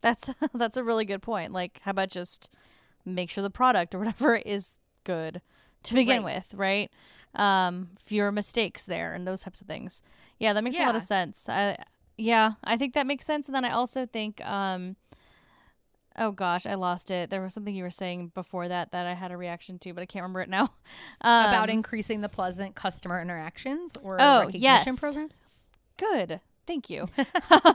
That's 0.00 0.30
that's 0.54 0.76
a 0.76 0.84
really 0.84 1.04
good 1.04 1.22
point. 1.22 1.52
Like, 1.52 1.80
how 1.84 1.92
about 1.92 2.10
just 2.10 2.50
make 3.04 3.30
sure 3.30 3.42
the 3.42 3.50
product 3.50 3.94
or 3.94 3.98
whatever 4.00 4.36
is 4.44 4.80
good 5.04 5.40
to 5.84 5.94
begin 5.94 6.24
Right. 6.24 6.36
with, 6.36 6.54
right? 6.54 6.90
Um, 7.34 7.90
fewer 8.00 8.32
mistakes 8.32 8.84
there 8.86 9.14
and 9.14 9.26
those 9.26 9.40
types 9.42 9.60
of 9.60 9.66
things. 9.66 10.02
Yeah, 10.38 10.52
that 10.52 10.64
makes 10.64 10.76
a 10.76 10.82
lot 10.82 10.96
of 10.96 11.02
sense. 11.02 11.48
I, 11.48 11.76
yeah, 12.16 12.52
I 12.64 12.76
think 12.76 12.94
that 12.94 13.06
makes 13.06 13.24
sense. 13.26 13.46
And 13.46 13.54
then 13.54 13.64
I 13.64 13.70
also 13.70 14.06
think, 14.06 14.44
um, 14.44 14.96
oh 16.18 16.32
gosh, 16.32 16.66
I 16.66 16.74
lost 16.74 17.10
it. 17.10 17.30
There 17.30 17.40
was 17.42 17.54
something 17.54 17.74
you 17.74 17.84
were 17.84 17.90
saying 17.90 18.32
before 18.34 18.68
that 18.68 18.92
that 18.92 19.06
I 19.06 19.14
had 19.14 19.30
a 19.32 19.36
reaction 19.36 19.78
to, 19.80 19.92
but 19.94 20.02
I 20.02 20.06
can't 20.06 20.22
remember 20.22 20.40
it 20.42 20.48
now. 20.48 20.70
Um, 21.20 21.46
About 21.46 21.70
increasing 21.70 22.20
the 22.20 22.28
pleasant 22.28 22.74
customer 22.74 23.20
interactions 23.20 23.96
or 24.02 24.16
Oh, 24.20 24.40
recognition 24.46 24.60
yes. 24.62 25.00
programs. 25.00 25.40
good. 25.96 26.40
Thank 26.66 26.90
you. 26.90 27.06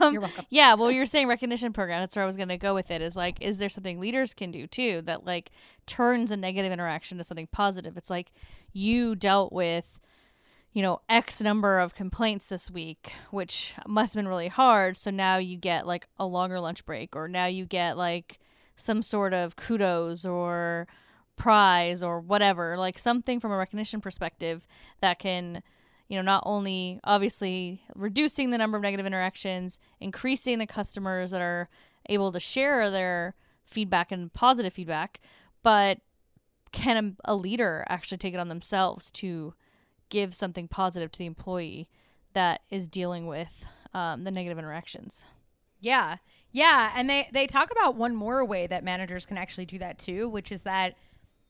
Um, 0.00 0.12
You're 0.12 0.22
welcome. 0.22 0.44
Yeah, 0.50 0.74
well, 0.74 0.90
you're 0.90 1.04
saying 1.06 1.26
recognition 1.26 1.72
program. 1.72 2.00
That's 2.00 2.14
where 2.16 2.22
I 2.22 2.26
was 2.26 2.36
going 2.36 2.48
to 2.48 2.56
go 2.56 2.74
with 2.74 2.90
it. 2.92 3.02
Is 3.02 3.16
like, 3.16 3.36
is 3.40 3.58
there 3.58 3.68
something 3.68 3.98
leaders 4.00 4.34
can 4.34 4.50
do 4.52 4.66
too 4.68 5.02
that 5.02 5.24
like 5.26 5.50
turns 5.86 6.30
a 6.30 6.36
negative 6.36 6.70
interaction 6.72 7.18
to 7.18 7.24
something 7.24 7.48
positive? 7.48 7.96
It's 7.96 8.08
like 8.10 8.32
you 8.72 9.14
dealt 9.16 9.52
with, 9.52 9.98
you 10.74 10.82
know, 10.82 11.00
X 11.08 11.40
number 11.40 11.78
of 11.78 11.94
complaints 11.94 12.46
this 12.46 12.70
week, 12.70 13.12
which 13.30 13.72
must 13.86 14.12
have 14.12 14.18
been 14.18 14.28
really 14.28 14.48
hard. 14.48 14.96
So 14.96 15.10
now 15.10 15.38
you 15.38 15.56
get 15.56 15.86
like 15.86 16.08
a 16.18 16.26
longer 16.26 16.60
lunch 16.60 16.84
break, 16.84 17.16
or 17.16 17.28
now 17.28 17.46
you 17.46 17.64
get 17.64 17.96
like 17.96 18.40
some 18.76 19.00
sort 19.00 19.32
of 19.32 19.54
kudos 19.54 20.26
or 20.26 20.88
prize 21.36 22.02
or 22.02 22.20
whatever, 22.20 22.76
like 22.76 22.98
something 22.98 23.38
from 23.38 23.52
a 23.52 23.56
recognition 23.56 24.00
perspective 24.00 24.66
that 25.00 25.18
can 25.18 25.62
you 26.08 26.16
know, 26.16 26.22
not 26.22 26.42
only 26.44 27.00
obviously 27.04 27.82
reducing 27.94 28.50
the 28.50 28.58
number 28.58 28.76
of 28.76 28.82
negative 28.82 29.06
interactions, 29.06 29.78
increasing 30.00 30.58
the 30.58 30.66
customers 30.66 31.30
that 31.30 31.40
are 31.40 31.68
able 32.10 32.30
to 32.30 32.38
share 32.38 32.90
their 32.90 33.34
feedback 33.64 34.12
and 34.12 34.32
positive 34.32 34.72
feedback, 34.72 35.20
but 35.62 36.00
can 36.72 37.16
a, 37.24 37.32
a 37.32 37.34
leader 37.34 37.86
actually 37.88 38.18
take 38.18 38.34
it 38.34 38.40
on 38.40 38.48
themselves 38.48 39.10
to 39.12 39.54
give 40.14 40.32
something 40.32 40.68
positive 40.68 41.10
to 41.10 41.18
the 41.18 41.26
employee 41.26 41.88
that 42.34 42.60
is 42.70 42.86
dealing 42.86 43.26
with 43.26 43.66
um, 43.92 44.22
the 44.22 44.30
negative 44.30 44.58
interactions? 44.58 45.24
Yeah. 45.80 46.18
Yeah. 46.52 46.92
And 46.94 47.10
they, 47.10 47.28
they 47.32 47.48
talk 47.48 47.72
about 47.72 47.96
one 47.96 48.14
more 48.14 48.44
way 48.44 48.68
that 48.68 48.84
managers 48.84 49.26
can 49.26 49.36
actually 49.36 49.66
do 49.66 49.78
that 49.80 49.98
too, 49.98 50.28
which 50.28 50.52
is 50.52 50.62
that 50.62 50.94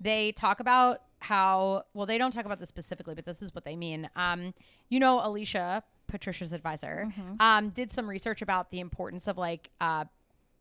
they 0.00 0.32
talk 0.32 0.60
about 0.60 1.02
how, 1.18 1.84
well, 1.92 2.06
they 2.06 2.16
don't 2.16 2.30
talk 2.30 2.46
about 2.46 2.58
this 2.58 2.70
specifically, 2.70 3.14
but 3.14 3.26
this 3.26 3.42
is 3.42 3.54
what 3.54 3.66
they 3.66 3.76
mean. 3.76 4.08
Um, 4.16 4.54
you 4.88 4.98
know, 4.98 5.20
Alicia, 5.22 5.82
Patricia's 6.06 6.52
advisor, 6.54 7.12
um, 7.40 7.68
did 7.68 7.92
some 7.92 8.08
research 8.08 8.40
about 8.40 8.70
the 8.70 8.80
importance 8.80 9.28
of 9.28 9.36
like, 9.36 9.70
uh, 9.80 10.06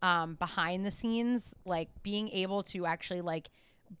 um, 0.02 0.34
behind 0.34 0.84
the 0.84 0.90
scenes, 0.90 1.54
like 1.64 1.88
being 2.02 2.28
able 2.28 2.62
to 2.64 2.84
actually 2.84 3.22
like 3.22 3.48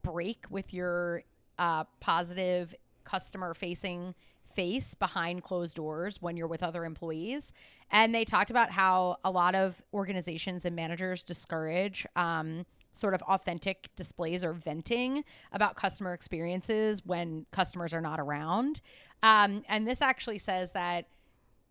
break 0.02 0.44
with 0.50 0.74
your 0.74 1.22
uh, 1.58 1.84
positive 2.00 2.74
customer 3.04 3.54
facing 3.54 4.14
face 4.54 4.94
behind 4.94 5.42
closed 5.42 5.76
doors 5.76 6.22
when 6.22 6.36
you're 6.36 6.46
with 6.46 6.62
other 6.62 6.84
employees. 6.84 7.52
And 7.90 8.14
they 8.14 8.24
talked 8.24 8.50
about 8.50 8.70
how 8.70 9.16
a 9.24 9.30
lot 9.30 9.54
of 9.54 9.82
organizations 9.92 10.64
and 10.64 10.76
managers 10.76 11.22
discourage 11.22 12.06
um, 12.16 12.64
sort 12.92 13.14
of 13.14 13.22
authentic 13.22 13.90
displays 13.96 14.44
or 14.44 14.52
venting 14.52 15.24
about 15.52 15.76
customer 15.76 16.12
experiences 16.12 17.04
when 17.04 17.46
customers 17.50 17.92
are 17.92 18.00
not 18.00 18.20
around. 18.20 18.80
Um, 19.22 19.64
and 19.68 19.86
this 19.86 20.00
actually 20.00 20.38
says 20.38 20.72
that 20.72 21.06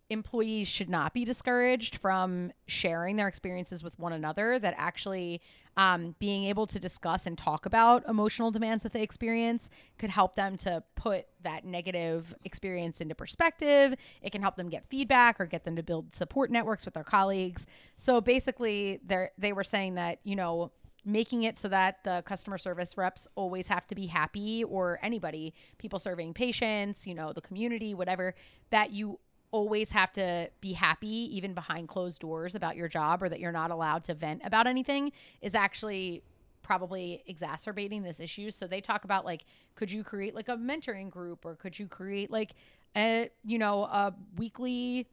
employees 0.09 0.67
should 0.67 0.89
not 0.89 1.13
be 1.13 1.25
discouraged 1.25 1.95
from 1.95 2.51
sharing 2.67 3.15
their 3.15 3.27
experiences 3.27 3.83
with 3.83 3.97
one 3.97 4.13
another 4.13 4.59
that 4.59 4.73
actually 4.77 5.41
um, 5.77 6.15
being 6.19 6.45
able 6.45 6.67
to 6.67 6.79
discuss 6.79 7.25
and 7.25 7.37
talk 7.37 7.65
about 7.65 8.07
emotional 8.07 8.51
demands 8.51 8.83
that 8.83 8.93
they 8.93 9.01
experience 9.01 9.69
could 9.97 10.09
help 10.09 10.35
them 10.35 10.57
to 10.57 10.83
put 10.95 11.25
that 11.41 11.65
negative 11.65 12.35
experience 12.43 13.01
into 13.01 13.15
perspective. 13.15 13.95
It 14.21 14.31
can 14.31 14.41
help 14.41 14.55
them 14.55 14.69
get 14.69 14.85
feedback 14.89 15.39
or 15.39 15.45
get 15.45 15.63
them 15.63 15.75
to 15.75 15.83
build 15.83 16.13
support 16.13 16.51
networks 16.51 16.85
with 16.85 16.93
their 16.93 17.03
colleagues. 17.03 17.65
So 17.97 18.21
basically 18.21 18.99
they 19.05 19.29
they 19.37 19.53
were 19.53 19.63
saying 19.63 19.95
that 19.95 20.19
you 20.23 20.35
know 20.35 20.71
making 21.05 21.43
it 21.43 21.59
so 21.59 21.67
that 21.67 21.97
the 22.03 22.23
customer 22.25 22.57
service 22.57 22.97
reps 22.97 23.27
always 23.35 23.67
have 23.67 23.85
to 23.87 23.95
be 23.95 24.07
happy 24.07 24.63
or 24.63 24.99
anybody 25.01 25.53
people 25.77 25.99
serving 25.99 26.33
patients 26.33 27.05
you 27.05 27.13
know 27.13 27.33
the 27.33 27.41
community 27.41 27.93
whatever 27.93 28.33
that 28.69 28.91
you 28.91 29.19
always 29.53 29.91
have 29.91 30.11
to 30.11 30.49
be 30.61 30.73
happy 30.73 31.37
even 31.37 31.53
behind 31.53 31.87
closed 31.87 32.19
doors 32.19 32.55
about 32.55 32.75
your 32.75 32.87
job 32.87 33.21
or 33.21 33.29
that 33.29 33.39
you're 33.39 33.51
not 33.51 33.69
allowed 33.69 34.03
to 34.03 34.15
vent 34.15 34.41
about 34.43 34.65
anything 34.65 35.11
is 35.41 35.53
actually 35.53 36.23
probably 36.63 37.23
exacerbating 37.27 38.01
this 38.01 38.19
issue. 38.19 38.49
So 38.49 38.65
they 38.65 38.81
talk 38.81 39.05
about 39.05 39.25
like 39.25 39.45
could 39.75 39.91
you 39.91 40.03
create 40.03 40.33
like 40.33 40.49
a 40.49 40.57
mentoring 40.57 41.11
group 41.11 41.45
or 41.45 41.55
could 41.55 41.77
you 41.77 41.87
create 41.87 42.31
like 42.31 42.55
a 42.97 43.29
you 43.45 43.59
know 43.59 43.83
a 43.83 44.15
weekly 44.37 45.07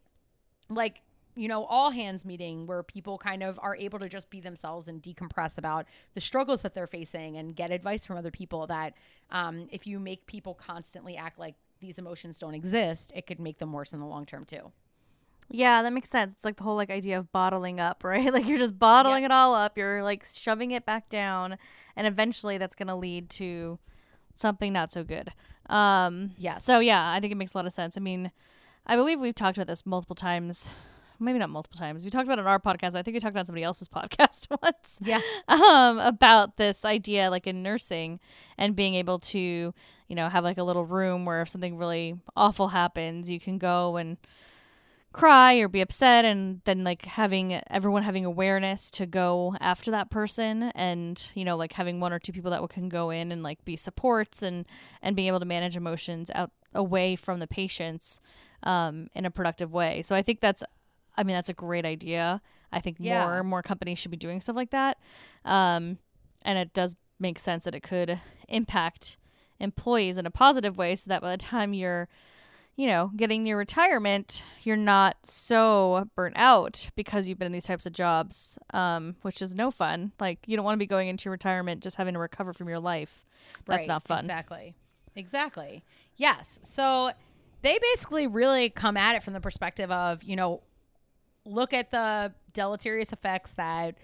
like 0.71 1.03
you 1.37 1.47
know 1.47 1.65
all 1.65 1.91
hands 1.91 2.25
meeting 2.25 2.67
where 2.67 2.83
people 2.83 3.19
kind 3.19 3.43
of 3.43 3.59
are 3.63 3.77
able 3.77 3.99
to 3.99 4.09
just 4.09 4.31
be 4.31 4.41
themselves 4.41 4.89
and 4.89 5.03
decompress 5.03 5.59
about 5.59 5.85
the 6.15 6.21
struggles 6.21 6.63
that 6.63 6.75
they're 6.75 6.87
facing 6.87 7.37
and 7.37 7.55
get 7.57 7.71
advice 7.71 8.07
from 8.07 8.17
other 8.17 8.31
people 8.31 8.67
that 8.67 8.95
um, 9.31 9.69
if 9.71 9.87
you 9.87 9.99
make 10.01 10.25
people 10.27 10.55
constantly 10.55 11.15
act 11.17 11.39
like 11.39 11.57
these 11.81 11.99
emotions 11.99 12.39
don't 12.39 12.55
exist 12.55 13.11
it 13.15 13.27
could 13.27 13.41
make 13.41 13.59
them 13.59 13.73
worse 13.73 13.93
in 13.93 14.01
the 14.01 14.07
long 14.07 14.25
term 14.27 14.45
too 14.45 14.73
Yeah, 15.53 15.83
that 15.83 15.93
makes 15.93 16.09
sense. 16.11 16.33
It's 16.33 16.45
like 16.45 16.57
the 16.59 16.63
whole 16.63 16.77
like 16.77 16.91
idea 16.91 17.19
of 17.19 17.33
bottling 17.33 17.81
up, 17.81 18.05
right? 18.13 18.33
Like 18.33 18.47
you're 18.47 18.59
just 18.59 18.79
bottling 18.79 19.25
it 19.25 19.33
all 19.33 19.53
up. 19.55 19.77
You're 19.77 20.05
like 20.05 20.25
shoving 20.25 20.71
it 20.71 20.87
back 20.87 21.09
down, 21.09 21.59
and 21.97 22.07
eventually 22.07 22.57
that's 22.57 22.77
going 22.77 22.87
to 22.87 22.95
lead 22.95 23.29
to 23.31 23.81
something 24.37 24.73
not 24.73 24.93
so 24.93 25.03
good. 25.03 25.33
Um, 25.69 26.33
Yes. 26.39 26.65
So 26.65 26.79
yeah, 26.79 27.11
I 27.11 27.19
think 27.19 27.33
it 27.33 27.37
makes 27.37 27.55
a 27.55 27.59
lot 27.59 27.67
of 27.67 27.73
sense. 27.73 27.97
I 27.97 28.01
mean, 28.01 28.31
I 28.87 28.95
believe 28.95 29.19
we've 29.19 29.35
talked 29.35 29.59
about 29.59 29.67
this 29.67 29.85
multiple 29.85 30.15
times. 30.15 30.71
Maybe 31.21 31.39
not 31.39 31.51
multiple 31.51 31.79
times. 31.79 32.03
We 32.03 32.11
talked 32.11 32.27
about 32.27 32.39
it 32.39 32.43
on 32.43 32.47
our 32.47 32.59
podcast. 32.59 32.95
I 32.95 33.03
think 33.03 33.15
we 33.15 33.21
talked 33.21 33.35
about 33.35 33.47
somebody 33.47 33.65
else's 33.65 33.89
podcast 33.95 34.47
once. 34.63 34.99
Yeah. 35.03 35.21
Um, 35.49 35.99
about 35.99 36.57
this 36.57 36.85
idea, 36.85 37.31
like 37.31 37.47
in 37.47 37.63
nursing, 37.63 38.21
and 38.57 38.75
being 38.75 38.95
able 38.95 39.19
to, 39.19 39.39
you 39.39 40.17
know, 40.17 40.29
have 40.29 40.45
like 40.45 40.59
a 40.59 40.65
little 40.65 40.85
room 40.85 41.25
where 41.25 41.43
if 41.43 41.49
something 41.49 41.77
really 41.77 42.19
awful 42.37 42.69
happens, 42.69 43.31
you 43.31 43.39
can 43.39 43.59
go 43.59 43.97
and 43.97 44.17
cry 45.13 45.55
or 45.55 45.67
be 45.67 45.81
upset 45.81 46.25
and 46.25 46.61
then 46.65 46.85
like 46.85 47.05
having 47.05 47.61
everyone 47.69 48.05
having 48.05 48.25
awareness 48.25 48.91
to 48.93 49.07
go 49.07 49.57
after 49.61 49.91
that 49.91 50.09
person 50.09 50.65
and 50.77 51.33
you 51.35 51.45
know 51.45 51.57
like 51.57 51.73
having 51.73 51.99
one 51.99 52.13
or 52.13 52.21
two 52.21 52.33
people 52.33 52.51
that 52.51 52.67
can 52.71 52.89
go 52.89 53.11
in 53.11 53.33
and 53.33 53.43
like 53.43 53.65
be 53.65 53.75
supports 53.75 54.41
and 54.41 54.67
and 55.03 55.17
being 55.17 55.27
able 55.27 55.41
to 55.41 55.47
manage 55.47 55.77
emotions 55.77 56.31
out 56.35 56.53
away 56.75 57.17
from 57.17 57.41
the 57.41 57.47
patients 57.49 58.21
um 58.63 59.09
in 59.13 59.25
a 59.25 59.31
productive 59.33 59.73
way 59.73 60.01
so 60.01 60.15
i 60.15 60.23
think 60.23 60.41
that's 60.41 60.63
i 61.17 61.23
mean 61.23 61.35
that's 61.37 61.49
a 61.49 61.55
great 61.55 61.85
idea 61.85 62.41
i 62.73 62.81
think 62.81 62.97
Yeah. 63.01 63.27
more 63.27 63.43
more 63.45 63.63
companies 63.63 63.99
should 63.99 64.11
be 64.11 64.17
doing 64.17 64.41
stuff 64.41 64.57
like 64.57 64.71
that 64.71 64.99
um 65.45 65.99
and 66.45 66.59
it 66.59 66.73
does 66.73 66.97
make 67.19 67.39
sense 67.39 67.65
that 67.65 67.75
it 67.75 67.83
could 67.83 68.21
impact 68.49 69.17
employees 69.59 70.17
in 70.19 70.27
a 70.27 70.31
positive 70.31 70.77
way 70.79 70.95
so 70.95 71.09
that 71.09 71.21
by 71.21 71.31
the 71.31 71.37
time 71.37 71.75
you're 71.75 72.09
you 72.77 72.87
know, 72.87 73.11
getting 73.15 73.45
your 73.45 73.59
retirement, 73.59 74.43
you're 74.63 74.75
not 74.77 75.27
so 75.27 76.09
burnt 76.17 76.35
out 76.39 76.89
because 76.97 77.29
you've 77.29 77.39
been 77.39 77.47
in 77.47 77.53
these 77.53 77.67
types 77.67 77.85
of 77.85 77.93
jobs, 77.93 78.59
um, 78.73 79.17
which 79.21 79.43
is 79.43 79.55
no 79.55 79.71
fun. 79.71 80.13
Like, 80.19 80.39
you 80.47 80.57
don't 80.57 80.65
want 80.65 80.77
to 80.77 80.79
be 80.79 80.87
going 80.87 81.09
into 81.09 81.29
retirement 81.29 81.83
just 81.83 81.97
having 81.97 82.15
to 82.15 82.21
recover 82.21 82.55
from 82.55 82.71
your 82.71 82.79
life. 82.79 83.23
That's 83.67 83.81
Right, 83.83 83.89
not 83.89 84.05
fun. 84.05 84.21
Exactly. 84.21 84.75
Exactly. 85.15 85.85
Yes. 86.17 86.59
So 86.63 87.11
they 87.61 87.79
basically 87.93 88.27
really 88.27 88.71
come 88.71 88.97
at 88.97 89.15
it 89.15 89.23
from 89.25 89.35
the 89.35 89.43
perspective 89.43 89.91
of, 89.91 90.23
you 90.23 90.37
know, 90.37 90.63
look 91.45 91.73
at 91.73 91.91
the 91.91 92.33
deleterious 92.53 93.13
effects 93.13 93.53
that 93.53 93.97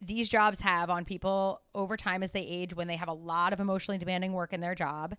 these 0.00 0.28
jobs 0.28 0.60
have 0.60 0.90
on 0.90 1.04
people 1.04 1.62
over 1.74 1.96
time 1.96 2.22
as 2.22 2.32
they 2.32 2.42
age 2.42 2.74
when 2.74 2.88
they 2.88 2.96
have 2.96 3.08
a 3.08 3.12
lot 3.12 3.52
of 3.52 3.60
emotionally 3.60 3.98
demanding 3.98 4.32
work 4.32 4.52
in 4.52 4.60
their 4.60 4.74
job. 4.74 5.16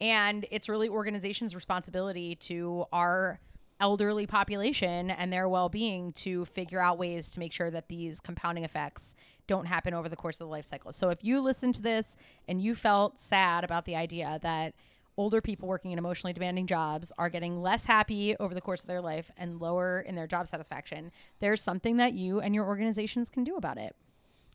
And 0.00 0.44
it's 0.50 0.68
really 0.68 0.88
organizations' 0.88 1.54
responsibility 1.54 2.34
to 2.36 2.84
our 2.92 3.38
elderly 3.80 4.26
population 4.26 5.10
and 5.10 5.32
their 5.32 5.48
well-being 5.48 6.12
to 6.14 6.44
figure 6.46 6.80
out 6.80 6.98
ways 6.98 7.32
to 7.32 7.38
make 7.38 7.52
sure 7.52 7.70
that 7.70 7.88
these 7.88 8.20
compounding 8.20 8.64
effects 8.64 9.14
don't 9.46 9.66
happen 9.66 9.94
over 9.94 10.08
the 10.08 10.16
course 10.16 10.36
of 10.36 10.46
the 10.46 10.50
life 10.50 10.64
cycle. 10.64 10.92
So 10.92 11.10
if 11.10 11.22
you 11.22 11.40
listen 11.40 11.72
to 11.74 11.82
this 11.82 12.16
and 12.48 12.60
you 12.60 12.74
felt 12.74 13.20
sad 13.20 13.62
about 13.62 13.84
the 13.84 13.94
idea 13.94 14.38
that 14.42 14.74
older 15.16 15.40
people 15.40 15.68
working 15.68 15.92
in 15.92 15.98
emotionally 15.98 16.32
demanding 16.32 16.66
jobs 16.66 17.12
are 17.18 17.28
getting 17.28 17.62
less 17.62 17.84
happy 17.84 18.36
over 18.40 18.54
the 18.54 18.60
course 18.60 18.80
of 18.80 18.86
their 18.86 19.00
life 19.00 19.30
and 19.36 19.60
lower 19.60 20.00
in 20.00 20.14
their 20.16 20.26
job 20.26 20.48
satisfaction, 20.48 21.10
there's 21.40 21.60
something 21.62 21.96
that 21.98 22.12
you 22.14 22.40
and 22.40 22.54
your 22.54 22.66
organizations 22.66 23.28
can 23.30 23.44
do 23.44 23.56
about 23.56 23.78
it. 23.78 23.94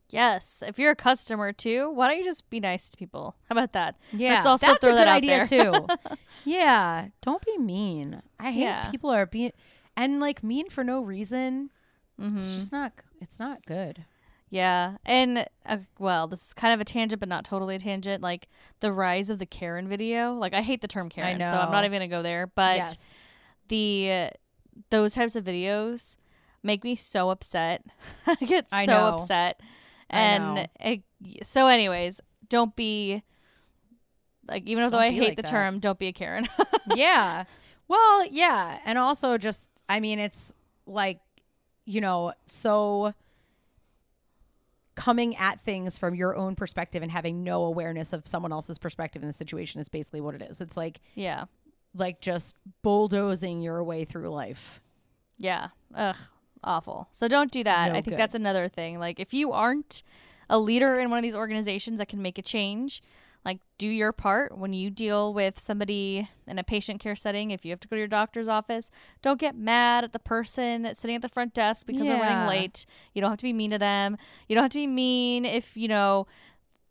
Yes. 0.09 0.63
If 0.65 0.79
you're 0.79 0.91
a 0.91 0.95
customer 0.95 1.53
too, 1.53 1.91
why 1.91 2.07
don't 2.07 2.17
you 2.17 2.23
just 2.23 2.49
be 2.49 2.59
nice 2.59 2.89
to 2.89 2.97
people? 2.97 3.35
How 3.47 3.53
about 3.53 3.73
that? 3.73 3.95
Yeah, 4.11 4.33
Let's 4.35 4.45
also 4.47 4.65
that's 4.67 4.79
throw 4.79 4.91
a 4.91 4.95
that 4.95 5.21
good 5.21 5.31
out 5.31 5.43
idea 5.43 5.45
there. 5.45 5.71
too. 5.71 6.15
yeah, 6.45 7.07
don't 7.21 7.45
be 7.45 7.57
mean. 7.59 8.21
I 8.39 8.51
hate 8.51 8.61
Yeah. 8.63 8.89
people 8.89 9.11
are 9.11 9.25
being 9.27 9.51
and 9.95 10.19
like 10.19 10.43
mean 10.43 10.69
for 10.69 10.83
no 10.83 11.01
reason. 11.01 11.69
Mm-hmm. 12.19 12.37
It's 12.37 12.49
just 12.55 12.71
not. 12.71 12.93
It's 13.21 13.37
not 13.39 13.65
good. 13.65 14.03
Yeah. 14.49 14.97
And, 15.05 15.45
uh, 15.65 15.77
well, 15.99 16.27
this 16.27 16.47
is 16.47 16.53
kind 16.53 16.73
of 16.73 16.81
a 16.81 16.85
tangent, 16.85 17.19
but 17.19 17.29
not 17.29 17.45
totally 17.45 17.75
a 17.75 17.79
tangent. 17.79 18.23
Like 18.23 18.47
the 18.79 18.91
rise 18.91 19.29
of 19.29 19.39
the 19.39 19.45
Karen 19.45 19.87
video. 19.87 20.33
Like, 20.33 20.53
I 20.53 20.61
hate 20.61 20.81
the 20.81 20.87
term 20.87 21.09
Karen, 21.09 21.43
so 21.43 21.57
I'm 21.57 21.71
not 21.71 21.85
even 21.85 21.99
going 21.99 22.09
to 22.09 22.15
go 22.15 22.23
there. 22.23 22.47
But 22.47 22.77
yes. 22.77 23.11
the 23.67 24.29
those 24.89 25.13
types 25.13 25.35
of 25.35 25.43
videos 25.43 26.15
make 26.63 26.83
me 26.83 26.95
so 26.95 27.29
upset. 27.29 27.83
I 28.27 28.35
get 28.35 28.69
so 28.69 28.77
I 28.77 28.85
know. 28.85 29.05
upset. 29.07 29.61
And 30.09 30.67
it, 30.79 31.03
so 31.43 31.67
anyways, 31.67 32.21
don't 32.47 32.75
be 32.75 33.23
like 34.47 34.67
even 34.67 34.83
though 34.83 34.89
Don't 34.89 35.01
I 35.01 35.11
hate 35.11 35.21
like 35.21 35.35
the 35.35 35.43
that. 35.43 35.51
term, 35.51 35.79
don't 35.79 35.99
be 35.99 36.07
a 36.07 36.13
Karen. 36.13 36.47
yeah. 36.95 37.45
Well, 37.87 38.25
yeah, 38.25 38.79
and 38.85 38.97
also 38.97 39.37
just 39.37 39.69
I 39.87 39.99
mean 39.99 40.19
it's 40.19 40.51
like 40.85 41.19
you 41.85 42.01
know, 42.01 42.33
so 42.45 43.13
coming 44.99 45.33
at 45.37 45.63
things 45.63 45.97
from 45.97 46.13
your 46.13 46.35
own 46.35 46.55
perspective 46.55 47.01
and 47.01 47.09
having 47.09 47.41
no 47.41 47.63
awareness 47.63 48.11
of 48.11 48.27
someone 48.27 48.51
else's 48.51 48.77
perspective 48.77 49.21
in 49.21 49.29
the 49.29 49.33
situation 49.33 49.79
is 49.79 49.87
basically 49.87 50.19
what 50.19 50.35
it 50.35 50.41
is. 50.41 50.59
It's 50.59 50.75
like 50.75 50.99
yeah. 51.15 51.45
like 51.95 52.19
just 52.19 52.57
bulldozing 52.81 53.61
your 53.61 53.81
way 53.81 54.03
through 54.03 54.29
life. 54.29 54.81
Yeah. 55.37 55.69
Ugh. 55.95 56.17
Awful. 56.65 57.07
So 57.13 57.29
don't 57.29 57.49
do 57.49 57.63
that. 57.63 57.93
No 57.93 57.97
I 57.97 58.01
think 58.01 58.17
good. 58.17 58.17
that's 58.17 58.35
another 58.35 58.67
thing. 58.67 58.99
Like 58.99 59.21
if 59.21 59.33
you 59.33 59.53
aren't 59.53 60.03
a 60.49 60.59
leader 60.59 60.99
in 60.99 61.09
one 61.09 61.17
of 61.17 61.23
these 61.23 61.33
organizations 61.35 61.99
that 61.99 62.09
can 62.09 62.21
make 62.21 62.37
a 62.37 62.41
change, 62.41 63.01
like 63.45 63.59
do 63.77 63.87
your 63.87 64.11
part 64.11 64.57
when 64.57 64.73
you 64.73 64.89
deal 64.89 65.33
with 65.33 65.59
somebody 65.59 66.29
in 66.45 66.59
a 66.59 66.63
patient 66.63 66.99
care 66.99 67.15
setting. 67.15 67.51
If 67.51 67.63
you 67.63 67.71
have 67.71 67.79
to 67.79 67.87
go 67.87 67.95
to 67.95 67.99
your 67.99 68.07
doctor's 68.07 68.47
office, 68.49 68.91
don't 69.21 69.39
get 69.39 69.55
mad 69.55 70.03
at 70.03 70.11
the 70.13 70.19
person 70.19 70.89
sitting 70.93 71.15
at 71.15 71.21
the 71.21 71.29
front 71.29 71.53
desk 71.53 71.85
because 71.87 72.07
they're 72.07 72.17
running 72.21 72.47
late. 72.47 72.85
You 73.13 73.21
don't 73.21 73.29
have 73.31 73.37
to 73.39 73.43
be 73.43 73.53
mean 73.53 73.71
to 73.71 73.77
them. 73.77 74.17
You 74.47 74.55
don't 74.55 74.63
have 74.63 74.71
to 74.71 74.77
be 74.79 74.87
mean 74.87 75.45
if, 75.45 75.77
you 75.77 75.87
know, 75.87 76.27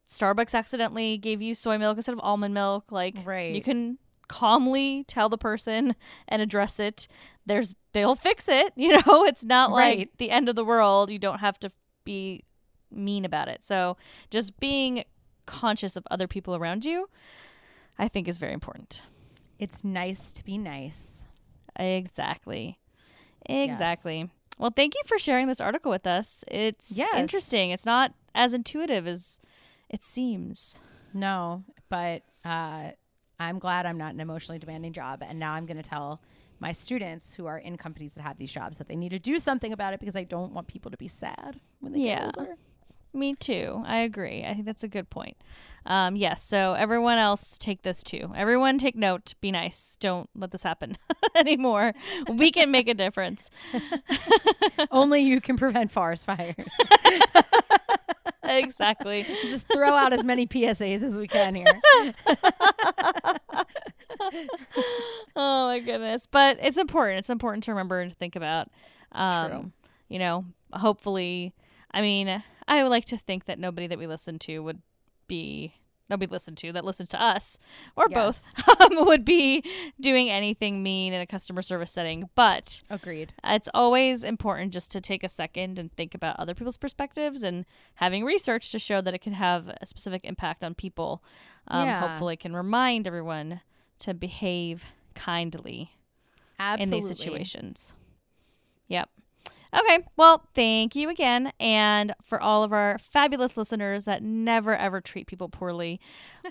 Starbucks 0.08 0.54
accidentally 0.54 1.18
gave 1.18 1.42
you 1.42 1.54
soy 1.54 1.76
milk 1.76 1.96
instead 1.98 2.12
of 2.14 2.20
almond 2.22 2.54
milk. 2.54 2.90
Like 2.90 3.16
Right. 3.24 3.54
you 3.54 3.60
can 3.60 3.98
calmly 4.26 5.04
tell 5.06 5.28
the 5.28 5.38
person 5.38 5.94
and 6.28 6.40
address 6.40 6.80
it. 6.80 7.08
There's 7.44 7.76
they'll 7.92 8.14
fix 8.14 8.48
it. 8.48 8.72
You 8.76 8.92
know, 8.92 9.24
it's 9.24 9.44
not 9.44 9.70
like 9.70 9.98
Right. 9.98 10.10
the 10.18 10.30
end 10.30 10.48
of 10.48 10.56
the 10.56 10.64
world. 10.64 11.10
You 11.10 11.18
don't 11.18 11.40
have 11.40 11.58
to 11.60 11.70
be 12.04 12.44
mean 12.90 13.26
about 13.26 13.48
it. 13.48 13.62
So 13.62 13.98
just 14.30 14.58
being 14.58 15.04
conscious 15.48 15.96
of 15.96 16.06
other 16.10 16.26
people 16.28 16.54
around 16.54 16.84
you, 16.84 17.08
I 17.98 18.08
think 18.08 18.28
is 18.28 18.38
very 18.38 18.52
important. 18.52 19.02
It's 19.58 19.82
nice 19.82 20.30
to 20.32 20.44
be 20.44 20.56
nice. 20.58 21.24
Exactly. 21.76 22.78
Exactly. 23.46 24.30
Well, 24.58 24.72
thank 24.74 24.94
you 24.94 25.00
for 25.06 25.18
sharing 25.18 25.46
this 25.46 25.60
article 25.60 25.90
with 25.90 26.06
us. 26.06 26.44
It's 26.48 26.90
Yes. 26.92 27.14
interesting. 27.16 27.70
It's 27.70 27.86
not 27.86 28.12
as 28.34 28.54
intuitive 28.54 29.06
as 29.06 29.38
it 29.88 30.04
seems. 30.04 30.78
No, 31.14 31.64
but 31.88 32.22
uh, 32.44 32.90
I'm 33.40 33.58
glad 33.58 33.86
I'm 33.86 33.98
not 33.98 34.14
an 34.14 34.20
emotionally 34.20 34.58
demanding 34.58 34.92
job. 34.92 35.22
And 35.26 35.38
now 35.38 35.52
I'm 35.54 35.64
going 35.66 35.76
to 35.76 35.88
tell 35.88 36.20
my 36.60 36.72
students 36.72 37.34
who 37.34 37.46
are 37.46 37.58
in 37.58 37.76
companies 37.76 38.14
that 38.14 38.22
have 38.22 38.36
these 38.36 38.50
jobs 38.52 38.78
that 38.78 38.88
they 38.88 38.96
need 38.96 39.10
to 39.10 39.18
do 39.20 39.38
something 39.38 39.72
about 39.72 39.94
it 39.94 40.00
because 40.00 40.16
I 40.16 40.24
don't 40.24 40.52
want 40.52 40.66
people 40.66 40.90
to 40.90 40.96
be 40.96 41.08
sad 41.08 41.60
when 41.80 41.92
they 41.92 42.00
Yeah. 42.00 42.26
get 42.26 42.38
older. 42.38 42.56
Me 43.18 43.34
too. 43.34 43.82
I 43.84 43.98
agree. 43.98 44.44
I 44.44 44.54
think 44.54 44.64
that's 44.64 44.84
a 44.84 44.88
good 44.88 45.10
point. 45.10 45.36
Um, 45.84 46.14
yes. 46.16 46.42
So 46.44 46.74
everyone 46.74 47.18
else 47.18 47.58
take 47.58 47.82
this 47.82 48.02
too. 48.02 48.32
Everyone 48.36 48.78
take 48.78 48.94
note. 48.94 49.34
Be 49.40 49.50
nice. 49.50 49.96
Don't 49.98 50.30
let 50.36 50.52
this 50.52 50.62
happen 50.62 50.96
anymore. 51.36 51.94
We 52.28 52.52
can 52.52 52.70
make 52.70 52.88
a 52.88 52.94
difference. 52.94 53.50
Only 54.92 55.22
you 55.22 55.40
can 55.40 55.56
prevent 55.56 55.90
forest 55.90 56.26
fires. 56.26 56.54
exactly. 58.44 59.26
Just 59.42 59.66
throw 59.66 59.94
out 59.94 60.12
as 60.12 60.24
many 60.24 60.46
PSAs 60.46 61.02
as 61.02 61.16
we 61.16 61.26
can 61.26 61.54
here. 61.54 61.66
Oh 65.34 65.66
my 65.66 65.80
goodness. 65.80 66.26
But 66.26 66.58
it's 66.60 66.76
important. 66.78 67.18
It's 67.20 67.30
important 67.30 67.64
to 67.64 67.72
remember 67.72 68.00
and 68.00 68.10
to 68.10 68.16
think 68.16 68.36
about. 68.36 68.68
Um, 69.12 69.50
True. 69.50 69.72
You 70.08 70.18
know, 70.18 70.44
hopefully, 70.72 71.54
I 71.90 72.00
mean, 72.00 72.42
I 72.68 72.82
would 72.82 72.90
like 72.90 73.06
to 73.06 73.18
think 73.18 73.46
that 73.46 73.58
nobody 73.58 73.86
that 73.86 73.98
we 73.98 74.06
listen 74.06 74.38
to 74.40 74.60
would 74.60 74.82
be 75.26 75.74
nobody 76.10 76.30
listened 76.30 76.56
to 76.56 76.72
that 76.72 76.84
listens 76.84 77.08
to 77.10 77.22
us 77.22 77.58
or 77.94 78.08
both 78.08 78.54
um, 78.80 79.04
would 79.06 79.24
be 79.24 79.62
doing 80.00 80.30
anything 80.30 80.82
mean 80.82 81.12
in 81.12 81.20
a 81.20 81.26
customer 81.26 81.62
service 81.62 81.92
setting. 81.92 82.28
But 82.34 82.82
Agreed. 82.88 83.32
it's 83.44 83.68
always 83.74 84.24
important 84.24 84.72
just 84.72 84.90
to 84.92 85.00
take 85.00 85.22
a 85.22 85.28
second 85.28 85.78
and 85.78 85.92
think 85.92 86.14
about 86.14 86.38
other 86.38 86.54
people's 86.54 86.78
perspectives 86.78 87.42
and 87.42 87.66
having 87.96 88.24
research 88.24 88.70
to 88.72 88.78
show 88.78 89.00
that 89.00 89.14
it 89.14 89.20
can 89.20 89.34
have 89.34 89.68
a 89.68 89.86
specific 89.86 90.24
impact 90.24 90.64
on 90.64 90.74
people. 90.74 91.22
Um, 91.66 91.86
Yeah. 91.86 92.08
Hopefully, 92.08 92.36
can 92.36 92.54
remind 92.54 93.06
everyone 93.06 93.60
to 94.00 94.14
behave 94.14 94.84
kindly 95.14 95.90
Absolutely. 96.58 96.82
in 96.82 96.90
these 97.04 97.18
situations. 97.18 97.94
Yep. 98.88 99.10
Okay. 99.74 99.98
Well, 100.16 100.48
thank 100.54 100.96
you 100.96 101.10
again. 101.10 101.52
And 101.60 102.14
for 102.24 102.40
all 102.40 102.62
of 102.62 102.72
our 102.72 102.98
fabulous 102.98 103.56
listeners 103.56 104.06
that 104.06 104.22
never 104.22 104.74
ever 104.74 105.00
treat 105.00 105.26
people 105.26 105.48
poorly, 105.48 106.00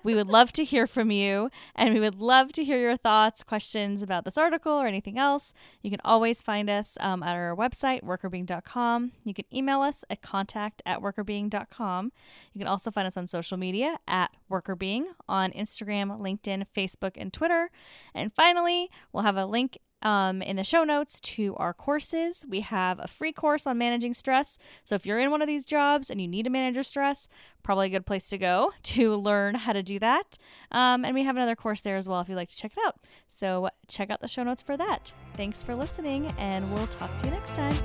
we 0.04 0.14
would 0.14 0.28
love 0.28 0.52
to 0.54 0.64
hear 0.64 0.86
from 0.86 1.10
you. 1.10 1.50
And 1.76 1.94
we 1.94 2.00
would 2.00 2.16
love 2.16 2.52
to 2.54 2.64
hear 2.64 2.78
your 2.78 2.98
thoughts, 2.98 3.44
questions 3.44 4.04
about 4.04 4.24
this 4.26 4.38
article 4.38 4.74
or 4.74 4.86
anything 4.86 5.18
else. 5.18 5.54
You 5.82 5.90
can 5.90 6.02
always 6.06 6.42
find 6.42 6.70
us 6.70 6.98
um, 7.00 7.24
at 7.24 7.36
our 7.36 7.56
website, 7.56 8.04
workrbeeing.com. 8.04 9.14
You 9.24 9.34
can 9.34 9.46
email 9.54 9.82
us 9.82 10.04
at 10.10 10.22
contact 10.22 10.84
at 10.86 11.02
workrbeeing.com. 11.02 12.12
You 12.54 12.60
can 12.60 12.68
also 12.68 12.92
find 12.92 13.08
us 13.08 13.18
on 13.18 13.26
social 13.26 13.58
media 13.58 13.98
at 14.08 14.32
workrbeeing 14.52 15.06
on 15.28 15.52
Instagram, 15.54 16.20
LinkedIn, 16.20 16.66
Facebook, 16.76 17.14
and 17.16 17.34
Twitter. 17.34 17.72
And 18.14 18.32
finally, 18.34 18.90
we'll 19.12 19.24
have 19.24 19.38
a 19.38 19.46
link 19.46 19.80
um, 20.02 20.42
in 20.42 20.56
the 20.56 20.64
show 20.64 20.84
notes 20.84 21.20
to 21.20 21.56
our 21.58 21.74
courses. 21.74 22.46
We 22.48 22.62
have 22.62 23.00
a 23.00 23.08
free 23.08 23.32
course 23.32 23.66
on 23.66 23.78
managing 23.78 24.14
stress. 24.14 24.58
So 24.84 24.96
if 24.96 25.06
you're 25.06 25.20
in 25.20 25.32
one 25.32 25.42
of 25.42 25.48
these 25.48 25.66
jobs 25.66 26.10
and 26.10 26.22
you 26.22 26.28
need 26.28 26.44
to 26.44 26.50
manage 26.50 26.76
your 26.76 26.84
stress, 26.84 27.28
probably 27.64 27.88
a 27.88 27.90
good 27.90 28.06
place 28.06 28.30
to 28.30 28.38
go 28.38 28.74
to 28.84 29.16
learn 29.16 29.56
how 29.56 29.74
to 29.74 29.84
do 29.84 30.00
that. 30.00 30.38
Um, 30.72 31.06
and 31.06 31.14
we 31.14 31.24
have 31.24 31.36
another 31.36 31.56
course 31.56 31.82
there 31.82 31.98
as 31.98 32.08
well 32.08 32.22
if 32.22 32.30
you'd 32.30 32.36
like 32.36 32.50
to 32.50 32.58
check 32.58 32.74
it 32.76 32.84
out. 32.86 33.00
So 33.28 33.70
check 33.88 34.10
out 34.10 34.22
the 34.22 34.28
show 34.28 34.44
notes 34.44 34.62
for 34.62 34.78
that. 34.78 35.12
Thanks 35.36 35.62
for 35.62 35.76
listening, 35.76 36.34
and 36.38 36.72
we'll 36.74 36.88
talk 36.88 37.16
to 37.20 37.26
you 37.26 37.32
next 37.32 37.56
time. 37.56 37.76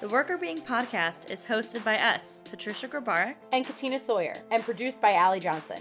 The 0.00 0.10
Workr 0.10 0.38
Beeing 0.38 0.58
podcast 0.58 1.30
is 1.30 1.42
hosted 1.44 1.82
by 1.82 1.96
us, 1.96 2.42
Patricia 2.44 2.86
Grabarek 2.86 3.36
and 3.52 3.64
Katina 3.64 3.98
Sawyer, 3.98 4.34
and 4.50 4.62
produced 4.62 5.00
by 5.00 5.14
Allie 5.14 5.40
Johnson. 5.40 5.78